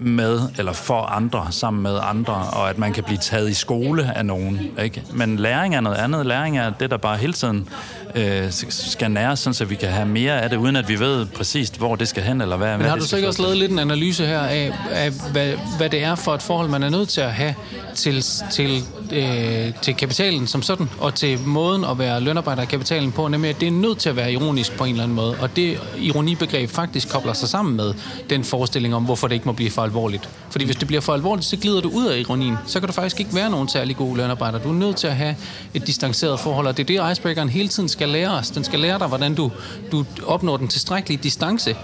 med 0.00 0.40
eller 0.58 0.72
for 0.72 1.02
andre, 1.02 1.46
sammen 1.50 1.82
med 1.82 1.98
andre, 2.02 2.34
og 2.34 2.70
at 2.70 2.78
man 2.78 2.92
kan 2.92 3.04
blive 3.04 3.18
taget 3.18 3.50
i 3.50 3.54
skole 3.54 4.12
af 4.16 4.26
nogen. 4.26 4.60
Ikke? 4.82 5.02
Men 5.14 5.36
læring 5.36 5.74
er 5.74 5.80
noget 5.80 5.96
andet. 5.96 6.26
Læring 6.26 6.58
er 6.58 6.70
det, 6.70 6.90
der 6.90 6.96
bare 6.96 7.16
hele 7.16 7.32
tiden 7.32 7.68
øh, 8.14 8.46
skal 8.68 9.10
næres, 9.10 9.38
sådan, 9.38 9.54
så 9.54 9.64
vi 9.64 9.74
kan 9.74 9.88
have 9.88 10.08
mere 10.08 10.42
af 10.42 10.50
det, 10.50 10.56
uden 10.56 10.76
at 10.76 10.88
vi 10.88 10.98
ved 10.98 11.26
præcist, 11.26 11.78
hvor 11.78 11.96
det 11.96 12.08
skal 12.08 12.22
hen, 12.22 12.40
eller 12.40 12.56
hvad 12.56 12.78
Men 12.78 12.86
har 12.86 12.96
du 12.96 13.04
så 13.04 13.16
ikke 13.16 13.28
også 13.28 13.42
lavet 13.42 13.56
lidt 13.56 13.72
en 13.72 13.78
analyse 13.78 14.26
her 14.26 14.40
af, 14.40 14.72
af 14.90 15.10
hvad, 15.32 15.52
hvad 15.76 15.90
det 15.90 16.02
er 16.02 16.14
for 16.14 16.34
et 16.34 16.42
forhold, 16.42 16.68
man 16.68 16.82
er 16.82 16.90
nødt 16.90 17.08
til 17.08 17.20
at 17.20 17.32
have 17.32 17.54
til, 17.94 18.24
til, 18.50 18.82
øh, 19.12 19.72
til 19.82 19.94
kapitalen 19.94 20.46
som 20.46 20.62
sådan, 20.62 20.88
og 20.98 21.14
til 21.14 21.38
måden 21.46 21.84
at 21.84 21.98
være 21.98 22.20
lønarbejder 22.20 22.62
af 22.62 22.68
kapitalen 22.68 23.12
på, 23.12 23.28
nemlig 23.28 23.50
at 23.50 23.60
det 23.60 23.66
er 23.66 23.72
nødt 23.72 23.98
til 23.98 24.08
at 24.08 24.16
være 24.16 24.32
ironisk 24.32 24.76
på 24.76 24.84
en 24.84 24.90
eller 24.90 25.02
anden 25.02 25.16
måde, 25.16 25.36
og 25.40 25.56
det 25.56 25.80
ironibegreb 25.98 26.70
faktisk 26.70 27.08
kobler 27.08 27.32
sig 27.32 27.48
sammen 27.48 27.76
med 27.76 27.94
den 28.30 28.44
forestilling 28.44 28.94
om, 28.94 29.04
hvorfor 29.04 29.28
det 29.28 29.34
ikke 29.34 29.46
må 29.46 29.52
blive 29.52 29.70
for 29.70 29.82
alvorligt. 29.82 30.28
Fordi 30.50 30.64
hvis 30.64 30.76
det 30.76 30.86
bliver 30.86 31.00
for 31.00 31.12
alvorligt, 31.12 31.46
så 31.46 31.56
glider 31.56 31.80
du 31.80 31.88
ud 31.88 32.06
af 32.06 32.18
ironien. 32.18 32.56
Så 32.66 32.80
kan 32.80 32.86
du 32.86 32.92
faktisk 32.92 33.20
ikke 33.20 33.34
være 33.34 33.50
nogen 33.50 33.68
særlig 33.68 33.96
god 33.96 34.16
lønarbejder. 34.16 34.58
Du 34.58 34.68
er 34.68 34.74
nødt 34.74 34.96
til 34.96 35.06
at 35.06 35.16
have 35.16 35.36
et 35.74 35.86
distanceret 35.86 36.40
forhold, 36.40 36.66
og 36.66 36.76
det 36.76 36.90
er 36.90 37.04
det, 37.04 37.12
icebreakeren 37.12 37.48
hele 37.48 37.68
tiden 37.68 37.88
skal 38.00 38.08
lære 38.08 38.30
os. 38.30 38.50
Den 38.50 38.64
skal 38.64 38.80
lære 38.80 38.98
dig, 38.98 39.06
hvordan 39.06 39.34
du, 39.34 39.50
du 39.92 40.04
opnår 40.26 40.56
den 40.56 40.68
tilstrækkelige 40.68 41.20
distance 41.22 41.76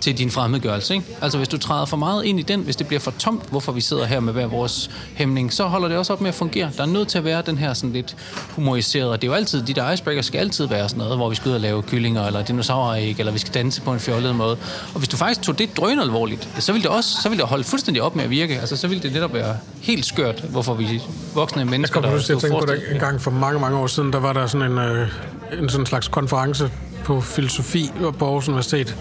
til 0.00 0.18
din 0.18 0.30
fremmedgørelse. 0.30 0.94
Ikke? 0.94 1.06
Altså 1.22 1.38
hvis 1.38 1.48
du 1.48 1.58
træder 1.58 1.84
for 1.84 1.96
meget 1.96 2.24
ind 2.24 2.40
i 2.40 2.42
den, 2.42 2.60
hvis 2.60 2.76
det 2.76 2.86
bliver 2.86 3.00
for 3.00 3.10
tomt, 3.10 3.50
hvorfor 3.50 3.72
vi 3.72 3.80
sidder 3.80 4.04
her 4.04 4.20
med 4.20 4.32
hver 4.32 4.46
vores 4.46 4.90
hæmning, 5.14 5.52
så 5.52 5.64
holder 5.64 5.88
det 5.88 5.96
også 5.96 6.12
op 6.12 6.20
med 6.20 6.28
at 6.28 6.34
fungere. 6.34 6.70
Der 6.76 6.82
er 6.82 6.86
nødt 6.86 7.08
til 7.08 7.18
at 7.18 7.24
være 7.24 7.42
den 7.46 7.58
her 7.58 7.74
sådan 7.74 7.92
lidt 7.92 8.16
humoriseret, 8.50 9.10
og 9.10 9.22
det 9.22 9.28
er 9.28 9.30
jo 9.30 9.36
altid, 9.36 9.62
de 9.62 9.74
der 9.74 9.92
icebreakers 9.92 10.26
skal 10.26 10.38
altid 10.38 10.66
være 10.66 10.88
sådan 10.88 10.98
noget, 10.98 11.16
hvor 11.16 11.28
vi 11.28 11.34
skal 11.34 11.48
ud 11.48 11.54
og 11.54 11.60
lave 11.60 11.82
kyllinger, 11.82 12.26
eller 12.26 12.44
dinosauræg, 12.44 13.16
eller 13.18 13.32
vi 13.32 13.38
skal 13.38 13.54
danse 13.54 13.80
på 13.80 13.92
en 13.92 14.00
fjollet 14.00 14.34
måde. 14.34 14.56
Og 14.94 14.98
hvis 14.98 15.08
du 15.08 15.16
faktisk 15.16 15.42
tog 15.42 15.58
det 15.58 15.76
drøn 15.76 15.98
alvorligt, 15.98 16.48
så 16.58 16.72
ville 16.72 16.82
det 16.82 16.90
også 16.90 17.22
så 17.22 17.28
ville 17.28 17.40
det 17.40 17.48
holde 17.48 17.64
fuldstændig 17.64 18.02
op 18.02 18.16
med 18.16 18.24
at 18.24 18.30
virke. 18.30 18.60
Altså 18.60 18.76
så 18.76 18.88
ville 18.88 19.02
det 19.02 19.12
netop 19.12 19.34
være 19.34 19.56
helt 19.80 20.06
skørt, 20.06 20.40
hvorfor 20.40 20.74
vi 20.74 21.02
voksne 21.34 21.64
mennesker, 21.64 22.00
jeg 22.00 22.12
der 22.12 22.18
til 22.18 22.32
at 22.32 22.38
tænke 22.38 22.58
på 22.60 22.66
det 22.66 22.82
en 22.92 23.00
gang 23.00 23.20
for 23.20 23.30
mange, 23.30 23.60
mange 23.60 23.78
år 23.78 23.86
siden, 23.86 24.12
der 24.12 24.20
var 24.20 24.32
der 24.32 24.46
sådan 24.46 24.72
en, 24.72 24.78
øh, 24.78 25.08
en 25.52 25.68
sådan 25.68 25.86
slags 25.86 26.08
konference 26.08 26.70
på 27.04 27.20
filosofi 27.20 27.90
på 28.18 28.24
Aarhus 28.24 28.48
Universitet, 28.48 28.96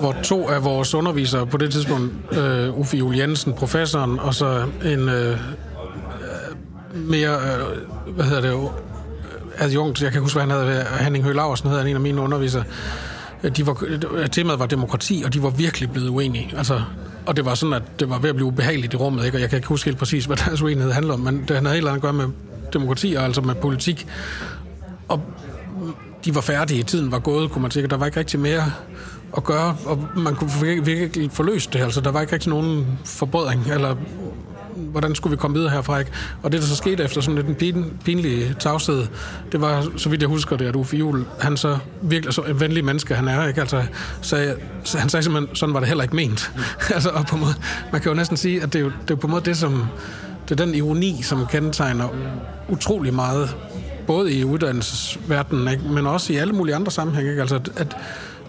hvor 0.00 0.16
to 0.22 0.48
af 0.48 0.64
vores 0.64 0.94
undervisere 0.94 1.46
på 1.46 1.56
det 1.56 1.72
tidspunkt, 1.72 2.12
øh, 2.38 2.78
Uffe 2.78 2.96
Jul 2.96 3.16
Jensen, 3.16 3.52
professoren, 3.52 4.18
og 4.18 4.34
så 4.34 4.64
en 4.84 5.08
øh, 5.08 5.30
øh 5.30 5.36
mere, 6.94 7.34
øh, 7.34 8.14
hvad 8.14 8.24
hedder 8.24 8.40
det 8.40 8.52
øh, 8.52 8.64
adjunkt, 9.58 10.02
jeg 10.02 10.12
kan 10.12 10.20
huske, 10.20 10.40
hvad 10.40 10.56
han 10.56 10.66
havde, 10.66 10.84
Henning 11.00 11.24
Høgh 11.24 11.36
Laversen 11.36 11.68
hedder 11.68 11.84
en 11.84 11.94
af 11.94 12.00
mine 12.00 12.20
undervisere, 12.20 12.64
øh, 13.42 13.56
de 13.56 13.66
var, 13.66 13.76
temaet 14.32 14.58
var 14.58 14.66
demokrati, 14.66 15.22
og 15.26 15.34
de 15.34 15.42
var 15.42 15.50
virkelig 15.50 15.90
blevet 15.90 16.08
uenige. 16.08 16.54
Altså, 16.56 16.82
og 17.26 17.36
det 17.36 17.44
var 17.44 17.54
sådan, 17.54 17.72
at 17.72 17.82
det 18.00 18.10
var 18.10 18.18
ved 18.18 18.28
at 18.28 18.34
blive 18.34 18.46
ubehageligt 18.46 18.94
i 18.94 18.96
rummet, 18.96 19.24
ikke? 19.24 19.36
og 19.36 19.40
jeg 19.40 19.50
kan 19.50 19.56
ikke 19.56 19.68
huske 19.68 19.84
helt 19.84 19.98
præcis, 19.98 20.24
hvad 20.24 20.36
deres 20.46 20.62
uenighed 20.62 20.92
handler 20.92 21.14
om, 21.14 21.20
men 21.20 21.44
det 21.48 21.56
havde 21.56 21.74
helt 21.74 21.86
andet 21.86 21.96
at 21.96 22.02
gøre 22.02 22.12
med 22.12 22.26
demokrati, 22.72 23.14
og 23.14 23.24
altså 23.24 23.40
med 23.40 23.54
politik. 23.54 24.06
Og 25.08 25.22
de 26.24 26.34
var 26.34 26.40
færdige, 26.40 26.82
tiden 26.82 27.12
var 27.12 27.18
gået, 27.18 27.50
kunne 27.50 27.62
man 27.62 27.70
sige, 27.70 27.86
der 27.86 27.96
var 27.96 28.06
ikke 28.06 28.18
rigtig 28.18 28.40
mere 28.40 28.72
at 29.36 29.44
gøre, 29.44 29.76
og 29.84 30.08
man 30.16 30.34
kunne 30.34 30.50
virkelig 30.84 31.30
forløse 31.32 31.70
det. 31.72 31.78
Altså, 31.80 32.00
der 32.00 32.10
var 32.10 32.20
ikke 32.20 32.32
rigtig 32.32 32.50
nogen 32.50 32.98
forbedring, 33.04 33.66
eller 33.72 33.96
hvordan 34.76 35.14
skulle 35.14 35.30
vi 35.30 35.36
komme 35.36 35.56
videre 35.56 35.70
herfra, 35.70 35.98
ikke? 35.98 36.10
Og 36.42 36.52
det, 36.52 36.60
der 36.60 36.66
så 36.66 36.76
skete 36.76 37.04
efter 37.04 37.20
sådan 37.20 37.34
lidt 37.34 37.46
en 37.46 37.54
pin, 37.54 37.84
pinlig 38.04 38.56
tavshed, 38.58 39.06
det 39.52 39.60
var, 39.60 39.86
så 39.96 40.08
vidt 40.08 40.20
jeg 40.20 40.28
husker 40.28 40.56
det, 40.56 40.66
at 40.66 40.76
Uffe 40.76 40.96
Juhl, 40.96 41.24
han 41.40 41.56
så 41.56 41.78
virkelig 42.02 42.34
så 42.34 42.40
en 42.40 42.60
venlig 42.60 42.84
menneske, 42.84 43.14
han 43.14 43.28
er, 43.28 43.48
ikke? 43.48 43.60
Altså, 43.60 43.82
sagde, 44.22 44.56
han 44.94 45.08
sagde 45.08 45.22
simpelthen, 45.22 45.56
sådan 45.56 45.72
var 45.74 45.80
det 45.80 45.88
heller 45.88 46.02
ikke 46.02 46.16
ment. 46.16 46.52
altså, 46.94 47.08
og 47.08 47.26
på 47.26 47.36
en 47.36 47.42
måde, 47.42 47.54
man 47.92 48.00
kan 48.00 48.10
jo 48.10 48.16
næsten 48.16 48.36
sige, 48.36 48.62
at 48.62 48.72
det 48.72 48.78
er 48.78 48.82
jo, 48.82 48.92
det 49.08 49.10
er 49.10 49.18
på 49.18 49.26
en 49.26 49.30
måde 49.30 49.44
det, 49.44 49.56
som, 49.56 49.86
det 50.48 50.60
er 50.60 50.64
den 50.64 50.74
ironi, 50.74 51.22
som 51.22 51.46
kendetegner 51.46 52.08
utrolig 52.68 53.14
meget, 53.14 53.56
både 54.10 54.32
i 54.32 54.44
uddannelsesverdenen, 54.44 55.68
ikke? 55.68 55.84
men 55.84 56.06
også 56.06 56.32
i 56.32 56.36
alle 56.36 56.52
mulige 56.52 56.74
andre 56.74 56.92
sammenhænge, 56.92 57.30
ikke? 57.30 57.40
Altså, 57.40 57.60
at, 57.76 57.96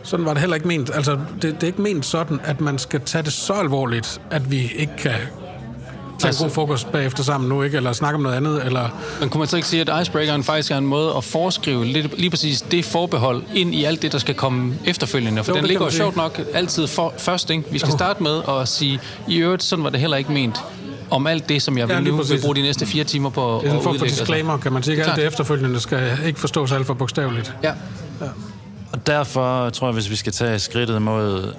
sådan 0.03 0.25
var 0.25 0.33
det 0.33 0.39
heller 0.39 0.55
ikke 0.55 0.67
ment. 0.67 0.91
Altså, 0.93 1.11
det, 1.11 1.41
det 1.41 1.63
er 1.63 1.67
ikke 1.67 1.81
ment 1.81 2.05
sådan, 2.05 2.39
at 2.43 2.61
man 2.61 2.77
skal 2.77 3.01
tage 3.01 3.23
det 3.23 3.33
så 3.33 3.53
alvorligt, 3.53 4.21
at 4.31 4.51
vi 4.51 4.71
ikke 4.75 4.93
kan 4.97 5.11
tage 5.11 6.27
altså, 6.27 6.43
en 6.43 6.49
god 6.49 6.53
frokost 6.53 6.91
bagefter 6.91 7.23
sammen 7.23 7.49
nu, 7.49 7.63
ikke? 7.63 7.77
Eller 7.77 7.93
snakke 7.93 8.15
om 8.15 8.21
noget 8.21 8.35
andet, 8.35 8.65
eller... 8.65 8.89
Men 9.19 9.29
kunne 9.29 9.39
man 9.39 9.47
så 9.47 9.55
ikke 9.55 9.67
sige, 9.67 9.91
at 9.91 10.01
icebreakeren 10.01 10.43
faktisk 10.43 10.71
er 10.71 10.77
en 10.77 10.85
måde 10.85 11.13
at 11.17 11.23
foreskrive 11.23 11.85
lidt, 11.85 12.19
lige 12.19 12.29
præcis 12.29 12.61
det 12.61 12.85
forbehold 12.85 13.43
ind 13.55 13.75
i 13.75 13.83
alt 13.83 14.01
det, 14.01 14.11
der 14.11 14.17
skal 14.17 14.35
komme 14.35 14.73
efterfølgende? 14.85 15.43
For 15.43 15.51
jo, 15.51 15.57
den 15.57 15.65
ligger 15.65 15.85
jo 15.85 15.91
sjovt 15.91 16.15
nok 16.15 16.41
altid 16.53 16.87
for, 16.87 17.13
først, 17.17 17.49
ikke? 17.49 17.63
Vi 17.71 17.79
skal 17.79 17.91
jo. 17.91 17.97
starte 17.97 18.23
med 18.23 18.41
at 18.49 18.67
sige, 18.67 18.99
i 19.27 19.37
øvrigt, 19.37 19.63
sådan 19.63 19.83
var 19.83 19.89
det 19.89 19.99
heller 19.99 20.17
ikke 20.17 20.31
ment 20.31 20.63
om 21.11 21.27
alt 21.27 21.49
det, 21.49 21.61
som 21.61 21.77
jeg 21.77 21.87
vil 21.87 21.93
ja, 21.93 21.99
nu 21.99 22.17
vil 22.17 22.39
bruge 22.41 22.55
de 22.55 22.61
næste 22.61 22.85
fire 22.85 23.03
timer 23.03 23.29
på 23.29 23.59
Det 23.63 23.71
er 23.71 23.75
en 23.75 23.83
form 23.83 23.99
for 23.99 24.05
disclaimer, 24.05 24.57
kan 24.57 24.73
man 24.73 24.83
sige. 24.83 25.03
Alt 25.03 25.15
det 25.15 25.25
efterfølgende 25.25 25.79
skal 25.79 26.17
ikke 26.25 26.39
forstås 26.39 26.71
alt 26.71 26.85
for 26.85 26.93
bogstaveligt. 26.93 27.55
Ja. 27.63 27.73
ja. 28.21 28.27
Og 28.91 29.07
derfor 29.07 29.69
tror 29.69 29.87
jeg, 29.87 29.93
hvis 29.93 30.09
vi 30.09 30.15
skal 30.15 30.33
tage 30.33 30.59
skridtet 30.59 31.01
mod 31.01 31.53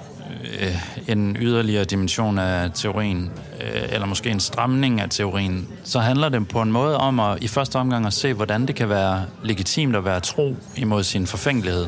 øh, 0.59 0.75
en 1.07 1.37
yderligere 1.39 1.83
dimension 1.83 2.39
af 2.39 2.71
teorien, 2.73 3.31
øh, 3.61 3.81
eller 3.89 4.07
måske 4.07 4.29
en 4.29 4.39
stramning 4.39 5.01
af 5.01 5.09
teorien, 5.09 5.67
så 5.83 5.99
handler 5.99 6.29
det 6.29 6.47
på 6.47 6.61
en 6.61 6.71
måde 6.71 6.97
om 6.97 7.19
at 7.19 7.37
i 7.41 7.47
første 7.47 7.75
omgang 7.75 8.05
at 8.05 8.13
se, 8.13 8.33
hvordan 8.33 8.65
det 8.65 8.75
kan 8.75 8.89
være 8.89 9.25
legitimt 9.43 9.95
at 9.95 10.05
være 10.05 10.19
tro 10.19 10.55
imod 10.75 11.03
sin 11.03 11.27
forfængelighed. 11.27 11.87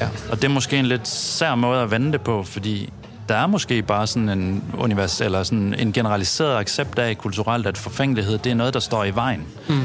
Ja. 0.00 0.08
Og 0.30 0.36
det 0.36 0.44
er 0.44 0.52
måske 0.52 0.76
en 0.76 0.86
lidt 0.86 1.08
sær 1.08 1.54
måde 1.54 1.80
at 1.80 1.90
vende 1.90 2.12
det 2.12 2.20
på, 2.20 2.42
fordi 2.42 2.92
der 3.28 3.34
er 3.34 3.46
måske 3.46 3.82
bare 3.82 4.06
sådan 4.06 4.28
en 4.28 4.64
univers, 4.78 5.20
eller 5.20 5.42
sådan 5.42 5.74
en 5.78 5.92
generaliseret 5.92 6.58
accept 6.58 6.98
af 6.98 7.18
kulturelt, 7.18 7.66
at 7.66 7.78
forfængelighed, 7.78 8.38
det 8.38 8.50
er 8.50 8.54
noget, 8.54 8.74
der 8.74 8.80
står 8.80 9.04
i 9.04 9.14
vejen. 9.14 9.44
Mm. 9.68 9.82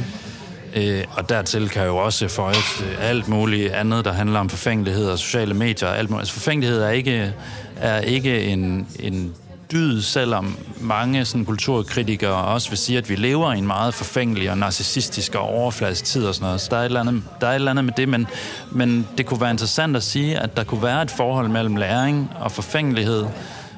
Øh, 0.75 1.03
og 1.11 1.29
dertil 1.29 1.69
kan 1.69 1.85
jo 1.85 1.97
også 1.97 2.27
føjes 2.27 2.83
alt 2.99 3.27
muligt 3.27 3.71
andet, 3.71 4.05
der 4.05 4.13
handler 4.13 4.39
om 4.39 4.49
forfængelighed 4.49 5.09
og 5.09 5.19
sociale 5.19 5.53
medier. 5.53 5.89
Alt 5.89 6.09
muligt. 6.09 6.21
Altså 6.21 6.33
forfængelighed 6.33 6.81
er 6.81 6.89
ikke, 6.89 7.33
er 7.75 7.99
ikke 7.99 8.43
en, 8.43 8.87
en 8.99 9.33
dyd, 9.71 10.01
selvom 10.01 10.57
mange 10.79 11.25
sådan, 11.25 11.45
kulturkritikere 11.45 12.33
også 12.33 12.69
vil 12.69 12.77
sige, 12.77 12.97
at 12.97 13.09
vi 13.09 13.15
lever 13.15 13.53
i 13.53 13.57
en 13.57 13.67
meget 13.67 13.93
forfængelig 13.93 14.51
og 14.51 14.57
narcissistisk 14.57 15.35
og 15.35 15.41
overfladisk 15.41 16.03
tid 16.03 16.25
og 16.25 16.35
sådan 16.35 16.45
noget. 16.45 16.61
Så 16.61 16.67
der 16.71 16.77
er 16.77 16.81
et 16.81 16.85
eller 16.85 16.99
andet, 16.99 17.23
der 17.41 17.47
er 17.47 17.51
et 17.51 17.55
eller 17.55 17.71
andet 17.71 17.85
med 17.85 17.93
det, 17.97 18.09
men, 18.09 18.27
men 18.71 19.07
det 19.17 19.25
kunne 19.25 19.41
være 19.41 19.51
interessant 19.51 19.95
at 19.95 20.03
sige, 20.03 20.39
at 20.39 20.57
der 20.57 20.63
kunne 20.63 20.83
være 20.83 21.01
et 21.01 21.11
forhold 21.11 21.49
mellem 21.49 21.75
læring 21.75 22.31
og 22.39 22.51
forfængelighed, 22.51 23.25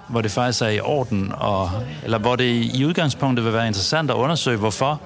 hvor 0.07 0.21
det 0.21 0.31
faktisk 0.31 0.61
er 0.61 0.67
i 0.67 0.79
orden, 0.79 1.33
og, 1.37 1.71
eller 2.03 2.17
hvor 2.17 2.35
det 2.35 2.75
i 2.75 2.85
udgangspunktet 2.85 3.45
vil 3.45 3.53
være 3.53 3.67
interessant 3.67 4.11
at 4.11 4.15
undersøge, 4.15 4.57
hvorfor 4.57 5.01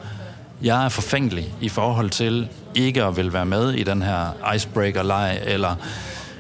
jeg 0.62 0.86
er 0.86 0.90
forfængelig 0.90 1.54
i 1.62 1.70
forhold 1.70 2.10
til 2.10 2.48
ikke 2.76 3.04
at 3.04 3.18
vil 3.18 3.34
være 3.34 3.46
med 3.46 3.74
i 3.74 3.84
den 3.84 4.02
her 4.02 4.54
icebreaker-leg, 4.56 5.40
eller 5.44 5.76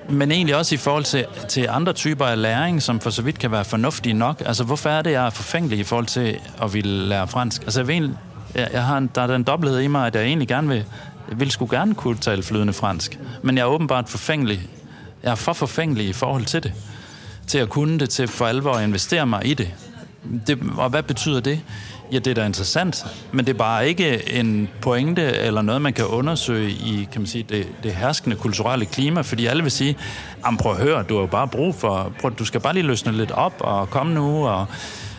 men 0.10 0.32
egentlig 0.32 0.56
også 0.56 0.76
i 0.76 0.78
forhold 0.78 1.04
til, 1.04 1.26
til 1.50 1.68
andre 1.70 1.94
typer 1.94 2.26
af 2.26 2.42
læring, 2.42 2.82
som 2.82 3.00
for 3.00 3.10
så 3.10 3.22
vidt 3.22 3.40
kan 3.40 3.52
være 3.52 3.66
fornuftige 3.66 4.14
nok. 4.14 4.42
Altså, 4.46 4.64
hvorfor 4.64 4.90
er 4.90 5.02
det, 5.02 5.12
jeg 5.12 5.26
er 5.26 5.30
forfængelig 5.30 5.80
i 5.80 5.84
forhold 5.84 6.06
til 6.06 6.40
at 6.62 6.74
ville 6.74 7.08
lære 7.08 7.28
fransk? 7.28 7.62
Altså, 7.62 7.80
jeg, 7.80 7.88
vil, 7.88 8.18
jeg, 8.56 8.70
jeg 8.74 8.84
har 8.84 8.98
en, 8.98 9.10
der 9.16 9.22
er 9.22 9.28
den 9.28 9.44
dobbelthed 9.44 9.80
i 9.80 9.88
mig, 9.88 10.08
at 10.08 10.16
jeg 10.16 10.24
egentlig 10.24 10.48
gerne 10.48 10.68
vil, 10.68 10.86
vil 11.32 11.52
skulle 11.52 11.78
gerne 11.78 11.96
kunne 11.96 12.18
tale 12.18 12.44
flydende 12.44 12.74
fransk. 12.74 13.20
Men 13.42 13.58
jeg 13.58 13.64
er 13.64 13.68
åbenbart 13.68 14.10
forfængelig. 14.10 14.70
Jeg 15.24 15.32
er 15.32 15.36
for 15.36 15.54
forfængelig 15.54 16.08
i 16.08 16.14
forhold 16.14 16.46
til 16.46 16.64
det. 16.64 16.74
Til 17.48 17.58
at 17.58 17.70
kunne 17.70 18.00
det, 18.00 18.10
til 18.10 18.28
for 18.28 18.46
alvor 18.46 18.74
at 18.74 18.84
investere 18.84 19.26
mig 19.26 19.46
i 19.46 19.54
det. 19.54 19.74
det 20.48 20.60
og 20.78 20.90
hvad 20.90 21.04
betyder 21.04 21.40
det? 21.40 21.60
Ja, 22.12 22.20
det 22.20 22.28
er 22.28 22.34
da 22.34 22.46
interessant, 22.46 23.06
men 23.32 23.46
det 23.46 23.54
er 23.54 23.58
bare 23.58 23.88
ikke 23.88 24.34
en 24.34 24.70
pointe 24.82 25.22
eller 25.22 25.62
noget, 25.62 25.82
man 25.82 25.94
kan 25.94 26.06
undersøge 26.06 26.70
i 26.70 27.08
kan 27.12 27.22
man 27.22 27.28
sige, 27.28 27.46
det, 27.50 27.68
det 27.84 27.92
herskende 27.92 28.36
kulturelle 28.36 28.86
klima, 28.86 29.22
fordi 29.22 29.46
alle 29.46 29.64
vil 29.64 29.72
sige, 29.72 29.98
prøv 30.60 30.72
at 30.72 30.78
høre, 30.78 31.04
du 31.04 31.14
har 31.14 31.22
jo 31.22 31.28
bare 31.28 31.48
brug 31.48 31.76
for, 31.76 32.12
prøv, 32.22 32.32
du 32.40 32.46
skal 32.46 32.62
bare 32.62 32.74
lige 32.74 32.86
løsne 32.86 33.12
lidt 33.12 33.32
op 33.32 33.54
og 33.60 33.90
komme 33.90 34.14
nu, 34.14 34.48
og 34.48 34.66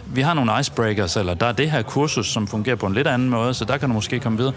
vi 0.06 0.20
har 0.20 0.34
nogle 0.34 0.60
icebreakers, 0.60 1.16
eller 1.16 1.34
der 1.34 1.46
er 1.46 1.52
det 1.52 1.70
her 1.70 1.82
kursus, 1.82 2.26
som 2.26 2.46
fungerer 2.46 2.76
på 2.76 2.86
en 2.86 2.94
lidt 2.94 3.06
anden 3.06 3.28
måde, 3.28 3.54
så 3.54 3.64
der 3.64 3.76
kan 3.76 3.88
du 3.88 3.94
måske 3.94 4.20
komme 4.20 4.38
videre 4.38 4.54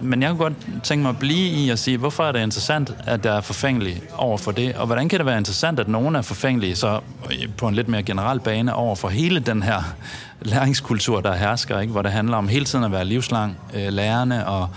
men 0.00 0.22
jeg 0.22 0.30
kunne 0.30 0.38
godt 0.38 0.54
tænke 0.82 1.02
mig 1.02 1.08
at 1.08 1.18
blive 1.18 1.48
i 1.48 1.70
at 1.70 1.78
sige, 1.78 1.96
hvorfor 1.96 2.24
er 2.24 2.32
det 2.32 2.42
interessant, 2.42 2.94
at 3.06 3.24
der 3.24 3.32
er 3.32 3.40
forfængelig 3.40 4.02
over 4.16 4.38
for 4.38 4.52
det, 4.52 4.74
og 4.74 4.86
hvordan 4.86 5.08
kan 5.08 5.18
det 5.18 5.26
være 5.26 5.38
interessant, 5.38 5.80
at 5.80 5.88
nogen 5.88 6.16
er 6.16 6.22
forfængelige 6.22 6.76
så 6.76 7.00
øh, 7.30 7.48
på 7.56 7.68
en 7.68 7.74
lidt 7.74 7.88
mere 7.88 8.02
generel 8.02 8.40
bane 8.40 8.74
over 8.74 8.96
for 8.96 9.08
hele 9.08 9.40
den 9.40 9.62
her 9.62 9.82
læringskultur, 10.42 11.20
der 11.20 11.34
hersker, 11.34 11.80
ikke? 11.80 11.92
hvor 11.92 12.02
det 12.02 12.12
handler 12.12 12.36
om 12.36 12.48
hele 12.48 12.64
tiden 12.64 12.84
at 12.84 12.92
være 12.92 13.04
livslang 13.04 13.56
øh, 13.74 13.88
lærende 13.88 14.46
og 14.46 14.68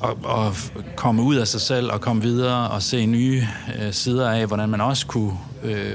og, 0.00 0.18
og 0.22 0.54
komme 0.96 1.22
ud 1.22 1.36
af 1.36 1.48
sig 1.48 1.60
selv 1.60 1.92
og 1.92 2.00
komme 2.00 2.22
videre 2.22 2.70
og 2.70 2.82
se 2.82 3.06
nye 3.06 3.46
øh, 3.78 3.92
sider 3.92 4.30
af, 4.30 4.46
hvordan 4.46 4.68
man 4.68 4.80
også 4.80 5.06
kunne, 5.06 5.32
øh, 5.62 5.94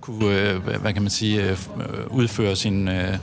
kunne 0.00 0.26
øh, 0.26 0.56
hvad 0.80 0.92
kan 0.92 1.02
man 1.02 1.10
sige, 1.10 1.42
øh, 1.42 1.50
øh 1.50 1.56
udføre 2.10 2.56
sin 2.56 2.88
øh, 2.88 3.18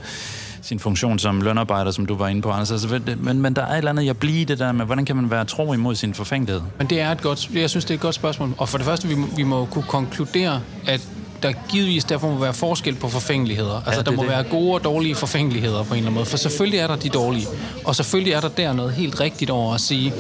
sin 0.62 0.80
funktion 0.80 1.20
som 1.20 1.42
lønarbejder, 1.42 1.92
som 1.92 2.06
du 2.06 2.16
var 2.16 2.28
inde 2.28 2.42
på, 2.42 2.50
Anders. 2.50 2.72
Altså, 2.72 3.02
men, 3.18 3.42
men 3.42 3.54
der 3.54 3.62
er 3.62 3.72
et 3.72 3.78
eller 3.78 3.90
andet, 3.90 4.06
jeg 4.06 4.18
bliver 4.18 4.46
det 4.46 4.60
der 4.60 4.72
med, 4.72 4.86
hvordan 4.86 5.06
kan 5.06 5.16
man 5.16 5.32
være 5.32 5.46
tro 5.46 5.74
imod 5.74 5.96
sin 5.96 6.14
forfængelighed? 6.14 6.62
Men 6.78 6.88
det 6.88 7.00
er 7.00 7.12
et 7.12 7.22
godt, 7.22 7.50
jeg 7.54 7.70
synes, 7.70 7.86
det 7.86 7.92
er 7.92 7.96
et 7.96 8.02
godt 8.02 8.16
spørgsmål. 8.16 8.54
Og 8.58 8.70
for 8.70 8.78
det 8.78 8.88
første, 8.88 9.08
vi 9.08 9.16
vi 9.36 9.44
må 9.44 9.66
kunne 9.66 9.86
konkludere, 9.88 10.62
at 10.88 11.08
der 11.44 11.54
givetvis 11.70 12.04
derfor 12.04 12.30
må 12.30 12.38
være 12.38 12.54
forskel 12.54 12.96
på 12.96 13.10
forfængeligheder. 13.10 13.82
Altså, 13.86 14.00
ja, 14.00 14.02
der 14.02 14.12
må 14.12 14.22
det. 14.22 14.32
være 14.32 14.44
gode 14.44 14.74
og 14.74 14.84
dårlige 14.84 15.16
forfængeligheder 15.16 15.84
på 15.84 15.94
en 15.94 15.98
eller 15.98 15.98
anden 15.98 16.14
måde. 16.14 16.26
For 16.26 16.38
selvfølgelig 16.38 16.80
er 16.80 16.88
der 16.88 16.96
de 16.96 17.10
dårlige. 17.10 17.48
Og 17.86 17.96
selvfølgelig 17.96 18.34
er 18.34 18.40
der 18.42 18.50
der 18.50 18.74
noget 18.74 18.94
helt 18.94 19.20
rigtigt 19.20 19.52
over 19.52 19.74
at 19.74 19.82
sige, 19.82 20.14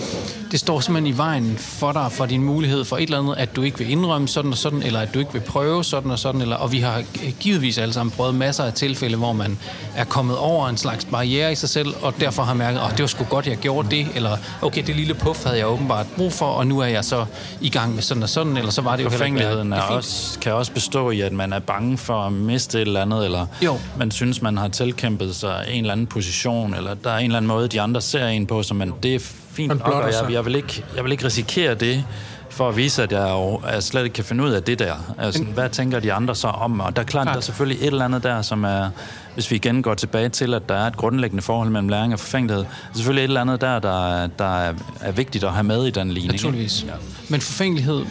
det 0.51 0.59
står 0.59 0.79
simpelthen 0.79 1.13
i 1.13 1.17
vejen 1.17 1.55
for 1.57 1.91
dig, 1.91 2.11
for 2.11 2.25
din 2.25 2.43
mulighed 2.43 2.85
for 2.85 2.97
et 2.97 3.03
eller 3.03 3.19
andet, 3.19 3.35
at 3.37 3.55
du 3.55 3.61
ikke 3.61 3.77
vil 3.77 3.89
indrømme 3.89 4.27
sådan 4.27 4.51
og 4.51 4.57
sådan, 4.57 4.83
eller 4.83 4.99
at 4.99 5.13
du 5.13 5.19
ikke 5.19 5.33
vil 5.33 5.39
prøve 5.39 5.83
sådan 5.83 6.11
og 6.11 6.19
sådan. 6.19 6.41
Eller, 6.41 6.55
og 6.55 6.71
vi 6.71 6.79
har 6.79 7.03
givetvis 7.39 7.77
alle 7.77 7.93
sammen 7.93 8.11
prøvet 8.11 8.35
masser 8.35 8.63
af 8.63 8.73
tilfælde, 8.73 9.17
hvor 9.17 9.33
man 9.33 9.59
er 9.95 10.03
kommet 10.03 10.37
over 10.37 10.67
en 10.67 10.77
slags 10.77 11.05
barriere 11.05 11.51
i 11.51 11.55
sig 11.55 11.69
selv, 11.69 11.93
og 12.01 12.13
derfor 12.19 12.43
har 12.43 12.53
mærket, 12.53 12.79
at 12.79 12.85
oh, 12.85 12.91
det 12.91 12.99
var 12.99 13.07
sgu 13.07 13.23
godt, 13.23 13.47
jeg 13.47 13.57
gjorde 13.57 13.95
det, 13.95 14.07
eller 14.15 14.37
okay, 14.61 14.83
det 14.87 14.95
lille 14.95 15.13
puff 15.13 15.43
havde 15.43 15.57
jeg 15.57 15.67
åbenbart 15.67 16.05
brug 16.17 16.33
for, 16.33 16.45
og 16.45 16.67
nu 16.67 16.79
er 16.79 16.85
jeg 16.85 17.05
så 17.05 17.25
i 17.61 17.69
gang 17.69 17.95
med 17.95 18.03
sådan 18.03 18.23
og 18.23 18.29
sådan, 18.29 18.57
eller 18.57 18.71
så 18.71 18.81
var 18.81 18.95
det 18.95 19.03
jo 19.03 19.23
ikke... 19.25 19.39
Er 19.39 19.81
også, 19.81 20.39
kan 20.39 20.53
også 20.53 20.71
bestå 20.71 21.10
i, 21.11 21.21
at 21.21 21.31
man 21.31 21.53
er 21.53 21.59
bange 21.59 21.97
for 21.97 22.21
at 22.21 22.33
miste 22.33 22.77
et 22.77 22.81
eller 22.81 23.01
andet, 23.01 23.25
eller 23.25 23.45
jo. 23.61 23.79
man 23.97 24.11
synes, 24.11 24.41
man 24.41 24.57
har 24.57 24.67
tilkæmpet 24.67 25.35
sig 25.35 25.65
en 25.69 25.83
eller 25.83 25.91
anden 25.91 26.07
position, 26.07 26.73
eller 26.73 26.93
der 26.93 27.09
er 27.09 27.17
en 27.17 27.25
eller 27.25 27.37
anden 27.37 27.47
måde, 27.47 27.67
de 27.67 27.81
andre 27.81 28.01
ser 28.01 28.27
en 28.27 28.47
på, 28.47 28.63
så 28.63 28.73
man, 28.73 28.93
det 29.03 29.15
er 29.15 29.19
fint 29.51 29.67
nok, 29.67 29.87
og 29.87 30.11
jeg, 30.11 30.31
jeg, 30.31 30.45
vil 30.45 30.55
ikke, 30.55 30.83
jeg 30.95 31.03
vil 31.03 31.11
ikke 31.11 31.25
risikere 31.25 31.75
det, 31.75 32.05
for 32.51 32.69
at 32.69 32.77
vise, 32.77 33.03
at 33.03 33.11
jeg, 33.11 33.29
jo, 33.29 33.61
jeg 33.73 33.83
slet 33.83 34.03
ikke 34.03 34.13
kan 34.13 34.23
finde 34.23 34.43
ud 34.43 34.49
af 34.49 34.63
det 34.63 34.79
der. 34.79 34.93
Altså, 35.17 35.43
hvad 35.43 35.69
tænker 35.69 35.99
de 35.99 36.13
andre 36.13 36.35
så 36.35 36.47
om? 36.47 36.79
Og 36.79 36.95
der 36.95 37.01
er 37.01 37.05
klart, 37.05 37.27
der 37.27 37.33
er 37.33 37.39
selvfølgelig 37.39 37.81
et 37.81 37.87
eller 37.87 38.05
andet 38.05 38.23
der, 38.23 38.41
som 38.41 38.63
er, 38.63 38.89
hvis 39.33 39.51
vi 39.51 39.55
igen 39.55 39.81
går 39.81 39.93
tilbage 39.93 40.29
til, 40.29 40.53
at 40.53 40.69
der 40.69 40.75
er 40.75 40.87
et 40.87 40.97
grundlæggende 40.97 41.43
forhold 41.43 41.69
mellem 41.69 41.89
læring 41.89 42.13
og 42.13 42.19
forfængelighed, 42.19 42.65
er 42.65 42.95
selvfølgelig 42.95 43.23
et 43.23 43.27
eller 43.27 43.41
andet 43.41 43.61
der, 43.61 43.79
der, 43.79 44.27
der 44.27 44.59
er, 44.59 44.73
er 45.01 45.11
vigtigt 45.11 45.43
at 45.43 45.51
have 45.51 45.63
med 45.63 45.85
i 45.85 45.91
den 45.91 46.11
ligning. 46.11 46.31
Naturligvis. 46.31 46.83
Ja. 46.83 46.93
Men 47.29 47.41
forfængelighed 47.41 48.05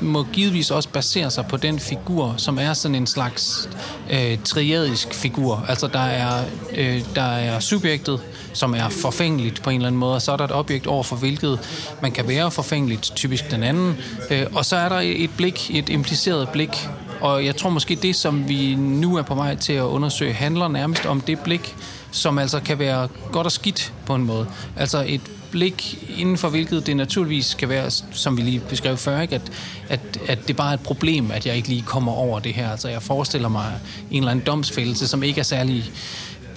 må 0.00 0.26
givetvis 0.32 0.70
også 0.70 0.88
basere 0.88 1.30
sig 1.30 1.46
på 1.46 1.56
den 1.56 1.78
figur, 1.78 2.34
som 2.36 2.58
er 2.58 2.72
sådan 2.72 2.94
en 2.94 3.06
slags 3.06 3.68
øh, 4.10 4.38
triadisk 4.44 5.14
figur. 5.14 5.64
Altså 5.68 5.86
der 5.86 5.98
er, 5.98 6.44
øh, 6.76 7.02
der 7.14 7.22
er 7.22 7.60
subjektet, 7.60 8.20
som 8.52 8.74
er 8.74 8.88
forfængeligt 8.88 9.62
på 9.62 9.70
en 9.70 9.76
eller 9.76 9.86
anden 9.86 9.98
måde, 9.98 10.14
og 10.14 10.22
så 10.22 10.32
er 10.32 10.36
der 10.36 10.44
et 10.44 10.52
objekt 10.52 10.86
over 10.86 11.02
for 11.02 11.16
hvilket 11.16 11.58
man 12.02 12.12
kan 12.12 12.28
være 12.28 12.50
forfængeligt, 12.50 13.12
typisk 13.16 13.50
den 13.50 13.62
anden, 13.62 13.96
øh, 14.30 14.46
og 14.52 14.64
så 14.64 14.76
er 14.76 14.88
der 14.88 15.00
et 15.04 15.30
blik, 15.36 15.70
et 15.74 15.88
impliceret 15.88 16.48
blik, 16.48 16.88
og 17.20 17.44
jeg 17.44 17.56
tror 17.56 17.70
måske 17.70 17.94
det, 17.94 18.16
som 18.16 18.48
vi 18.48 18.74
nu 18.74 19.16
er 19.16 19.22
på 19.22 19.34
vej 19.34 19.54
til 19.54 19.72
at 19.72 19.82
undersøge, 19.82 20.32
handler 20.32 20.68
nærmest 20.68 21.06
om 21.06 21.20
det 21.20 21.38
blik, 21.38 21.76
som 22.10 22.38
altså 22.38 22.60
kan 22.60 22.78
være 22.78 23.08
godt 23.32 23.46
og 23.46 23.52
skidt 23.52 23.92
på 24.06 24.14
en 24.14 24.24
måde. 24.24 24.46
Altså 24.76 25.04
et 25.08 25.20
blik, 25.50 25.98
inden 26.18 26.38
for 26.38 26.48
hvilket 26.48 26.86
det 26.86 26.96
naturligvis 26.96 27.54
kan 27.54 27.68
være, 27.68 27.90
som 28.12 28.36
vi 28.36 28.42
lige 28.42 28.60
beskrev 28.60 28.96
før, 28.96 29.20
ikke? 29.20 29.34
At, 29.34 29.52
at, 29.88 30.00
at 30.28 30.48
det 30.48 30.56
bare 30.56 30.70
er 30.70 30.74
et 30.74 30.80
problem, 30.80 31.30
at 31.30 31.46
jeg 31.46 31.56
ikke 31.56 31.68
lige 31.68 31.82
kommer 31.82 32.12
over 32.12 32.38
det 32.40 32.52
her. 32.52 32.70
Altså 32.70 32.88
jeg 32.88 33.02
forestiller 33.02 33.48
mig 33.48 33.72
en 34.10 34.18
eller 34.18 34.30
anden 34.30 34.46
domsfældelse, 34.46 35.08
som 35.08 35.22
ikke 35.22 35.38
er 35.38 35.44
særlig 35.44 35.90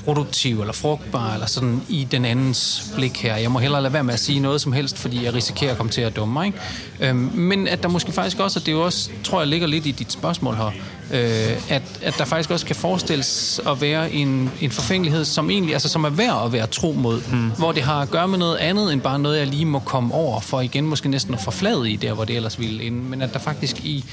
produktiv 0.06 0.60
eller 0.60 0.74
frugtbar 0.74 1.34
eller 1.34 1.48
sådan 1.48 1.82
i 1.90 2.08
den 2.12 2.26
andens 2.26 2.92
blik 2.96 3.22
her. 3.22 3.36
Jeg 3.36 3.52
må 3.52 3.60
hellere 3.60 3.82
lade 3.82 3.94
være 3.94 4.04
med 4.04 4.14
at 4.14 4.20
sige 4.20 4.40
noget 4.40 4.62
som 4.62 4.74
helst, 4.74 4.98
fordi 4.98 5.24
jeg 5.24 5.34
risikerer 5.34 5.72
at 5.72 5.78
komme 5.78 5.92
til 5.92 6.02
at 6.02 6.16
dumme 6.16 6.34
mig. 6.34 6.46
Ikke? 6.46 6.60
Øhm, 7.00 7.18
men 7.34 7.68
at 7.68 7.84
der 7.84 7.90
måske 7.90 8.12
faktisk 8.12 8.40
også, 8.40 8.60
og 8.60 8.66
det 8.66 8.72
er 8.72 8.76
jo 8.76 8.86
også, 8.86 9.10
tror 9.24 9.40
jeg 9.40 9.48
ligger 9.48 9.68
lidt 9.68 9.86
i 9.86 9.92
dit 9.92 10.12
spørgsmål 10.12 10.56
her, 10.56 10.72
øh, 11.14 11.72
at, 11.76 11.84
at 12.02 12.16
der 12.18 12.26
faktisk 12.26 12.52
også 12.52 12.66
kan 12.66 12.76
forestilles 12.76 13.62
at 13.68 13.82
være 13.82 14.12
en, 14.12 14.52
en 14.62 14.72
forfængelighed, 14.72 15.26
som 15.26 15.50
egentlig, 15.50 15.74
altså 15.74 15.90
som 15.90 16.04
er 16.04 16.10
værd 16.10 16.46
at 16.46 16.54
være 16.54 16.68
tro 16.68 16.92
mod, 16.92 17.22
mm. 17.32 17.52
hvor 17.58 17.72
det 17.72 17.84
har 17.84 18.02
at 18.02 18.10
gøre 18.10 18.28
med 18.28 18.38
noget 18.38 18.58
andet 18.58 18.94
end 18.94 19.02
bare 19.02 19.20
noget, 19.20 19.40
jeg 19.40 19.48
lige 19.48 19.66
må 19.66 19.80
komme 19.80 20.14
over, 20.14 20.40
for 20.40 20.62
igen 20.62 20.86
måske 20.86 21.10
næsten 21.10 21.34
at 21.34 21.42
forflade 21.42 21.92
i 21.92 21.96
der, 21.96 22.14
hvor 22.14 22.26
det 22.26 22.36
ellers 22.36 22.60
ville 22.60 22.84
ende, 22.84 22.98
men 22.98 23.22
at 23.22 23.34
der 23.34 23.40
faktisk 23.40 23.80
i 23.80 24.06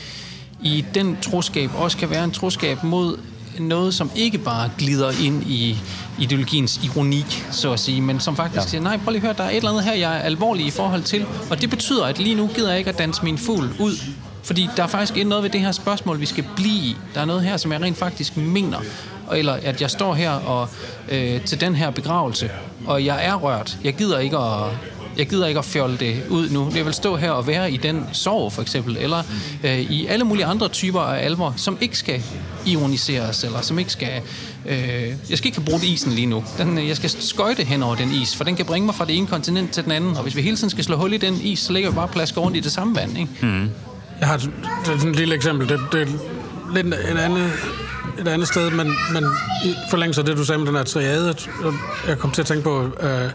i 0.62 0.84
den 0.94 1.18
troskab 1.22 1.70
også 1.74 1.96
kan 1.96 2.10
være 2.10 2.24
en 2.24 2.30
troskab 2.30 2.82
mod 2.82 3.18
noget, 3.62 3.94
som 3.94 4.10
ikke 4.16 4.38
bare 4.38 4.70
glider 4.78 5.10
ind 5.22 5.42
i 5.42 5.78
ideologiens 6.18 6.80
ironi, 6.84 7.24
så 7.50 7.72
at 7.72 7.80
sige, 7.80 8.00
men 8.00 8.20
som 8.20 8.36
faktisk 8.36 8.64
ja. 8.64 8.68
siger, 8.68 8.82
nej, 8.82 8.96
prøv 9.04 9.10
lige 9.12 9.16
at 9.16 9.22
høre, 9.22 9.34
der 9.36 9.44
er 9.44 9.50
et 9.50 9.56
eller 9.56 9.70
andet 9.70 9.84
her, 9.84 9.92
jeg 9.92 10.16
er 10.16 10.20
alvorlig 10.20 10.66
i 10.66 10.70
forhold 10.70 11.02
til, 11.02 11.26
og 11.50 11.60
det 11.60 11.70
betyder, 11.70 12.04
at 12.04 12.18
lige 12.18 12.34
nu 12.34 12.50
gider 12.54 12.68
jeg 12.68 12.78
ikke 12.78 12.90
at 12.90 12.98
danse 12.98 13.24
min 13.24 13.38
fugl 13.38 13.70
ud, 13.78 13.92
fordi 14.42 14.68
der 14.76 14.82
er 14.82 14.86
faktisk 14.86 15.16
ikke 15.16 15.28
noget 15.28 15.44
ved 15.44 15.50
det 15.50 15.60
her 15.60 15.72
spørgsmål, 15.72 16.20
vi 16.20 16.26
skal 16.26 16.44
blive 16.56 16.74
i. 16.74 16.96
Der 17.14 17.20
er 17.20 17.24
noget 17.24 17.42
her, 17.42 17.56
som 17.56 17.72
jeg 17.72 17.82
rent 17.82 17.96
faktisk 17.98 18.36
mener. 18.36 18.78
eller 19.34 19.52
at 19.52 19.80
jeg 19.80 19.90
står 19.90 20.14
her 20.14 20.30
og 20.30 20.68
øh, 21.08 21.40
til 21.40 21.60
den 21.60 21.74
her 21.74 21.90
begravelse, 21.90 22.50
og 22.86 23.04
jeg 23.04 23.26
er 23.26 23.34
rørt. 23.34 23.78
Jeg 23.84 23.94
gider 23.94 24.18
ikke 24.18 24.36
at 24.36 24.70
jeg 25.20 25.28
gider 25.28 25.46
ikke 25.46 25.58
at 25.58 25.64
fjolle 25.64 25.96
det 25.96 26.22
ud 26.28 26.50
nu. 26.50 26.72
Jeg 26.74 26.84
vil 26.84 26.94
stå 26.94 27.16
her 27.16 27.30
og 27.30 27.46
være 27.46 27.72
i 27.72 27.76
den 27.76 28.04
sorg, 28.12 28.52
for 28.52 28.62
eksempel, 28.62 28.96
eller 29.00 29.22
øh, 29.64 29.80
i 29.80 30.06
alle 30.06 30.24
mulige 30.24 30.44
andre 30.44 30.68
typer 30.68 31.00
af 31.00 31.24
alvor, 31.24 31.54
som 31.56 31.78
ikke 31.80 31.98
skal 31.98 32.22
ironiseres, 32.66 33.44
eller 33.44 33.60
som 33.60 33.78
ikke 33.78 33.92
skal... 33.92 34.20
Øh, 34.66 34.78
jeg 35.30 35.38
skal 35.38 35.46
ikke 35.46 35.58
have 35.58 35.66
brugt 35.66 35.84
isen 35.84 36.12
lige 36.12 36.26
nu. 36.26 36.44
Den, 36.58 36.88
jeg 36.88 36.96
skal 36.96 37.10
skøjte 37.10 37.64
hen 37.64 37.82
over 37.82 37.94
den 37.94 38.12
is, 38.12 38.36
for 38.36 38.44
den 38.44 38.56
kan 38.56 38.66
bringe 38.66 38.86
mig 38.86 38.94
fra 38.94 39.04
det 39.04 39.16
ene 39.16 39.26
kontinent 39.26 39.72
til 39.72 39.84
den 39.84 39.92
anden. 39.92 40.16
Og 40.16 40.22
hvis 40.22 40.36
vi 40.36 40.42
hele 40.42 40.56
tiden 40.56 40.70
skal 40.70 40.84
slå 40.84 40.96
hul 40.96 41.12
i 41.12 41.16
den 41.16 41.40
is, 41.42 41.58
så 41.58 41.72
ligger 41.72 41.90
vi 41.90 41.94
bare 41.94 42.08
plask 42.08 42.36
rundt 42.36 42.56
i 42.56 42.60
det 42.60 42.72
samme 42.72 42.96
vand, 42.96 43.18
ikke? 43.18 43.30
Mm. 43.42 43.70
Jeg 44.20 44.28
har 44.28 44.34
et, 44.34 44.50
sådan 44.84 45.08
et 45.10 45.16
lille 45.16 45.34
eksempel. 45.34 45.68
Det, 45.68 45.80
det 45.92 46.02
er 46.02 46.06
lidt 46.74 46.86
et 46.86 47.18
andet, 47.18 47.52
et 48.20 48.28
andet 48.28 48.48
sted, 48.48 48.70
men, 48.70 48.86
men 49.12 49.24
i 49.64 49.74
forlængelse 49.90 50.20
af 50.20 50.24
det, 50.24 50.36
du 50.36 50.44
sagde 50.44 50.58
med 50.58 50.66
den 50.66 50.76
her 50.76 50.84
triade, 50.84 51.34
jeg 52.08 52.18
kom 52.18 52.30
til 52.30 52.42
at 52.42 52.46
tænke 52.46 52.62
på... 52.62 52.84
Øh, 53.00 53.30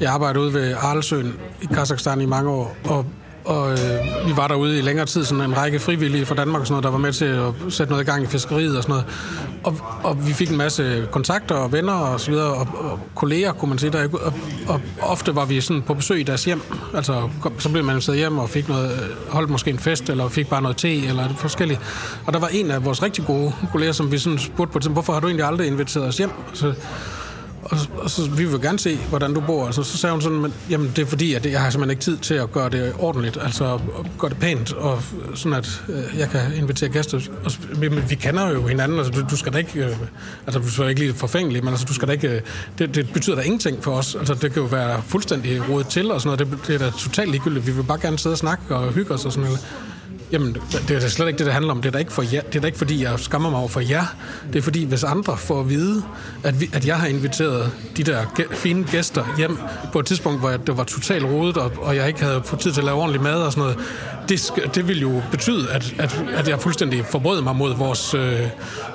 jeg 0.00 0.12
arbejdede 0.12 0.44
ude 0.44 0.54
ved 0.54 0.74
Arlesøen 0.80 1.34
i 1.62 1.66
Kazakhstan 1.66 2.20
i 2.20 2.26
mange 2.26 2.50
år, 2.50 2.76
og, 2.84 3.06
og 3.44 3.72
øh, 3.72 3.78
vi 4.26 4.36
var 4.36 4.48
derude 4.48 4.78
i 4.78 4.80
længere 4.80 5.06
tid, 5.06 5.24
sådan 5.24 5.44
en 5.44 5.56
række 5.56 5.78
frivillige 5.78 6.26
fra 6.26 6.34
Danmark 6.34 6.60
og 6.60 6.66
sådan 6.66 6.72
noget, 6.72 6.84
der 6.84 6.90
var 6.90 6.98
med 6.98 7.12
til 7.12 7.24
at 7.24 7.72
sætte 7.72 7.90
noget 7.90 8.04
i 8.04 8.10
gang 8.10 8.22
i 8.22 8.26
fiskeriet 8.26 8.76
og 8.76 8.82
sådan 8.82 8.92
noget. 8.92 9.06
Og, 9.64 9.76
og 10.02 10.26
vi 10.26 10.32
fik 10.32 10.50
en 10.50 10.56
masse 10.56 11.08
kontakter 11.10 11.54
og 11.54 11.72
venner 11.72 11.92
og 11.92 12.20
så 12.20 12.30
videre, 12.30 12.54
og, 12.54 12.68
og 12.90 13.00
kolleger, 13.14 13.52
kunne 13.52 13.68
man 13.68 13.78
sige. 13.78 13.90
Der, 13.90 14.08
og, 14.12 14.32
og, 14.68 14.80
ofte 15.02 15.34
var 15.34 15.44
vi 15.44 15.60
sådan 15.60 15.82
på 15.82 15.94
besøg 15.94 16.20
i 16.20 16.22
deres 16.22 16.44
hjem. 16.44 16.62
Altså, 16.94 17.28
så 17.58 17.68
blev 17.68 17.84
man 17.84 18.00
siddet 18.00 18.20
hjem 18.20 18.38
og 18.38 18.48
fik 18.48 18.68
noget, 18.68 19.16
holdt 19.28 19.50
måske 19.50 19.70
en 19.70 19.78
fest, 19.78 20.10
eller 20.10 20.28
fik 20.28 20.48
bare 20.48 20.62
noget 20.62 20.76
te, 20.76 21.06
eller 21.06 21.28
forskelligt. 21.36 21.80
Og 22.26 22.32
der 22.32 22.38
var 22.38 22.48
en 22.48 22.70
af 22.70 22.84
vores 22.84 23.02
rigtig 23.02 23.24
gode 23.26 23.52
kolleger, 23.72 23.92
som 23.92 24.12
vi 24.12 24.18
sådan 24.18 24.38
spurgte 24.38 24.80
på, 24.80 24.92
hvorfor 24.92 25.12
har 25.12 25.20
du 25.20 25.26
egentlig 25.26 25.46
aldrig 25.46 25.66
inviteret 25.66 26.06
os 26.06 26.18
hjem? 26.18 26.30
Så, 26.52 26.74
og, 27.62 27.78
og 27.98 28.10
så, 28.10 28.30
vi 28.30 28.44
vil 28.44 28.60
gerne 28.60 28.78
se, 28.78 28.96
hvordan 28.96 29.34
du 29.34 29.40
bor. 29.40 29.66
Altså, 29.66 29.82
så 29.82 29.96
sagde 29.96 30.12
hun 30.12 30.22
sådan, 30.22 30.38
men, 30.38 30.54
jamen 30.70 30.92
det 30.96 31.02
er 31.02 31.06
fordi, 31.06 31.34
at 31.34 31.46
jeg 31.46 31.60
har 31.60 31.70
simpelthen 31.70 31.90
ikke 31.90 32.02
tid 32.02 32.16
til 32.16 32.34
at 32.34 32.52
gøre 32.52 32.70
det 32.70 32.92
ordentligt, 32.98 33.38
altså 33.42 33.78
gøre 34.18 34.30
det 34.30 34.38
pænt, 34.38 34.72
og 34.72 35.02
sådan 35.34 35.52
at 35.58 35.82
øh, 35.88 36.18
jeg 36.18 36.28
kan 36.28 36.40
invitere 36.56 36.88
gæster. 36.88 37.20
Og, 37.44 37.52
men 37.78 38.10
vi 38.10 38.14
kender 38.14 38.50
jo 38.50 38.66
hinanden, 38.66 38.98
altså 38.98 39.12
du, 39.12 39.26
du 39.30 39.36
skal 39.36 39.52
da 39.52 39.58
ikke, 39.58 39.84
øh, 39.84 39.96
altså 40.46 40.60
du 40.60 40.70
skal 40.70 40.88
ikke 40.88 41.00
lige 41.00 41.14
forfængelig, 41.14 41.64
men 41.64 41.72
altså 41.72 41.86
du 41.86 41.94
skal 41.94 42.08
da 42.08 42.12
ikke, 42.12 42.28
øh, 42.28 42.40
det, 42.78 42.94
det 42.94 43.12
betyder 43.12 43.36
da 43.36 43.42
ingenting 43.42 43.84
for 43.84 43.92
os. 43.92 44.14
Altså 44.14 44.34
det 44.34 44.52
kan 44.52 44.62
jo 44.62 44.68
være 44.68 45.02
fuldstændig 45.06 45.68
rodet 45.68 45.86
til 45.86 46.10
og 46.10 46.20
sådan 46.20 46.38
noget, 46.38 46.58
det, 46.58 46.66
det 46.68 46.74
er 46.74 46.90
da 46.90 46.90
totalt 46.98 47.30
ligegyldigt. 47.30 47.66
Vi 47.66 47.72
vil 47.72 47.82
bare 47.82 47.98
gerne 48.00 48.18
sidde 48.18 48.34
og 48.34 48.38
snakke 48.38 48.76
og 48.76 48.92
hygge 48.92 49.14
os 49.14 49.24
og 49.24 49.32
sådan 49.32 49.44
noget. 49.44 49.66
Jamen, 50.32 50.56
det 50.88 50.90
er 50.96 51.00
da 51.00 51.08
slet 51.08 51.26
ikke 51.28 51.38
det, 51.38 51.46
det 51.46 51.54
handler 51.54 51.70
om. 51.72 51.82
Det 51.82 51.88
er 51.88 51.92
da 51.92 51.98
ikke, 51.98 52.12
for 52.12 52.22
jer. 52.34 52.40
Det 52.42 52.56
er 52.56 52.60
da 52.60 52.66
ikke 52.66 52.78
fordi, 52.78 53.02
jeg 53.02 53.18
skammer 53.20 53.50
mig 53.50 53.58
over 53.58 53.68
for 53.68 53.80
jer. 53.80 54.14
Det 54.52 54.58
er 54.58 54.62
fordi, 54.62 54.84
hvis 54.84 55.04
andre 55.04 55.36
får 55.36 55.60
at 55.60 55.68
vide, 55.68 56.02
at, 56.44 56.60
vi, 56.60 56.70
at 56.72 56.86
jeg 56.86 56.96
har 56.96 57.06
inviteret 57.06 57.70
de 57.96 58.02
der 58.02 58.22
gæ- 58.40 58.54
fine 58.54 58.84
gæster 58.84 59.24
hjem 59.36 59.58
på 59.92 59.98
et 59.98 60.06
tidspunkt, 60.06 60.40
hvor 60.40 60.50
jeg, 60.50 60.66
det 60.66 60.76
var 60.76 60.84
totalt 60.84 61.24
rodet, 61.24 61.56
og, 61.56 61.72
og 61.76 61.96
jeg 61.96 62.08
ikke 62.08 62.22
havde 62.22 62.42
fået 62.44 62.60
tid 62.62 62.72
til 62.72 62.80
at 62.80 62.84
lave 62.84 62.96
ordentlig 62.98 63.22
mad 63.22 63.34
og 63.42 63.52
sådan 63.52 63.62
noget, 63.62 63.78
det, 64.28 64.50
det 64.74 64.88
vil 64.88 65.00
jo 65.00 65.22
betyde, 65.30 65.70
at, 65.70 65.94
at, 65.98 66.24
at 66.34 66.48
jeg 66.48 66.60
fuldstændig 66.60 67.04
forbrød 67.10 67.42
mig 67.42 67.56
mod 67.56 67.76
vores 67.76 68.14
øh, 68.14 68.40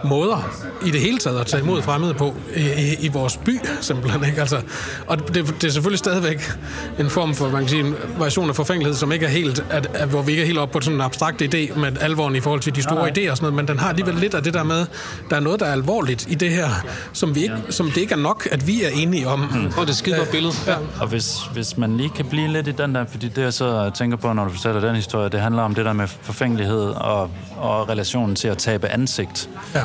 måder 0.04 0.50
i 0.86 0.92
det 0.92 1.02
hele 1.02 1.18
taget 1.18 1.40
at 1.40 1.46
tage 1.46 1.64
imod 1.64 1.82
fremmede 1.82 2.14
på 2.14 2.36
i, 2.56 2.62
i, 2.62 2.96
i 3.00 3.08
vores 3.08 3.38
by, 3.38 3.60
simpelthen. 3.82 4.26
Ikke? 4.26 4.40
Altså, 4.40 4.62
og 5.08 5.28
det, 5.34 5.56
det 5.62 5.64
er 5.64 5.72
selvfølgelig 5.72 6.00
stadigvæk 6.00 6.52
en 7.00 7.10
form 7.10 7.34
for, 7.34 7.50
man 7.50 7.62
kan 7.62 7.70
sige, 7.70 7.86
en 7.86 7.96
variation 8.18 8.50
af 8.50 8.56
forfængelighed, 8.56 8.96
som 8.96 9.12
ikke 9.12 9.26
er 9.26 9.30
helt, 9.30 9.66
at, 9.70 9.88
at, 9.94 10.10
hvor 10.10 10.22
vi 10.22 10.32
ikke 10.32 10.42
er 10.44 10.48
helt 10.48 10.60
oppe 10.60 10.74
på 10.74 10.82
sådan 10.82 10.96
en 10.96 11.02
abstrakt 11.02 11.42
idé 11.42 11.80
med 11.80 11.92
alvoren 12.02 12.36
i 12.36 12.40
forhold 12.40 12.62
til 12.62 12.76
de 12.76 12.84
store 12.84 13.10
idéer 13.10 13.32
og 13.32 13.38
sådan 13.38 13.42
noget, 13.42 13.54
men 13.54 13.68
den 13.68 13.80
har 13.80 13.90
alligevel 13.90 14.16
lidt 14.16 14.34
af 14.34 14.44
det 14.44 14.54
der 14.54 14.64
med, 14.64 14.86
der 15.30 15.36
er 15.36 15.40
noget, 15.40 15.60
der 15.60 15.66
er 15.66 15.72
alvorligt 15.72 16.32
i 16.32 16.36
det 16.36 16.50
her, 16.50 16.70
som, 17.14 17.36
vi 17.36 17.44
ikke, 17.44 17.56
som 17.70 17.92
det 17.92 17.98
ikke 17.98 18.14
er 18.14 18.18
nok, 18.18 18.48
at 18.52 18.68
vi 18.68 18.84
er 18.84 18.90
enige 18.90 19.28
om. 19.28 19.40
Mm. 19.40 19.72
Og 19.78 19.88
det 19.88 19.96
skide 19.96 20.28
billede. 20.32 20.54
Ja. 20.68 20.76
Og 21.02 21.08
hvis, 21.08 21.38
hvis 21.54 21.78
man 21.78 21.98
lige 21.98 22.10
kan 22.10 22.26
blive 22.26 22.48
lidt 22.48 22.68
i 22.68 22.72
den 22.72 22.96
der, 22.96 23.06
fordi 23.12 23.28
det 23.28 23.42
jeg 23.42 23.54
så 23.54 23.92
tænker 23.96 24.18
på, 24.18 24.34
når 24.34 24.44
du 24.44 24.50
fortæller 24.50 24.82
den 24.82 24.96
historie, 24.96 25.23
det 25.30 25.40
handler 25.40 25.64
om 25.64 25.76
det 25.76 25.86
der 25.86 25.94
med 25.94 26.08
forfængelighed 26.08 26.82
og, 26.82 27.30
og 27.58 27.90
relationen 27.90 28.36
til 28.36 28.48
at 28.48 28.58
tabe 28.58 28.88
ansigt. 28.88 29.50
Ja. 29.76 29.84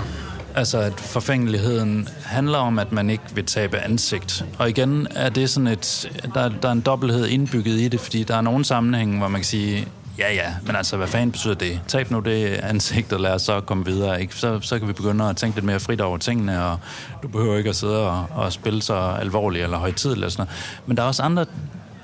Altså, 0.54 0.78
at 0.78 1.00
forfængeligheden 1.00 2.08
handler 2.24 2.58
om, 2.58 2.78
at 2.78 2.92
man 2.92 3.10
ikke 3.10 3.24
vil 3.34 3.44
tabe 3.44 3.78
ansigt. 3.78 4.44
Og 4.58 4.68
igen 4.68 5.06
er 5.14 5.28
det 5.28 5.50
sådan 5.50 5.66
et... 5.66 6.10
Der, 6.34 6.48
der 6.48 6.68
er 6.68 6.72
en 6.72 6.80
dobbelthed 6.80 7.26
indbygget 7.26 7.80
i 7.80 7.88
det, 7.88 8.00
fordi 8.00 8.22
der 8.22 8.36
er 8.36 8.40
nogle 8.40 8.64
sammenhænge, 8.64 9.18
hvor 9.18 9.28
man 9.28 9.40
kan 9.40 9.46
sige, 9.46 9.88
ja 10.18 10.34
ja, 10.34 10.54
men 10.66 10.76
altså, 10.76 10.96
hvad 10.96 11.06
fanden 11.06 11.32
betyder 11.32 11.54
det? 11.54 11.80
Tab 11.88 12.10
nu 12.10 12.20
det 12.20 12.46
ansigt, 12.46 13.12
og 13.12 13.20
lad 13.20 13.32
os 13.32 13.42
så 13.42 13.60
komme 13.60 13.84
videre. 13.84 14.20
Ikke? 14.20 14.34
Så, 14.34 14.60
så 14.60 14.78
kan 14.78 14.88
vi 14.88 14.92
begynde 14.92 15.28
at 15.28 15.36
tænke 15.36 15.56
lidt 15.56 15.66
mere 15.66 15.80
frit 15.80 16.00
over 16.00 16.18
tingene, 16.18 16.64
og 16.64 16.78
du 17.22 17.28
behøver 17.28 17.56
ikke 17.56 17.70
at 17.70 17.76
sidde 17.76 18.10
og, 18.10 18.26
og 18.34 18.52
spille 18.52 18.82
så 18.82 18.94
alvorligt 18.94 19.64
eller 19.64 19.78
højtidligt. 19.78 20.16
Eller 20.16 20.28
sådan 20.28 20.42
noget. 20.42 20.82
Men 20.86 20.96
der 20.96 21.02
er 21.02 21.06
også 21.06 21.22
andre 21.22 21.46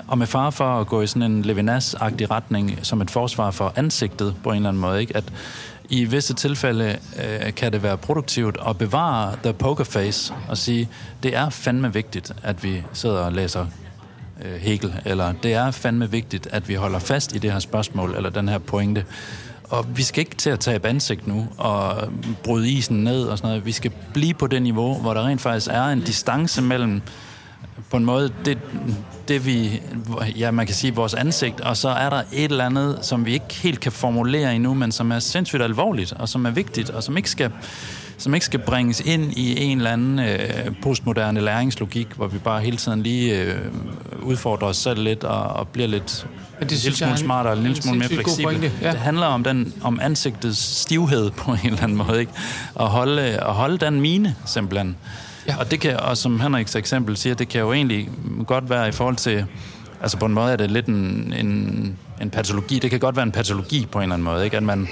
og 0.07 0.17
med 0.17 0.27
far 0.27 0.49
for 0.49 0.79
at 0.79 0.87
gå 0.87 1.01
i 1.01 1.07
sådan 1.07 1.31
en 1.31 1.45
Levinas-agtig 1.45 2.31
retning 2.31 2.79
som 2.81 3.01
et 3.01 3.11
forsvar 3.11 3.51
for 3.51 3.73
ansigtet 3.75 4.35
på 4.43 4.49
en 4.49 4.55
eller 4.55 4.69
anden 4.69 4.81
måde, 4.81 5.01
ikke? 5.01 5.17
at 5.17 5.23
i 5.89 6.05
visse 6.05 6.33
tilfælde 6.33 6.97
øh, 7.23 7.53
kan 7.53 7.71
det 7.71 7.83
være 7.83 7.97
produktivt 7.97 8.57
at 8.67 8.77
bevare 8.77 9.35
the 9.43 9.53
poker 9.53 9.83
face 9.83 10.33
og 10.49 10.57
sige, 10.57 10.89
det 11.23 11.35
er 11.35 11.49
fandme 11.49 11.93
vigtigt, 11.93 12.33
at 12.43 12.63
vi 12.63 12.83
sidder 12.93 13.19
og 13.19 13.31
læser 13.31 13.65
øh, 14.45 14.55
Hegel, 14.55 14.93
eller 15.05 15.33
det 15.43 15.53
er 15.53 15.71
fandme 15.71 16.11
vigtigt, 16.11 16.47
at 16.51 16.69
vi 16.69 16.73
holder 16.73 16.99
fast 16.99 17.35
i 17.35 17.37
det 17.37 17.51
her 17.51 17.59
spørgsmål, 17.59 18.15
eller 18.15 18.29
den 18.29 18.49
her 18.49 18.57
pointe. 18.57 19.05
Og 19.63 19.97
vi 19.97 20.03
skal 20.03 20.19
ikke 20.19 20.35
til 20.35 20.49
at 20.49 20.59
tage 20.59 20.87
ansigt 20.87 21.27
nu 21.27 21.47
og 21.57 22.09
bryde 22.43 22.69
isen 22.69 23.03
ned 23.03 23.23
og 23.23 23.37
sådan 23.37 23.47
noget. 23.47 23.65
Vi 23.65 23.71
skal 23.71 23.91
blive 24.13 24.33
på 24.33 24.47
det 24.47 24.61
niveau, 24.61 24.93
hvor 24.93 25.13
der 25.13 25.27
rent 25.27 25.41
faktisk 25.41 25.67
er 25.71 25.85
en 25.85 26.01
distance 26.01 26.61
mellem 26.61 27.01
på 27.89 27.97
en 27.97 28.05
måde 28.05 28.31
det, 28.45 28.57
det 29.27 29.45
vi, 29.45 29.81
ja 30.37 30.51
man 30.51 30.65
kan 30.65 30.75
sige 30.75 30.95
vores 30.95 31.13
ansigt, 31.13 31.61
og 31.61 31.77
så 31.77 31.89
er 31.89 32.09
der 32.09 32.23
et 32.33 32.51
eller 32.51 32.65
andet, 32.65 32.99
som 33.01 33.25
vi 33.25 33.33
ikke 33.33 33.53
helt 33.63 33.79
kan 33.79 33.91
formulere 33.91 34.55
endnu, 34.55 34.73
men 34.73 34.91
som 34.91 35.11
er 35.11 35.19
sindssygt 35.19 35.61
alvorligt, 35.61 36.13
og 36.13 36.29
som 36.29 36.45
er 36.45 36.49
vigtigt, 36.49 36.89
og 36.89 37.03
som 37.03 37.17
ikke 37.17 37.29
skal, 37.29 37.51
som 38.17 38.33
ikke 38.33 38.45
skal 38.45 38.59
bringes 38.59 38.99
ind 38.99 39.33
i 39.37 39.63
en 39.63 39.77
eller 39.77 39.91
anden 39.91 40.19
øh, 40.19 40.71
postmoderne 40.81 41.41
læringslogik, 41.41 42.07
hvor 42.15 42.27
vi 42.27 42.37
bare 42.37 42.61
hele 42.61 42.77
tiden 42.77 43.03
lige 43.03 43.41
øh, 43.41 43.55
udfordrer 44.21 44.67
os 44.67 44.77
selv 44.77 45.03
lidt, 45.03 45.23
og, 45.23 45.43
og 45.43 45.67
bliver 45.67 45.87
lidt 45.87 46.27
men 46.59 46.69
det 46.69 46.75
en 46.75 46.81
lille 46.81 46.97
smule 46.97 47.17
smartere, 47.17 47.57
en 47.57 47.63
lille 47.63 47.81
smule 47.81 47.99
mere 47.99 48.09
fleksibel. 48.09 48.71
Ja. 48.81 48.91
Det 48.91 48.99
handler 48.99 49.25
om, 49.25 49.43
den, 49.43 49.73
om 49.81 49.99
ansigtets 50.01 50.59
stivhed 50.59 51.31
på 51.31 51.51
en 51.51 51.59
eller 51.63 51.83
anden 51.83 51.97
måde, 51.97 52.19
ikke? 52.19 52.31
At 52.79 52.87
holde, 52.87 53.21
at 53.21 53.53
holde 53.53 53.77
den 53.77 54.01
mine, 54.01 54.35
simpelthen. 54.45 54.95
Ja. 55.47 55.57
Og 55.59 55.71
det 55.71 55.79
kan, 55.79 55.99
og 55.99 56.17
som 56.17 56.39
Henriks 56.39 56.75
eksempel 56.75 57.17
siger, 57.17 57.35
det 57.35 57.47
kan 57.47 57.61
jo 57.61 57.73
egentlig 57.73 58.09
godt 58.47 58.69
være 58.69 58.89
i 58.89 58.91
forhold 58.91 59.15
til, 59.15 59.45
altså 60.01 60.17
på 60.17 60.25
en 60.25 60.33
måde 60.33 60.51
er 60.51 60.55
det 60.55 60.71
lidt 60.71 60.85
en, 60.85 61.33
en, 61.37 61.97
en 62.21 62.29
patologi, 62.29 62.79
det 62.79 62.89
kan 62.89 62.99
godt 62.99 63.15
være 63.15 63.23
en 63.23 63.31
patologi 63.31 63.87
på 63.91 63.97
en 63.97 64.03
eller 64.03 64.13
anden 64.13 64.25
måde, 64.25 64.45
ikke? 64.45 64.57
At 64.57 64.63
man, 64.63 64.87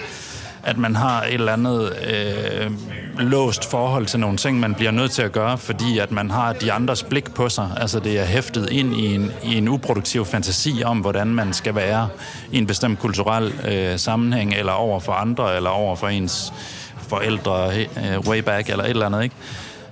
at 0.64 0.78
man 0.78 0.96
har 0.96 1.24
et 1.24 1.34
eller 1.34 1.54
andet 1.54 1.94
øh, 2.08 2.72
låst 3.20 3.72
forhold 3.72 4.06
til 4.06 4.20
nogle 4.20 4.38
ting, 4.38 4.60
man 4.60 4.76
bliver 4.76 4.92
nødt 4.92 5.12
til 5.12 5.22
at 5.22 5.32
gøre, 5.32 5.58
fordi 5.58 5.98
at 6.00 6.12
man 6.12 6.32
har 6.32 6.54
de 6.54 6.72
andres 6.72 7.04
blik 7.04 7.34
på 7.34 7.50
sig. 7.50 7.70
Altså 7.78 8.00
det 8.00 8.20
er 8.20 8.26
hæftet 8.26 8.70
ind 8.70 8.96
i 8.96 9.16
en, 9.16 9.32
i 9.44 9.56
en 9.56 9.68
uproduktiv 9.68 10.26
fantasi 10.26 10.82
om, 10.86 11.00
hvordan 11.00 11.28
man 11.28 11.54
skal 11.54 11.76
være 11.76 12.10
i 12.52 12.58
en 12.58 12.68
bestemt 12.68 13.00
kulturel 13.00 13.54
øh, 13.68 14.00
sammenhæng, 14.00 14.54
eller 14.54 14.72
over 14.72 15.00
for 15.00 15.14
andre, 15.14 15.56
eller 15.56 15.70
over 15.70 15.96
for 15.96 16.08
ens 16.08 16.54
forældre 16.98 17.72
øh, 17.80 18.20
way 18.20 18.40
back, 18.40 18.70
eller 18.70 18.84
et 18.84 18.90
eller 18.90 19.06
andet, 19.06 19.24
ikke? 19.24 19.36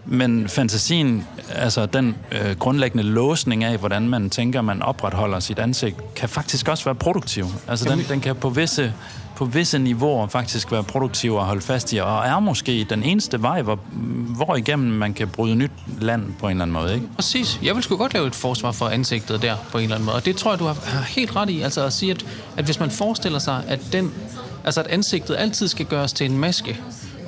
Men 0.06 0.47
fantasien, 0.47 1.28
altså 1.49 1.86
den 1.86 2.16
øh, 2.32 2.56
grundlæggende 2.56 3.04
låsning 3.04 3.64
af, 3.64 3.78
hvordan 3.78 4.10
man 4.10 4.30
tænker, 4.30 4.62
man 4.62 4.82
opretholder 4.82 5.39
sit 5.39 5.60
ansigt, 5.60 6.16
kan 6.16 6.30
faktisk 6.30 6.68
også 6.68 6.84
være 6.84 6.95
produktiv. 6.95 7.45
Altså 7.68 7.89
den, 7.89 7.99
den 8.10 8.20
kan 8.20 8.36
på 8.36 8.49
visse, 8.49 8.93
på 9.36 9.45
visse 9.45 9.80
niveauer 9.80 10.28
faktisk 10.28 10.72
være 10.72 10.84
produktiv 10.84 11.36
at 11.36 11.43
holde 11.43 11.62
fast 11.62 11.93
i, 11.93 11.97
og 11.97 12.26
er 12.26 12.39
måske 12.39 12.86
den 12.89 13.04
eneste 13.04 13.41
vej, 13.41 13.62
hvor, 13.62 13.80
hvor 14.36 14.56
igennem 14.56 14.91
man 14.91 15.14
kan 15.14 15.28
bryde 15.28 15.56
nyt 15.56 15.72
land 15.99 16.34
på 16.39 16.45
en 16.45 16.52
eller 16.52 16.62
anden 16.62 16.74
måde. 16.74 16.93
Ikke? 16.93 17.08
Præcis. 17.16 17.60
Jeg 17.64 17.76
vil 17.76 17.84
sgu 17.84 17.97
godt 17.97 18.14
lave 18.14 18.28
et 18.28 18.36
forsvar 18.36 18.72
for 18.72 18.88
ansigtet 18.88 19.41
der 19.41 19.56
på 19.72 19.78
en 19.78 19.84
eller 19.84 19.95
anden 19.95 20.06
måde, 20.06 20.16
og 20.16 20.26
det 20.26 20.36
tror 20.36 20.52
jeg, 20.52 20.60
du 20.60 20.66
har 20.66 21.02
helt 21.02 21.36
ret 21.36 21.49
i. 21.49 21.62
Altså 21.62 21.86
at 21.86 21.93
sige, 21.93 22.12
at, 22.12 22.26
at 22.58 22.66
hvis 22.66 22.80
man 22.80 22.91
forestiller 22.91 23.39
sig, 23.39 23.64
at 23.68 23.80
den 23.91 24.12
Altså 24.64 24.80
at 24.80 24.88
ansigtet 24.88 25.36
altid 25.36 25.68
skal 25.68 25.86
gøres 25.86 26.14
til 26.14 26.26
en 26.26 26.38
maske, 26.38 26.80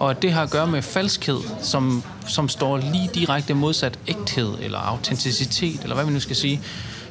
og 0.03 0.11
at 0.11 0.21
det 0.21 0.31
har 0.31 0.43
at 0.43 0.49
gøre 0.49 0.67
med 0.67 0.81
falskhed, 0.81 1.39
som, 1.61 2.03
som 2.27 2.49
står 2.49 2.77
lige 2.77 3.09
direkte 3.13 3.53
modsat 3.53 3.99
ægthed, 4.07 4.53
eller 4.61 4.77
autenticitet, 4.77 5.81
eller 5.81 5.95
hvad 5.95 6.05
vi 6.05 6.11
nu 6.11 6.19
skal 6.19 6.35
sige, 6.35 6.61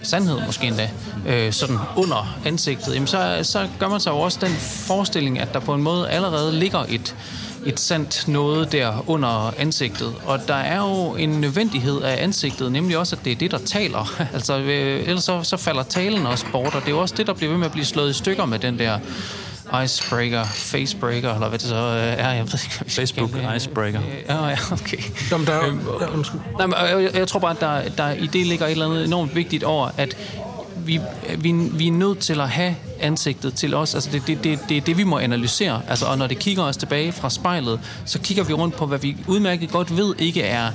sandhed 0.03 0.41
måske 0.47 0.67
endda, 0.67 0.91
øh, 1.27 1.53
sådan 1.53 1.79
under 1.97 2.39
ansigtet, 2.45 2.95
jamen 2.95 3.07
så, 3.07 3.39
så 3.43 3.69
gør 3.79 3.89
man 3.89 4.01
sig 4.01 4.11
jo 4.11 4.19
også 4.19 4.39
den 4.41 4.53
forestilling, 4.87 5.39
at 5.39 5.55
der 5.55 5.61
på 5.61 5.75
en 5.75 5.83
måde 5.83 6.11
allerede 6.11 6.53
ligger 6.53 6.85
et, 6.89 7.17
et 7.67 7.81
sandt 7.81 8.29
noget 8.29 8.73
der 8.73 9.05
under 9.11 9.55
ansigtet. 9.59 10.15
Og 10.25 10.49
der 10.49 10.55
er 10.55 10.77
jo 10.77 11.15
en 11.15 11.31
nødvendighed 11.31 12.03
af 12.03 12.23
ansigtet, 12.23 12.73
nemlig 12.73 12.99
også, 12.99 13.17
at 13.17 13.25
det 13.25 13.33
er 13.33 13.37
det, 13.37 13.51
der 13.51 13.59
taler. 13.59 14.21
altså, 14.35 14.59
øh, 14.59 15.09
ellers 15.09 15.25
så, 15.25 15.43
så 15.43 15.57
falder 15.57 15.83
talen 15.83 16.27
også 16.27 16.47
bort, 16.53 16.75
og 16.75 16.81
det 16.81 16.87
er 16.89 16.93
jo 16.93 17.01
også 17.01 17.15
det, 17.19 17.27
der 17.27 17.33
bliver 17.33 17.51
ved 17.51 17.59
med 17.59 17.67
at 17.67 17.73
blive 17.73 17.85
slået 17.85 18.11
i 18.11 18.13
stykker 18.13 18.45
med 18.45 18.59
den 18.59 18.79
der 18.79 18.99
icebreaker, 19.85 20.45
facebreaker, 20.45 21.35
eller 21.35 21.49
hvad 21.49 21.59
det 21.59 21.69
så 21.69 21.75
øh, 21.75 22.25
er. 22.25 22.31
Jeg 22.33 22.45
ved 22.45 22.59
ikke, 22.65 22.77
hvad 22.79 22.85
vi 22.85 22.91
Facebook 22.91 23.31
kalde 23.31 23.57
icebreaker. 23.57 24.01
Ja, 24.29 24.47
ja, 24.47 24.57
okay. 24.73 24.99
Jamen, 25.31 25.47
der, 25.47 25.53
er 25.53 25.67
Øhm, 25.67 25.81
undskyld. 26.15 26.41
Nej, 26.59 26.67
men 26.67 26.77
jeg, 27.05 27.11
jeg 27.15 27.29
tror 27.29 27.41
bare, 27.41 27.51
at 27.51 27.61
der, 27.61 27.89
der 28.05 28.13
i 28.13 28.27
det 28.27 28.47
ligger 28.47 28.67
et 28.67 28.73
eller 28.73 28.87
andet 28.87 29.05
enormt 29.05 29.35
vigtigt 29.35 29.65
over, 29.65 29.91
at 29.97 30.17
vi, 30.77 31.01
vi, 31.39 31.53
vi 31.53 31.87
er 31.89 31.93
nødt 31.93 32.19
til 32.19 32.41
at 32.41 32.49
have 32.49 32.77
ansigtet 33.01 33.55
til 33.55 33.75
os. 33.75 33.95
Altså 33.95 34.11
det, 34.13 34.27
det, 34.27 34.45
det, 34.45 34.59
det 34.69 34.77
er 34.77 34.81
det, 34.81 34.99
vi 34.99 35.05
må 35.05 35.19
analysere. 35.19 35.83
Altså, 35.89 36.07
og 36.07 36.19
når 36.19 36.27
det 36.27 36.39
kigger 36.39 36.63
os 36.63 36.77
tilbage 36.77 37.13
fra 37.13 37.31
spejlet, 37.31 37.81
så 38.05 38.19
kigger 38.19 38.45
vi 38.45 38.53
rundt 38.53 38.77
på, 38.77 38.87
hvad 38.87 38.99
vi 38.99 39.17
udmærket 39.27 39.71
godt 39.71 39.97
ved 39.97 40.15
ikke 40.19 40.43
er 40.43 40.71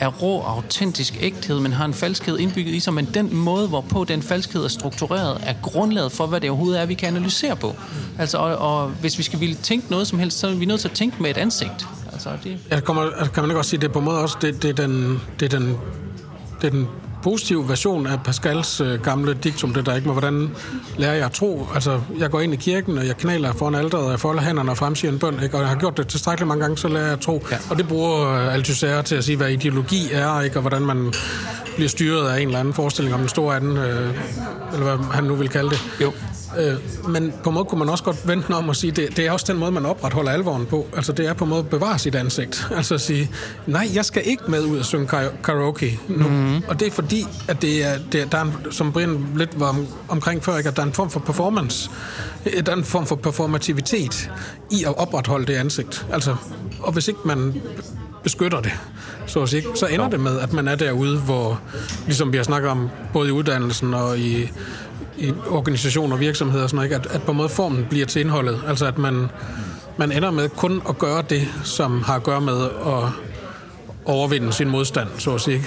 er 0.00 0.08
rå, 0.08 0.40
autentisk 0.40 1.16
ægthed, 1.20 1.60
men 1.60 1.72
har 1.72 1.84
en 1.84 1.94
falskhed 1.94 2.38
indbygget 2.38 2.74
i 2.74 2.80
sig, 2.80 2.94
men 2.94 3.08
den 3.14 3.36
måde, 3.36 3.68
hvorpå 3.68 4.04
den 4.04 4.22
falskhed 4.22 4.64
er 4.64 4.68
struktureret, 4.68 5.40
er 5.42 5.54
grundlaget 5.62 6.12
for, 6.12 6.26
hvad 6.26 6.40
det 6.40 6.50
overhovedet 6.50 6.80
er, 6.80 6.86
vi 6.86 6.94
kan 6.94 7.08
analysere 7.08 7.56
på. 7.56 7.74
Altså, 8.18 8.38
og, 8.38 8.56
og 8.56 8.88
hvis 8.88 9.18
vi 9.18 9.22
skal 9.22 9.40
ville 9.40 9.54
tænke 9.54 9.90
noget 9.90 10.06
som 10.06 10.18
helst, 10.18 10.38
så 10.38 10.48
er 10.48 10.54
vi 10.54 10.64
nødt 10.64 10.80
til 10.80 10.88
at 10.88 10.94
tænke 10.94 11.22
med 11.22 11.30
et 11.30 11.36
ansigt. 11.36 11.86
Altså, 12.12 12.30
det, 12.44 12.58
Jeg 12.70 12.84
kommer, 12.84 13.02
altså, 13.02 13.32
kan 13.32 13.42
man 13.42 13.50
ikke 13.50 13.58
også 13.58 13.70
sige, 13.70 13.80
det 13.80 13.88
er 13.88 13.92
på 13.92 13.98
en 13.98 14.04
måde 14.04 14.18
også, 14.18 14.36
det, 14.40 14.62
det, 14.62 14.70
er, 14.70 14.86
den, 14.86 15.20
det, 15.40 15.54
er, 15.54 15.58
den, 15.58 15.76
det 16.60 16.66
er 16.66 16.70
den 16.70 16.88
positive 17.22 17.68
version 17.68 18.06
af 18.06 18.22
Pascals 18.24 18.80
øh, 18.80 19.00
gamle 19.00 19.34
diktum, 19.34 19.74
det 19.74 19.86
der 19.86 19.94
ikke 19.96 20.08
må, 20.08 20.12
hvordan 20.12 20.50
lærer 20.98 21.14
jeg 21.14 21.24
at 21.24 21.32
tro. 21.32 21.66
Altså, 21.74 22.00
jeg 22.18 22.30
går 22.30 22.40
ind 22.40 22.52
i 22.52 22.56
kirken, 22.56 22.98
og 22.98 23.06
jeg 23.06 23.16
knæler 23.16 23.52
foran 23.52 23.74
alderet, 23.74 24.04
og 24.04 24.10
jeg 24.10 24.20
folder 24.20 24.42
hænderne 24.42 24.70
og 24.70 24.76
fremsiger 24.76 25.12
en 25.12 25.18
bøn, 25.18 25.42
ikke? 25.42 25.56
og 25.56 25.60
jeg 25.60 25.68
har 25.68 25.76
gjort 25.76 25.96
det 25.96 26.08
tilstrækkeligt 26.08 26.48
mange 26.48 26.62
gange, 26.62 26.78
så 26.78 26.88
lærer 26.88 27.04
jeg 27.04 27.12
at 27.12 27.20
tro. 27.20 27.46
Ja. 27.50 27.56
Og 27.70 27.76
det 27.76 27.88
bruger 27.88 28.32
øh, 28.32 28.54
Althusser 28.54 29.02
til 29.02 29.14
at 29.14 29.24
sige, 29.24 29.36
hvad 29.36 29.48
ideologi 29.48 30.08
er, 30.12 30.40
ikke? 30.40 30.56
og 30.56 30.60
hvordan 30.60 30.82
man 30.82 31.12
bliver 31.76 31.88
styret 31.88 32.28
af 32.28 32.40
en 32.40 32.46
eller 32.46 32.60
anden 32.60 32.74
forestilling 32.74 33.14
om 33.14 33.20
den 33.20 33.28
store 33.28 33.56
anden, 33.56 33.76
øh, 33.76 34.14
eller 34.72 34.96
hvad 34.96 35.06
han 35.12 35.24
nu 35.24 35.34
vil 35.34 35.48
kalde 35.48 35.70
det. 35.70 35.80
Jo. 36.00 36.12
Øh, 36.58 36.74
men 37.08 37.32
på 37.44 37.50
en 37.50 37.54
måde 37.54 37.64
kunne 37.64 37.78
man 37.78 37.88
også 37.88 38.04
godt 38.04 38.28
vente 38.28 38.50
om 38.54 38.68
og 38.68 38.76
sige, 38.76 38.90
det, 38.90 39.16
det 39.16 39.26
er 39.26 39.32
også 39.32 39.46
den 39.48 39.58
måde, 39.58 39.72
man 39.72 39.86
opretholder 39.86 40.32
alvoren 40.32 40.66
på. 40.66 40.86
Altså 40.96 41.12
det 41.12 41.26
er 41.26 41.32
på 41.32 41.44
en 41.44 41.50
måde 41.50 41.60
at 41.60 41.68
bevare 41.68 41.98
sit 41.98 42.14
ansigt. 42.14 42.66
Altså 42.80 42.94
at 42.94 43.00
sige, 43.00 43.30
nej, 43.66 43.88
jeg 43.94 44.04
skal 44.04 44.22
ikke 44.26 44.42
med 44.48 44.64
ud 44.64 44.78
og 44.78 44.84
synge 44.84 45.06
kara- 45.06 45.42
karaoke 45.44 46.00
nu. 46.08 46.28
Mm-hmm. 46.28 46.62
Og 46.68 46.80
det 46.80 46.86
er 46.86 46.90
fordi, 46.90 47.26
at 47.48 47.62
det 47.62 47.84
er, 47.84 47.98
det 48.12 48.20
er 48.20 48.26
der 48.26 48.38
er 48.38 48.42
en, 48.42 48.54
som 48.70 48.92
Brian 48.92 49.26
lidt 49.36 49.60
var 49.60 49.68
om, 49.68 49.86
omkring 50.08 50.44
før, 50.44 50.56
ikke? 50.56 50.68
at 50.68 50.76
der 50.76 50.82
er 50.82 50.86
en 50.86 50.92
form 50.92 51.10
for 51.10 51.20
performance. 51.20 51.90
Der 52.44 52.72
er 52.72 52.76
en 52.76 52.84
form 52.84 53.06
for 53.06 53.16
performativitet 53.16 54.30
i 54.70 54.84
at 54.84 54.98
opretholde 54.98 55.46
det 55.46 55.54
ansigt. 55.54 56.06
Altså, 56.12 56.36
og 56.80 56.92
hvis 56.92 57.08
ikke 57.08 57.20
man 57.24 57.62
beskytter 58.22 58.60
det, 58.60 58.72
så, 59.26 59.42
at 59.42 59.48
sige, 59.48 59.64
så 59.74 59.86
ender 59.86 60.08
det 60.08 60.20
med, 60.20 60.38
at 60.38 60.52
man 60.52 60.68
er 60.68 60.74
derude, 60.74 61.18
hvor, 61.18 61.60
ligesom 62.06 62.32
vi 62.32 62.36
har 62.36 62.44
snakket 62.44 62.70
om, 62.70 62.88
både 63.12 63.28
i 63.28 63.32
uddannelsen 63.32 63.94
og 63.94 64.18
i, 64.18 64.50
i 65.20 65.32
organisationer 65.50 66.14
og 66.16 66.20
virksomheder, 66.20 66.62
og 66.64 66.70
sådan 66.70 66.76
noget, 66.88 66.98
ikke? 67.00 67.08
At, 67.10 67.16
at 67.16 67.22
på 67.22 67.30
en 67.30 67.36
måde 67.36 67.48
formen 67.48 67.86
bliver 67.90 68.06
til 68.06 68.20
indholdet. 68.20 68.62
Altså 68.68 68.86
at 68.86 68.98
man, 68.98 69.28
man 69.96 70.12
ender 70.12 70.30
med 70.30 70.48
kun 70.48 70.82
at 70.88 70.98
gøre 70.98 71.22
det, 71.30 71.48
som 71.64 72.02
har 72.02 72.14
at 72.14 72.22
gøre 72.22 72.40
med 72.40 72.64
at 72.86 73.12
overvinde 74.04 74.52
sin 74.52 74.68
modstand, 74.68 75.08
så 75.18 75.34
at 75.34 75.40
sige. 75.40 75.62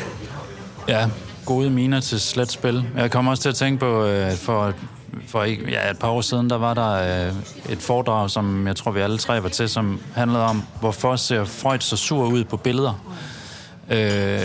Ja, 0.87 1.09
gode 1.45 1.69
miner 1.69 1.99
til 1.99 2.19
slet 2.19 2.51
spil. 2.51 2.85
Jeg 2.97 3.11
kommer 3.11 3.31
også 3.31 3.41
til 3.43 3.49
at 3.49 3.55
tænke 3.55 3.79
på, 3.79 4.05
øh, 4.05 4.31
for, 4.37 4.73
for 5.27 5.43
ikke- 5.43 5.71
ja, 5.71 5.91
et 5.91 5.99
par 5.99 6.07
år 6.09 6.21
siden, 6.21 6.49
der 6.49 6.57
var 6.57 6.73
der 6.73 7.27
øh, 7.27 7.33
et 7.69 7.77
foredrag, 7.79 8.29
som 8.29 8.67
jeg 8.67 8.75
tror, 8.75 8.91
vi 8.91 8.99
alle 8.99 9.17
tre 9.17 9.43
var 9.43 9.49
til, 9.49 9.69
som 9.69 9.99
handlede 10.15 10.43
om, 10.45 10.63
hvorfor 10.79 11.15
ser 11.15 11.43
Freud 11.45 11.79
så 11.79 11.97
sur 11.97 12.25
ud 12.25 12.43
på 12.43 12.57
billeder. 12.57 12.93
Øh, 13.89 14.39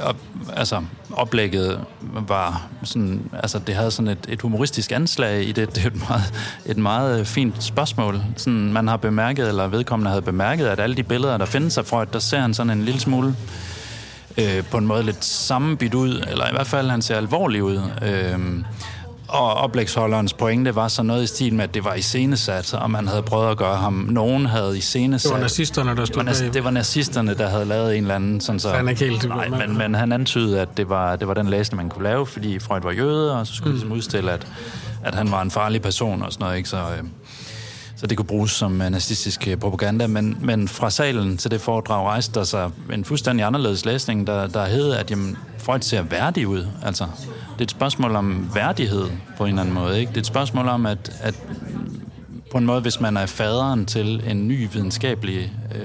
og, 0.00 0.16
altså, 0.56 0.82
oplægget 1.12 1.80
var 2.00 2.62
sådan, 2.82 3.30
altså 3.32 3.58
det 3.58 3.74
havde 3.74 3.90
sådan 3.90 4.08
et, 4.08 4.26
et 4.28 4.42
humoristisk 4.42 4.92
anslag 4.92 5.48
i 5.48 5.52
det. 5.52 5.74
Det 5.74 5.82
er 5.84 5.86
et 5.86 6.08
meget, 6.08 6.32
et 6.66 6.76
meget 6.76 7.20
øh, 7.20 7.26
fint 7.26 7.62
spørgsmål. 7.62 8.22
Sådan, 8.36 8.72
man 8.72 8.88
har 8.88 8.96
bemærket, 8.96 9.48
eller 9.48 9.66
vedkommende 9.66 10.10
havde 10.10 10.22
bemærket, 10.22 10.66
at 10.66 10.80
alle 10.80 10.96
de 10.96 11.02
billeder, 11.02 11.36
der 11.36 11.46
findes 11.46 11.78
af 11.78 11.84
Freud, 11.84 12.06
der 12.12 12.18
ser 12.18 12.38
han 12.38 12.54
sådan 12.54 12.78
en 12.78 12.84
lille 12.84 13.00
smule 13.00 13.36
øh, 14.38 14.64
på 14.70 14.78
en 14.78 14.86
måde 14.86 15.02
lidt 15.02 15.24
sammenbidt 15.24 15.94
ud, 15.94 16.24
eller 16.30 16.48
i 16.48 16.52
hvert 16.52 16.66
fald 16.66 16.90
han 16.90 17.02
ser 17.02 17.16
alvorlig 17.16 17.62
ud. 17.62 17.80
Øh, 18.02 18.64
og 19.34 19.54
oplægsholderens 19.54 20.32
pointe 20.32 20.74
var 20.74 20.88
så 20.88 21.02
noget 21.02 21.22
i 21.22 21.26
stil 21.26 21.54
med, 21.54 21.64
at 21.64 21.74
det 21.74 21.84
var 21.84 21.94
iscenesat, 21.94 22.74
og 22.74 22.90
man 22.90 23.08
havde 23.08 23.22
prøvet 23.22 23.50
at 23.50 23.56
gøre 23.56 23.76
ham. 23.76 23.92
Nogen 24.10 24.46
havde 24.46 24.78
iscenesat. 24.78 25.28
Det 25.30 25.34
var 25.36 25.42
nazisterne, 25.42 25.90
der 25.90 25.96
Det 25.96 26.06
stod 26.08 26.24
var, 26.24 26.32
nas- 26.32 26.42
bag. 26.42 26.52
det 26.54 26.64
var 26.64 26.70
nazisterne, 26.70 27.34
der 27.34 27.48
havde 27.48 27.64
lavet 27.64 27.96
en 27.96 28.02
eller 28.04 28.14
anden... 28.14 28.40
Sådan 28.40 28.58
så, 28.60 28.70
Han 28.70 28.88
er 28.88 28.94
helt- 28.94 29.28
Nej, 29.28 29.48
men, 29.48 29.78
men 29.78 29.94
han 29.94 30.12
antydede, 30.12 30.60
at 30.60 30.76
det 30.76 30.88
var, 30.88 31.16
det 31.16 31.28
var 31.28 31.34
den 31.34 31.46
læsning, 31.48 31.76
man 31.76 31.88
kunne 31.90 32.04
lave, 32.04 32.26
fordi 32.26 32.58
Freud 32.58 32.80
var 32.82 32.90
jøde, 32.92 33.38
og 33.40 33.46
så 33.46 33.54
skulle 33.54 33.70
mm. 33.70 33.74
ligesom 33.74 33.92
udstille, 33.92 34.32
at, 34.32 34.46
at 35.04 35.14
han 35.14 35.30
var 35.30 35.42
en 35.42 35.50
farlig 35.50 35.82
person 35.82 36.22
og 36.22 36.32
sådan 36.32 36.44
noget. 36.44 36.56
Ikke? 36.56 36.68
Så, 36.68 36.76
øh, 36.76 37.02
så 37.96 38.06
det 38.06 38.16
kunne 38.16 38.26
bruges 38.26 38.50
som 38.50 38.82
øh, 38.82 38.90
nazistisk 38.90 39.48
øh, 39.48 39.56
propaganda. 39.56 40.06
Men, 40.06 40.38
men 40.40 40.68
fra 40.68 40.90
salen 40.90 41.36
til 41.36 41.50
det 41.50 41.60
foredrag 41.60 42.06
rejste 42.06 42.34
der 42.34 42.44
sig 42.44 42.70
en 42.92 43.04
fuldstændig 43.04 43.46
anderledes 43.46 43.84
læsning, 43.84 44.26
der, 44.26 44.46
der 44.46 44.66
hed, 44.66 44.92
at 44.92 45.10
jamen, 45.10 45.36
Freud 45.58 45.80
ser 45.80 46.02
værdig 46.02 46.48
ud. 46.48 46.66
Altså, 46.82 47.04
det 47.52 47.60
er 47.60 47.64
et 47.64 47.70
spørgsmål 47.70 48.16
om 48.16 48.50
værdighed 48.54 49.06
på 49.36 49.44
en 49.44 49.48
eller 49.48 49.62
anden 49.62 49.74
måde. 49.74 50.00
Ikke? 50.00 50.10
Det 50.10 50.16
er 50.16 50.20
et 50.20 50.26
spørgsmål 50.26 50.68
om, 50.68 50.86
at, 50.86 51.16
at 51.20 51.34
på 52.50 52.58
en 52.58 52.66
måde, 52.66 52.80
hvis 52.80 53.00
man 53.00 53.16
er 53.16 53.26
faderen 53.26 53.86
til 53.86 54.22
en 54.26 54.48
ny 54.48 54.68
videnskabelig 54.72 55.52
øh, 55.74 55.82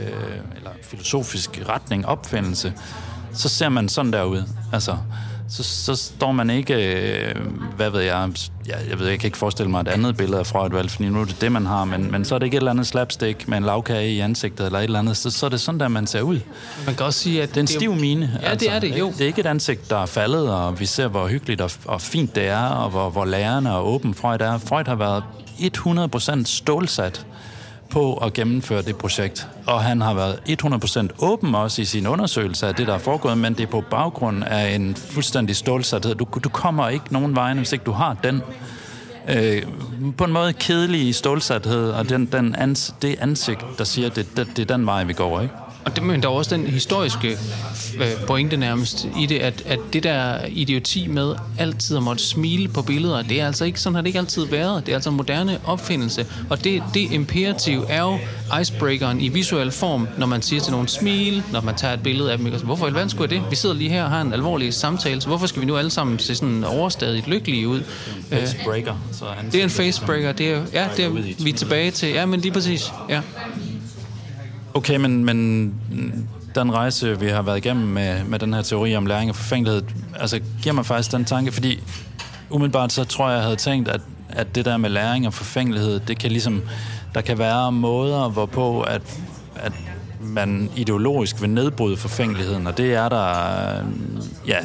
eller 0.56 0.72
filosofisk 0.84 1.62
retning, 1.70 2.06
opfindelse, 2.06 2.74
så 3.34 3.50
ser 3.50 3.70
man 3.70 3.90
sådan 3.90 4.14
der 4.14 4.24
ud. 4.24 4.44
Altså, 4.74 4.98
så, 5.52 5.64
så 5.64 5.96
står 5.96 6.32
man 6.32 6.50
ikke, 6.50 6.74
øh, 6.74 7.36
hvad 7.76 7.90
ved 7.90 8.02
jeg, 8.02 8.30
jeg, 8.68 8.76
jeg 8.90 9.00
ved, 9.00 9.08
jeg 9.08 9.20
kan 9.20 9.28
ikke 9.28 9.38
forestille 9.38 9.72
mig 9.72 9.82
et 9.82 9.88
andet 9.88 10.18
billede 10.18 10.40
af 10.40 10.48
Freud, 10.48 10.70
vel, 10.70 10.90
fordi 10.90 11.10
nu 11.10 11.22
er 11.22 11.26
det 11.26 11.42
det, 11.42 11.52
man 11.52 11.66
har, 11.66 11.86
men, 11.86 12.12
men 12.12 12.26
så 12.26 12.36
er 12.36 12.40
det 12.40 12.46
ikke 12.46 12.56
et 12.56 12.60
eller 12.60 12.72
andet 12.72 12.88
slapstick 12.88 13.48
med 13.48 13.58
en 13.58 13.64
lavkage 13.64 14.12
i 14.12 14.20
ansigtet 14.20 14.66
eller 14.66 14.80
et 14.80 14.84
eller 14.84 15.00
andet, 15.00 15.18
så, 15.18 15.30
så 15.32 15.46
er 15.46 15.50
det 15.50 15.62
sådan 15.62 15.80
der, 15.80 15.88
man 15.88 16.08
ser 16.08 16.22
ud. 16.22 16.40
man 16.86 16.96
kan 16.96 17.06
også 17.06 17.20
sige, 17.20 17.44
at 17.44 17.50
Det 17.50 17.58
er 17.58 17.62
en 17.62 17.68
stiv 17.68 17.96
mine. 17.96 18.40
Ja, 18.42 18.56
det 18.56 18.72
er 18.72 18.80
det, 18.80 18.88
ikke? 18.88 19.00
jo. 19.00 19.12
Det 19.12 19.22
er 19.22 19.26
ikke 19.26 19.42
et 19.42 19.46
ansigt, 19.46 19.90
der 19.90 19.98
er 19.98 20.06
faldet, 20.06 20.54
og 20.54 20.80
vi 20.80 20.86
ser, 20.86 21.08
hvor 21.08 21.28
hyggeligt 21.28 21.62
og, 21.62 21.72
og 21.86 22.02
fint 22.02 22.36
det 22.36 22.48
er, 22.48 22.66
og 22.66 22.90
hvor, 22.90 23.10
hvor 23.10 23.26
lærende 23.26 23.76
og 23.78 23.94
åben 23.94 24.14
Freud 24.14 24.42
er. 24.42 24.58
Freud 24.58 24.86
har 24.86 24.96
været 24.96 25.24
100% 25.60 26.44
stålsat 26.46 27.26
på 27.90 28.14
at 28.14 28.34
gennemføre 28.34 28.82
det 28.82 28.96
projekt. 28.96 29.48
Og 29.68 29.82
han 29.82 30.02
har 30.02 30.14
været 30.14 30.40
100% 30.64 31.08
åben 31.26 31.56
også 31.56 31.82
i 31.82 31.86
sin 31.86 32.08
undersøgelse 32.08 32.68
af 32.68 32.76
det, 32.76 32.88
der 32.88 32.94
er 32.94 32.98
foregået, 32.98 33.38
men 33.38 33.54
det 33.54 33.64
er 33.64 33.68
på 33.68 33.84
baggrund 33.92 34.44
af 34.44 34.76
en 34.76 34.96
fuldstændig 34.96 35.56
stålsathed. 35.56 36.16
Du, 36.16 36.26
du 36.44 36.50
kommer 36.50 36.90
ikke 36.90 37.06
nogen 37.10 37.36
vejen, 37.36 37.58
hvis 37.58 37.74
ikke 37.74 37.86
du 37.86 37.92
har 37.92 38.18
den 38.24 38.42
øh, 39.30 39.64
på 40.18 40.24
en 40.24 40.32
måde 40.32 40.54
kedelige 40.54 41.14
stålsathed, 41.14 41.92
og 41.92 42.10
den, 42.10 42.26
den 42.26 42.56
ans, 42.56 42.96
det 43.02 43.16
ansigt, 43.20 43.66
der 43.78 43.84
siger, 43.84 44.10
det, 44.10 44.38
det, 44.38 44.48
det 44.56 44.72
er 44.72 44.78
den 44.78 44.86
vej, 44.86 45.04
vi 45.04 45.14
går, 45.14 45.42
ikke? 45.42 45.54
Og 45.90 45.96
det, 45.96 46.04
men 46.04 46.24
der 46.24 46.28
er 46.30 46.34
også 46.34 46.56
den 46.56 46.68
historiske 46.68 47.38
øh, 48.00 48.08
pointe 48.28 48.58
nærmest 48.58 49.08
i 49.20 49.26
det, 49.26 49.40
at, 49.40 49.64
at 49.66 49.80
det 49.94 50.04
der 50.04 50.46
idioti 50.48 51.08
med 51.08 51.36
altid 51.58 51.98
at 51.98 52.04
måtte 52.04 52.24
smile 52.24 52.68
på 52.68 52.82
billeder, 52.82 53.22
det 53.22 53.42
er 53.42 53.46
altså 53.48 53.66
ikke, 53.66 53.82
sådan 53.82 53.96
har 53.96 54.02
det 54.02 54.08
ikke 54.08 54.20
altid 54.20 54.46
været. 54.46 54.86
Det 54.86 54.92
er 54.92 54.96
altså 54.96 55.10
en 55.10 55.16
moderne 55.16 55.60
opfindelse. 55.66 56.26
Og 56.50 56.64
det, 56.64 56.84
det 56.94 57.12
imperativ 57.12 57.86
er 57.90 58.02
jo 58.02 58.18
icebreakeren 58.62 59.22
i 59.22 59.28
visuel 59.28 59.72
form, 59.72 60.08
når 60.18 60.28
man 60.28 60.42
siger 60.42 60.60
til 60.62 60.72
nogen 60.72 60.88
smil, 60.88 61.44
når 61.52 61.62
man 61.62 61.76
tager 61.76 61.94
et 61.94 62.04
billede 62.04 62.32
af 62.32 62.38
dem. 62.38 62.48
Altså, 62.48 62.66
Hvorfor 62.66 62.86
i 62.86 62.88
alverden 62.88 63.10
skulle 63.10 63.36
jeg 63.36 63.42
det? 63.42 63.52
Vi 63.52 63.56
sidder 63.56 63.76
lige 63.76 63.90
her 63.90 64.04
og 64.04 64.10
har 64.10 64.22
en 64.22 64.34
alvorlig 64.34 64.74
samtale, 64.74 65.22
så 65.22 65.28
hvorfor 65.28 65.48
skal 65.48 65.62
vi 65.62 65.66
nu 65.66 65.78
alle 65.78 65.92
sammen 65.92 66.20
se 66.20 66.36
sådan 66.36 66.64
overstadigt 66.64 67.28
lykkelige 67.28 67.68
ud? 67.68 67.80
Øh, 68.32 68.40
Facebreaker. 68.40 68.96
Så 69.12 69.26
det 69.52 69.60
er 69.60 69.64
en 69.64 69.70
facebreaker. 69.70 70.32
Det 70.32 70.54
er, 70.54 70.62
ja, 70.74 70.88
det 70.98 71.06
er, 71.06 71.10
vi 71.44 71.50
er 71.50 71.54
tilbage 71.54 71.92
til. 71.92 72.10
Ja, 72.10 72.26
men 72.26 72.40
lige 72.40 72.52
præcis. 72.52 72.92
Ja. 73.10 73.22
Okay, 74.80 74.96
men, 74.96 75.26
men 75.26 75.74
den 76.56 76.74
rejse, 76.74 77.20
vi 77.20 77.28
har 77.28 77.42
været 77.42 77.58
igennem 77.58 77.88
med, 77.88 78.24
med 78.24 78.40
den 78.40 78.54
her 78.54 78.62
teori 78.62 78.96
om 78.96 79.06
læring 79.06 79.30
og 79.30 79.36
forfængelighed, 79.36 79.84
altså 80.16 80.40
giver 80.62 80.74
mig 80.74 80.86
faktisk 80.86 81.12
den 81.12 81.26
tanke, 81.26 81.52
fordi 81.52 81.84
umiddelbart 82.50 82.92
så 82.92 83.04
tror 83.04 83.30
jeg, 83.30 83.36
jeg 83.36 83.44
havde 83.44 83.56
tænkt, 83.56 83.90
at, 83.90 84.02
at 84.30 84.56
det 84.56 84.66
der 84.66 84.78
med 84.78 84.90
læring 84.90 85.28
og 85.28 85.34
forfængelighed, 85.34 86.00
det 86.00 86.20
kan 86.20 86.32
ligesom, 86.32 86.62
der 87.16 87.22
kan 87.22 87.38
være 87.38 87.72
måder, 87.72 88.30
hvorpå 88.30 88.82
at, 88.82 89.02
at 89.56 89.74
man 90.22 90.70
ideologisk 90.76 91.42
vil 91.42 91.50
nedbryde 91.50 91.98
forfængeligheden, 91.98 92.68
og 92.68 92.78
det 92.78 92.94
er 92.94 93.10
der, 93.10 93.28
ja, 94.48 94.60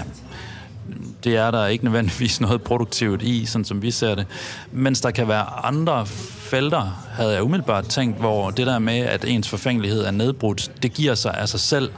det 1.24 1.36
er 1.36 1.50
der 1.50 1.66
ikke 1.66 1.84
nødvendigvis 1.84 2.40
noget 2.40 2.62
produktivt 2.62 3.22
i, 3.22 3.46
sådan 3.46 3.64
som 3.64 3.82
vi 3.82 3.90
ser 3.90 4.14
det. 4.14 4.26
Mens 4.72 5.00
der 5.00 5.10
kan 5.10 5.28
være 5.28 5.64
andre 5.64 6.06
felter, 6.54 7.04
havde 7.12 7.32
jeg 7.32 7.42
umiddelbart 7.42 7.84
tænkt, 7.84 8.18
hvor 8.18 8.50
det 8.50 8.66
der 8.66 8.78
med, 8.78 8.98
at 8.98 9.24
ens 9.24 9.48
forfængelighed 9.48 10.04
er 10.04 10.10
nedbrudt, 10.10 10.70
det 10.82 10.92
giver 10.92 11.14
sig 11.14 11.34
af 11.34 11.48
sig 11.48 11.60
selv. 11.60 11.90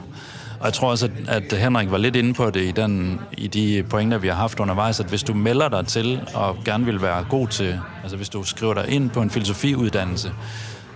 Og 0.59 0.65
jeg 0.65 0.73
tror 0.73 0.89
også, 0.89 1.09
at, 1.27 1.53
at 1.53 1.59
Henrik 1.59 1.91
var 1.91 1.97
lidt 1.97 2.15
inde 2.15 2.33
på 2.33 2.49
det 2.49 2.61
i, 2.61 2.71
den, 2.71 3.19
i 3.37 3.47
de 3.47 3.83
pointer, 3.89 4.17
vi 4.17 4.27
har 4.27 4.35
haft 4.35 4.59
undervejs, 4.59 4.99
at 4.99 5.05
hvis 5.05 5.23
du 5.23 5.33
melder 5.33 5.69
dig 5.69 5.87
til 5.87 6.21
og 6.33 6.57
gerne 6.65 6.85
vil 6.85 7.01
være 7.01 7.25
god 7.29 7.47
til, 7.47 7.79
altså 8.01 8.17
hvis 8.17 8.29
du 8.29 8.43
skriver 8.43 8.73
dig 8.73 8.89
ind 8.89 9.09
på 9.09 9.21
en 9.21 9.29
filosofiuddannelse, 9.29 10.31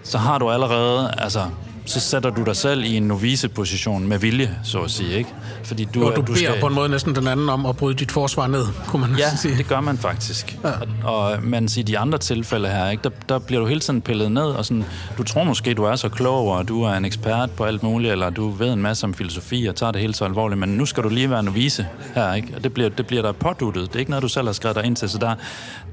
så 0.03 0.17
har 0.17 0.37
du 0.37 0.49
allerede, 0.49 1.13
altså 1.17 1.41
så 1.85 1.99
sætter 1.99 2.29
du 2.29 2.43
dig 2.43 2.55
selv 2.55 2.83
i 2.83 2.97
en 2.97 3.03
novice-position 3.03 4.07
med 4.07 4.17
vilje, 4.19 4.59
så 4.63 4.79
at 4.79 4.91
sige, 4.91 5.17
ikke? 5.17 5.29
Fordi 5.63 5.85
du, 5.93 6.05
og 6.05 6.15
du, 6.15 6.21
du 6.21 6.25
beder 6.25 6.37
skal... 6.37 6.59
på 6.61 6.67
en 6.67 6.73
måde 6.73 6.89
næsten 6.89 7.15
den 7.15 7.27
anden 7.27 7.49
om 7.49 7.65
at 7.65 7.77
bryde 7.77 7.95
dit 7.95 8.11
forsvar 8.11 8.47
ned, 8.47 8.65
kunne 8.87 9.07
man 9.07 9.19
ja, 9.19 9.35
sige. 9.35 9.57
det 9.57 9.67
gør 9.67 9.81
man 9.81 9.97
faktisk. 9.97 10.57
Ja. 10.63 10.69
Og, 11.03 11.23
og 11.25 11.43
man 11.43 11.69
i 11.77 11.81
de 11.81 11.97
andre 11.97 12.17
tilfælde 12.17 12.69
her, 12.69 12.89
ikke, 12.89 13.03
der, 13.03 13.09
der 13.29 13.39
bliver 13.39 13.61
du 13.61 13.67
hele 13.67 13.79
tiden 13.79 14.01
pillet 14.01 14.31
ned, 14.31 14.43
og 14.43 14.65
sådan, 14.65 14.85
du 15.17 15.23
tror 15.23 15.43
måske, 15.43 15.73
du 15.73 15.83
er 15.83 15.95
så 15.95 16.09
klog, 16.09 16.47
og 16.47 16.67
du 16.67 16.83
er 16.83 16.93
en 16.93 17.05
ekspert 17.05 17.51
på 17.51 17.63
alt 17.63 17.83
muligt, 17.83 18.11
eller 18.11 18.29
du 18.29 18.49
ved 18.49 18.73
en 18.73 18.81
masse 18.81 19.03
om 19.03 19.13
filosofi 19.13 19.65
og 19.65 19.75
tager 19.75 19.91
det 19.91 20.01
helt 20.01 20.17
så 20.17 20.25
alvorligt, 20.25 20.59
men 20.59 20.69
nu 20.69 20.85
skal 20.85 21.03
du 21.03 21.09
lige 21.09 21.29
være 21.29 21.43
novice 21.43 21.87
her, 22.15 22.33
ikke? 22.33 22.47
Og 22.55 22.63
det 22.63 22.73
bliver, 22.73 22.89
det 22.89 23.07
bliver 23.07 23.21
der 23.21 23.31
påduttet. 23.31 23.87
Det 23.87 23.95
er 23.95 23.99
ikke 23.99 24.11
noget, 24.11 24.23
du 24.23 24.27
selv 24.27 24.45
har 24.45 24.53
skrevet 24.53 24.75
dig 24.75 24.85
ind 24.85 24.95
til, 24.95 25.09
så 25.09 25.17
der, 25.17 25.35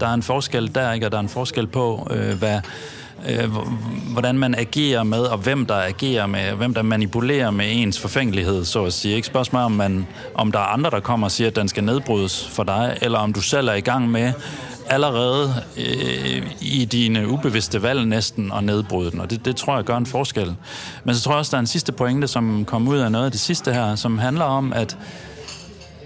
der 0.00 0.06
er 0.08 0.14
en 0.14 0.22
forskel 0.22 0.74
der, 0.74 0.92
ikke? 0.92 1.06
Og 1.06 1.12
der 1.12 1.18
er 1.18 1.22
en 1.22 1.28
forskel 1.28 1.66
på, 1.66 2.08
øh, 2.10 2.38
hvad 2.38 2.60
øh, 3.28 3.50
hvordan 4.12 4.38
man 4.38 4.54
agerer 4.54 5.02
med, 5.02 5.20
og 5.20 5.38
hvem 5.38 5.66
der 5.66 5.74
agerer 5.74 6.26
med, 6.26 6.52
hvem 6.52 6.74
der 6.74 6.82
manipulerer 6.82 7.50
med 7.50 7.66
ens 7.68 8.00
forfængelighed, 8.00 8.64
så 8.64 8.84
at 8.84 8.92
sige. 8.92 9.14
Ikke 9.14 9.26
spørgsmål 9.26 9.62
om, 9.62 9.72
man, 9.72 10.06
om 10.34 10.52
der 10.52 10.58
er 10.58 10.64
andre, 10.64 10.90
der 10.90 11.00
kommer 11.00 11.26
og 11.26 11.30
siger, 11.30 11.48
at 11.48 11.56
den 11.56 11.68
skal 11.68 11.84
nedbrydes 11.84 12.48
for 12.48 12.62
dig, 12.62 12.98
eller 13.02 13.18
om 13.18 13.32
du 13.32 13.40
selv 13.40 13.68
er 13.68 13.74
i 13.74 13.80
gang 13.80 14.10
med 14.10 14.32
allerede 14.90 15.54
øh, 15.76 16.42
i 16.60 16.84
dine 16.84 17.28
ubevidste 17.28 17.82
valg 17.82 18.06
næsten 18.06 18.52
at 18.56 18.64
nedbryde 18.64 19.10
den, 19.10 19.20
og 19.20 19.30
det, 19.30 19.44
det 19.44 19.56
tror 19.56 19.74
jeg 19.76 19.84
gør 19.84 19.96
en 19.96 20.06
forskel. 20.06 20.54
Men 21.04 21.14
så 21.14 21.22
tror 21.22 21.32
jeg 21.32 21.38
også, 21.38 21.50
der 21.50 21.56
er 21.56 21.60
en 21.60 21.66
sidste 21.66 21.92
pointe, 21.92 22.28
som 22.28 22.64
kom 22.64 22.88
ud 22.88 22.98
af 22.98 23.12
noget 23.12 23.24
af 23.24 23.30
det 23.30 23.40
sidste 23.40 23.72
her, 23.72 23.94
som 23.94 24.18
handler 24.18 24.44
om, 24.44 24.72
at 24.72 24.96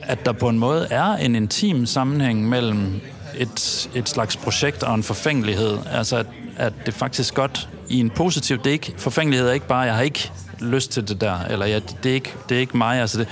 at 0.02 0.26
der 0.26 0.32
på 0.32 0.48
en 0.48 0.58
måde 0.58 0.86
er 0.90 1.16
en 1.16 1.34
intim 1.34 1.86
sammenhæng 1.86 2.48
mellem 2.48 3.00
et, 3.38 3.88
et 3.94 4.08
slags 4.08 4.36
projekt 4.36 4.82
og 4.82 4.94
en 4.94 5.02
forfængelighed. 5.02 5.78
Altså, 5.92 6.16
at, 6.16 6.26
at 6.56 6.72
det 6.86 6.94
faktisk 6.94 7.34
godt 7.34 7.68
i 7.88 8.00
en 8.00 8.10
positiv... 8.10 8.58
Det 8.58 8.66
er 8.66 8.72
ikke, 8.72 8.94
forfængelighed 8.96 9.48
er 9.48 9.52
ikke 9.52 9.68
bare, 9.68 9.80
jeg 9.80 9.94
har 9.94 10.02
ikke 10.02 10.32
lyst 10.60 10.92
til 10.92 11.08
det 11.08 11.20
der, 11.20 11.44
eller 11.50 11.66
ja, 11.66 11.80
det, 12.02 12.10
er 12.10 12.14
ikke, 12.14 12.34
det 12.48 12.56
er 12.56 12.60
ikke 12.60 12.76
mig. 12.76 13.00
Altså, 13.00 13.18
det, 13.18 13.28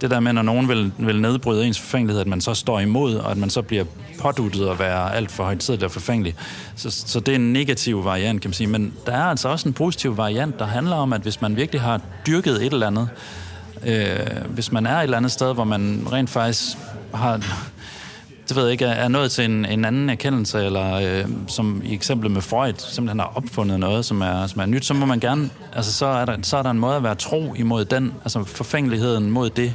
det 0.00 0.10
der 0.10 0.20
med, 0.20 0.32
når 0.32 0.42
nogen 0.42 0.68
vil, 0.68 0.92
vil 0.98 1.20
nedbryde 1.20 1.66
ens 1.66 1.80
forfængelighed, 1.80 2.20
at 2.20 2.26
man 2.26 2.40
så 2.40 2.54
står 2.54 2.80
imod, 2.80 3.14
og 3.14 3.30
at 3.30 3.36
man 3.36 3.50
så 3.50 3.62
bliver 3.62 3.84
påduttet 4.20 4.68
at 4.68 4.78
være 4.78 5.14
alt 5.14 5.30
for 5.30 5.44
højtidlig 5.44 5.84
og 5.84 5.90
forfængelig. 5.90 6.34
Så, 6.76 6.90
så 6.90 7.20
det 7.20 7.32
er 7.32 7.36
en 7.36 7.52
negativ 7.52 8.04
variant, 8.04 8.42
kan 8.42 8.48
man 8.48 8.54
sige. 8.54 8.66
Men 8.66 8.92
der 9.06 9.12
er 9.12 9.24
altså 9.24 9.48
også 9.48 9.68
en 9.68 9.72
positiv 9.72 10.16
variant, 10.16 10.58
der 10.58 10.66
handler 10.66 10.96
om, 10.96 11.12
at 11.12 11.20
hvis 11.20 11.40
man 11.40 11.56
virkelig 11.56 11.80
har 11.80 12.00
dyrket 12.26 12.66
et 12.66 12.72
eller 12.72 12.86
andet, 12.86 13.08
øh, 13.86 14.18
hvis 14.48 14.72
man 14.72 14.86
er 14.86 14.96
et 14.96 15.02
eller 15.02 15.16
andet 15.16 15.32
sted, 15.32 15.54
hvor 15.54 15.64
man 15.64 16.06
rent 16.12 16.30
faktisk 16.30 16.76
har 17.14 17.40
det 18.50 18.56
ved 18.56 18.64
jeg 18.64 18.72
ikke, 18.72 18.84
er 18.84 19.08
nået 19.08 19.30
til 19.30 19.44
en, 19.44 19.64
en 19.64 19.84
anden 19.84 20.10
erkendelse, 20.10 20.64
eller 20.64 20.94
øh, 20.94 21.24
som 21.46 21.82
i 21.84 21.94
eksemplet 21.94 22.32
med 22.32 22.42
Freud, 22.42 22.72
simpelthen 22.78 23.20
har 23.20 23.32
opfundet 23.34 23.80
noget, 23.80 24.04
som 24.04 24.20
er, 24.20 24.46
som 24.46 24.60
er 24.60 24.66
nyt, 24.66 24.84
så 24.84 24.94
må 24.94 25.06
man 25.06 25.20
gerne, 25.20 25.50
altså 25.72 25.92
så 25.92 26.06
er, 26.06 26.24
der, 26.24 26.36
så 26.42 26.56
er 26.56 26.62
der 26.62 26.70
en 26.70 26.78
måde 26.78 26.96
at 26.96 27.02
være 27.02 27.14
tro 27.14 27.54
imod 27.54 27.84
den, 27.84 28.12
altså 28.24 28.44
forfængeligheden 28.44 29.30
mod 29.30 29.50
det, 29.50 29.74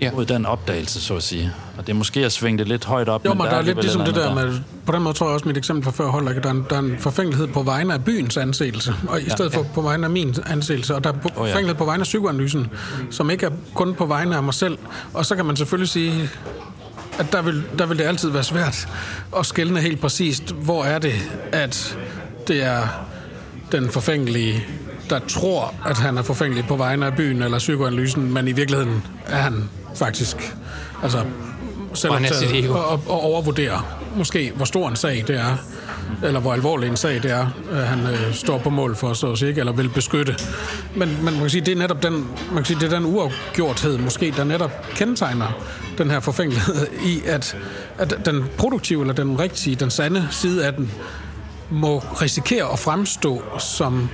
ja. 0.00 0.12
mod 0.12 0.26
den 0.26 0.46
opdagelse, 0.46 1.00
så 1.00 1.16
at 1.16 1.22
sige. 1.22 1.52
Og 1.78 1.86
det 1.86 1.92
er 1.92 1.96
måske 1.96 2.24
at 2.24 2.32
svinge 2.32 2.58
det 2.58 2.68
lidt 2.68 2.84
højt 2.84 3.08
op. 3.08 3.24
Jo, 3.24 3.30
men, 3.30 3.38
men 3.38 3.44
der, 3.44 3.52
der 3.52 3.58
er 3.58 3.62
lidt 3.62 3.80
ligesom 3.80 4.04
det 4.04 4.14
der, 4.14 4.28
der 4.28 4.34
med, 4.34 4.60
på 4.86 4.92
den 4.92 5.02
måde 5.02 5.14
tror 5.14 5.26
jeg 5.26 5.34
også, 5.34 5.48
mit 5.48 5.56
eksempel 5.56 5.84
fra 5.84 5.90
før 5.90 6.06
holder, 6.06 6.30
at 6.30 6.42
der 6.42 6.48
er, 6.48 6.54
en, 6.54 6.66
der 6.70 6.76
er 6.76 6.80
en 6.80 6.96
forfængelighed 6.98 7.46
på 7.46 7.62
vegne 7.62 7.94
af 7.94 8.04
byens 8.04 8.36
anseelse, 8.36 8.94
og 9.08 9.20
i 9.20 9.24
ja, 9.24 9.30
stedet 9.30 9.52
for 9.52 9.60
ja. 9.60 9.66
på 9.74 9.80
vegne 9.80 10.04
af 10.04 10.10
min 10.10 10.34
anseelse, 10.46 10.94
og 10.94 11.04
der 11.04 11.12
er 11.12 11.16
forfængelighed 11.22 11.64
oh, 11.64 11.68
ja. 11.68 11.78
på 11.78 11.84
vegne 11.84 12.00
af 12.00 12.04
psykoanalysen, 12.04 12.68
som 13.10 13.30
ikke 13.30 13.46
er 13.46 13.50
kun 13.74 13.94
på 13.94 14.06
vegne 14.06 14.36
af 14.36 14.42
mig 14.42 14.54
selv. 14.54 14.78
Og 15.14 15.26
så 15.26 15.36
kan 15.36 15.44
man 15.44 15.56
selvfølgelig 15.56 15.88
sige, 15.88 16.30
at 17.20 17.32
der 17.32 17.42
vil, 17.42 17.64
der 17.78 17.86
vil 17.86 17.98
det 17.98 18.04
altid 18.04 18.30
være 18.30 18.44
svært 18.44 18.88
at 19.38 19.46
skælne 19.46 19.80
helt 19.80 20.00
præcist, 20.00 20.50
hvor 20.52 20.84
er 20.84 20.98
det, 20.98 21.14
at 21.52 21.98
det 22.48 22.62
er 22.62 23.06
den 23.72 23.90
forfængelige, 23.90 24.64
der 25.10 25.18
tror, 25.18 25.74
at 25.86 25.98
han 25.98 26.18
er 26.18 26.22
forfængelig 26.22 26.64
på 26.66 26.76
vegne 26.76 27.06
af 27.06 27.16
byen 27.16 27.42
eller 27.42 27.58
psykoanalysen, 27.58 28.32
men 28.32 28.48
i 28.48 28.52
virkeligheden 28.52 29.02
er 29.26 29.36
han 29.36 29.68
faktisk 29.96 30.56
altså, 31.02 31.24
selv 31.94 32.12
og, 32.70 32.88
og, 32.88 33.02
og 33.06 33.20
overvurderer 33.20 33.98
måske, 34.16 34.52
hvor 34.56 34.64
stor 34.64 34.88
en 34.88 34.96
sag 34.96 35.24
det 35.26 35.36
er 35.36 35.56
Mm. 36.10 36.26
eller 36.26 36.40
hvor 36.40 36.52
alvorlig 36.52 36.88
en 36.88 36.96
sag 36.96 37.22
det 37.22 37.30
er, 37.30 37.46
han 37.84 38.06
øh, 38.06 38.34
står 38.34 38.58
på 38.58 38.70
mål 38.70 38.96
for, 38.96 39.12
så 39.12 39.32
at 39.32 39.38
sige, 39.38 39.58
eller 39.58 39.72
vil 39.72 39.88
beskytte. 39.88 40.36
Men, 40.96 41.08
men 41.08 41.24
man 41.24 41.40
kan 41.40 41.50
sige, 41.50 41.60
det 41.60 41.72
er 41.72 41.76
netop 41.76 42.02
den, 42.02 42.12
man 42.48 42.56
kan 42.56 42.64
sige, 42.64 42.80
det 42.80 42.92
er 42.92 42.98
den 42.98 43.06
uafgjorthed, 43.06 43.98
måske, 43.98 44.34
der 44.36 44.44
netop 44.44 44.86
kendetegner 44.94 45.46
den 45.98 46.10
her 46.10 46.20
forfængelighed 46.20 46.86
i, 47.12 47.22
at, 47.26 47.56
at 47.98 48.18
den 48.24 48.44
produktive, 48.58 49.00
eller 49.00 49.14
den 49.14 49.38
rigtige, 49.38 49.76
den 49.76 49.90
sande 49.90 50.28
side 50.30 50.66
af 50.66 50.74
den, 50.74 50.90
må 51.70 51.98
risikere 51.98 52.72
at 52.72 52.78
fremstå 52.78 53.42
som 53.58 54.08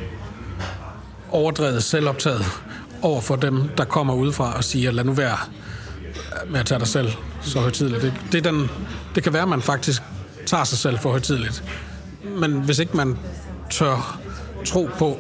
overdrevet 1.31 1.83
selvoptaget 1.83 2.45
over 3.03 3.21
for 3.21 3.37
dem, 3.37 3.69
der 3.77 3.85
kommer 3.85 4.15
udefra 4.15 4.57
og 4.57 4.65
siger, 4.65 4.91
lad 4.91 5.05
nu 5.05 5.13
være 5.13 5.37
med 6.49 6.61
at 6.61 6.67
tage 6.67 6.79
dig 6.79 6.89
selv 6.89 7.13
så 7.43 7.61
højtidligt. 7.61 8.03
Det, 8.03 8.13
det, 8.33 8.47
er 8.47 8.51
den, 8.51 8.71
det 9.15 9.23
kan 9.23 9.33
være, 9.33 9.43
at 9.43 9.49
man 9.49 9.63
faktisk 9.63 10.03
tager 10.47 10.65
sig 10.65 10.79
selv 10.79 10.99
for 10.99 11.11
højtidligt. 11.11 11.65
Men 12.25 12.53
hvis 12.53 12.79
ikke 12.79 12.97
man 12.97 13.19
tør 13.71 14.21
tro 14.65 14.89
på, 14.99 15.19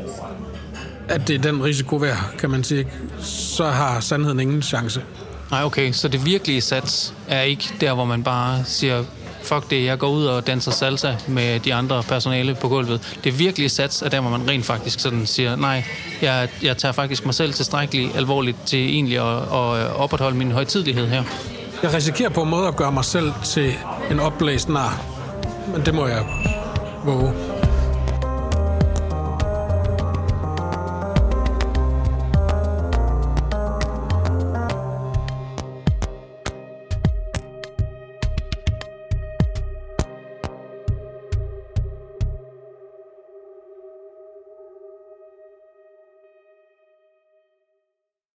at 1.09 1.29
det 1.29 1.35
er 1.35 1.39
den 1.39 1.64
risiko 1.64 1.97
værd, 1.97 2.35
kan 2.39 2.51
man 2.51 2.64
sige, 2.64 2.87
så 3.22 3.66
har 3.66 4.01
sandheden 4.01 4.41
ingen 4.41 4.62
chance. 4.62 5.03
Nej, 5.51 5.64
okay, 5.64 5.93
så 5.93 6.09
det 6.09 6.27
virkelige 6.27 6.61
sats 6.61 7.14
er 7.29 7.41
ikke 7.41 7.64
der, 7.81 7.93
hvor 7.93 8.05
man 8.05 8.22
bare 8.22 8.64
siger, 8.64 9.05
fuck 9.43 9.70
det, 9.70 9.85
jeg 9.85 9.99
går 9.99 10.09
ud 10.09 10.24
og 10.24 10.47
danser 10.47 10.70
salsa 10.70 11.14
med 11.29 11.61
de 11.61 11.74
andre 11.74 12.03
personale 12.03 12.55
på 12.55 12.68
gulvet. 12.68 13.16
Det 13.24 13.39
virkelige 13.39 13.68
sats 13.68 14.03
er 14.03 14.09
der, 14.09 14.20
hvor 14.20 14.31
man 14.31 14.49
rent 14.49 14.66
faktisk 14.66 15.01
sådan 15.01 15.27
siger, 15.27 15.57
nej, 15.57 15.85
jeg, 16.22 16.49
jeg 16.62 16.77
tager 16.77 16.93
faktisk 16.93 17.24
mig 17.24 17.35
selv 17.35 17.53
tilstrækkeligt 17.53 18.16
alvorligt 18.16 18.57
til 18.66 18.79
egentlig 18.79 19.18
at, 19.18 19.43
at 19.43 19.97
opretholde 19.97 20.37
min 20.37 20.53
højtidlighed 20.53 21.07
her. 21.07 21.22
Jeg 21.83 21.95
risikerer 21.95 22.29
på 22.29 22.43
en 22.43 22.51
måde 22.51 22.68
at 22.68 22.77
gøre 22.77 22.93
mig 22.93 23.05
selv 23.05 23.33
til 23.45 23.74
en 24.11 24.20
opblæst 24.20 24.68
nar, 24.68 25.15
men 25.72 25.86
det 25.86 25.94
må 25.94 26.06
jeg 26.06 26.24
våge. 27.04 27.55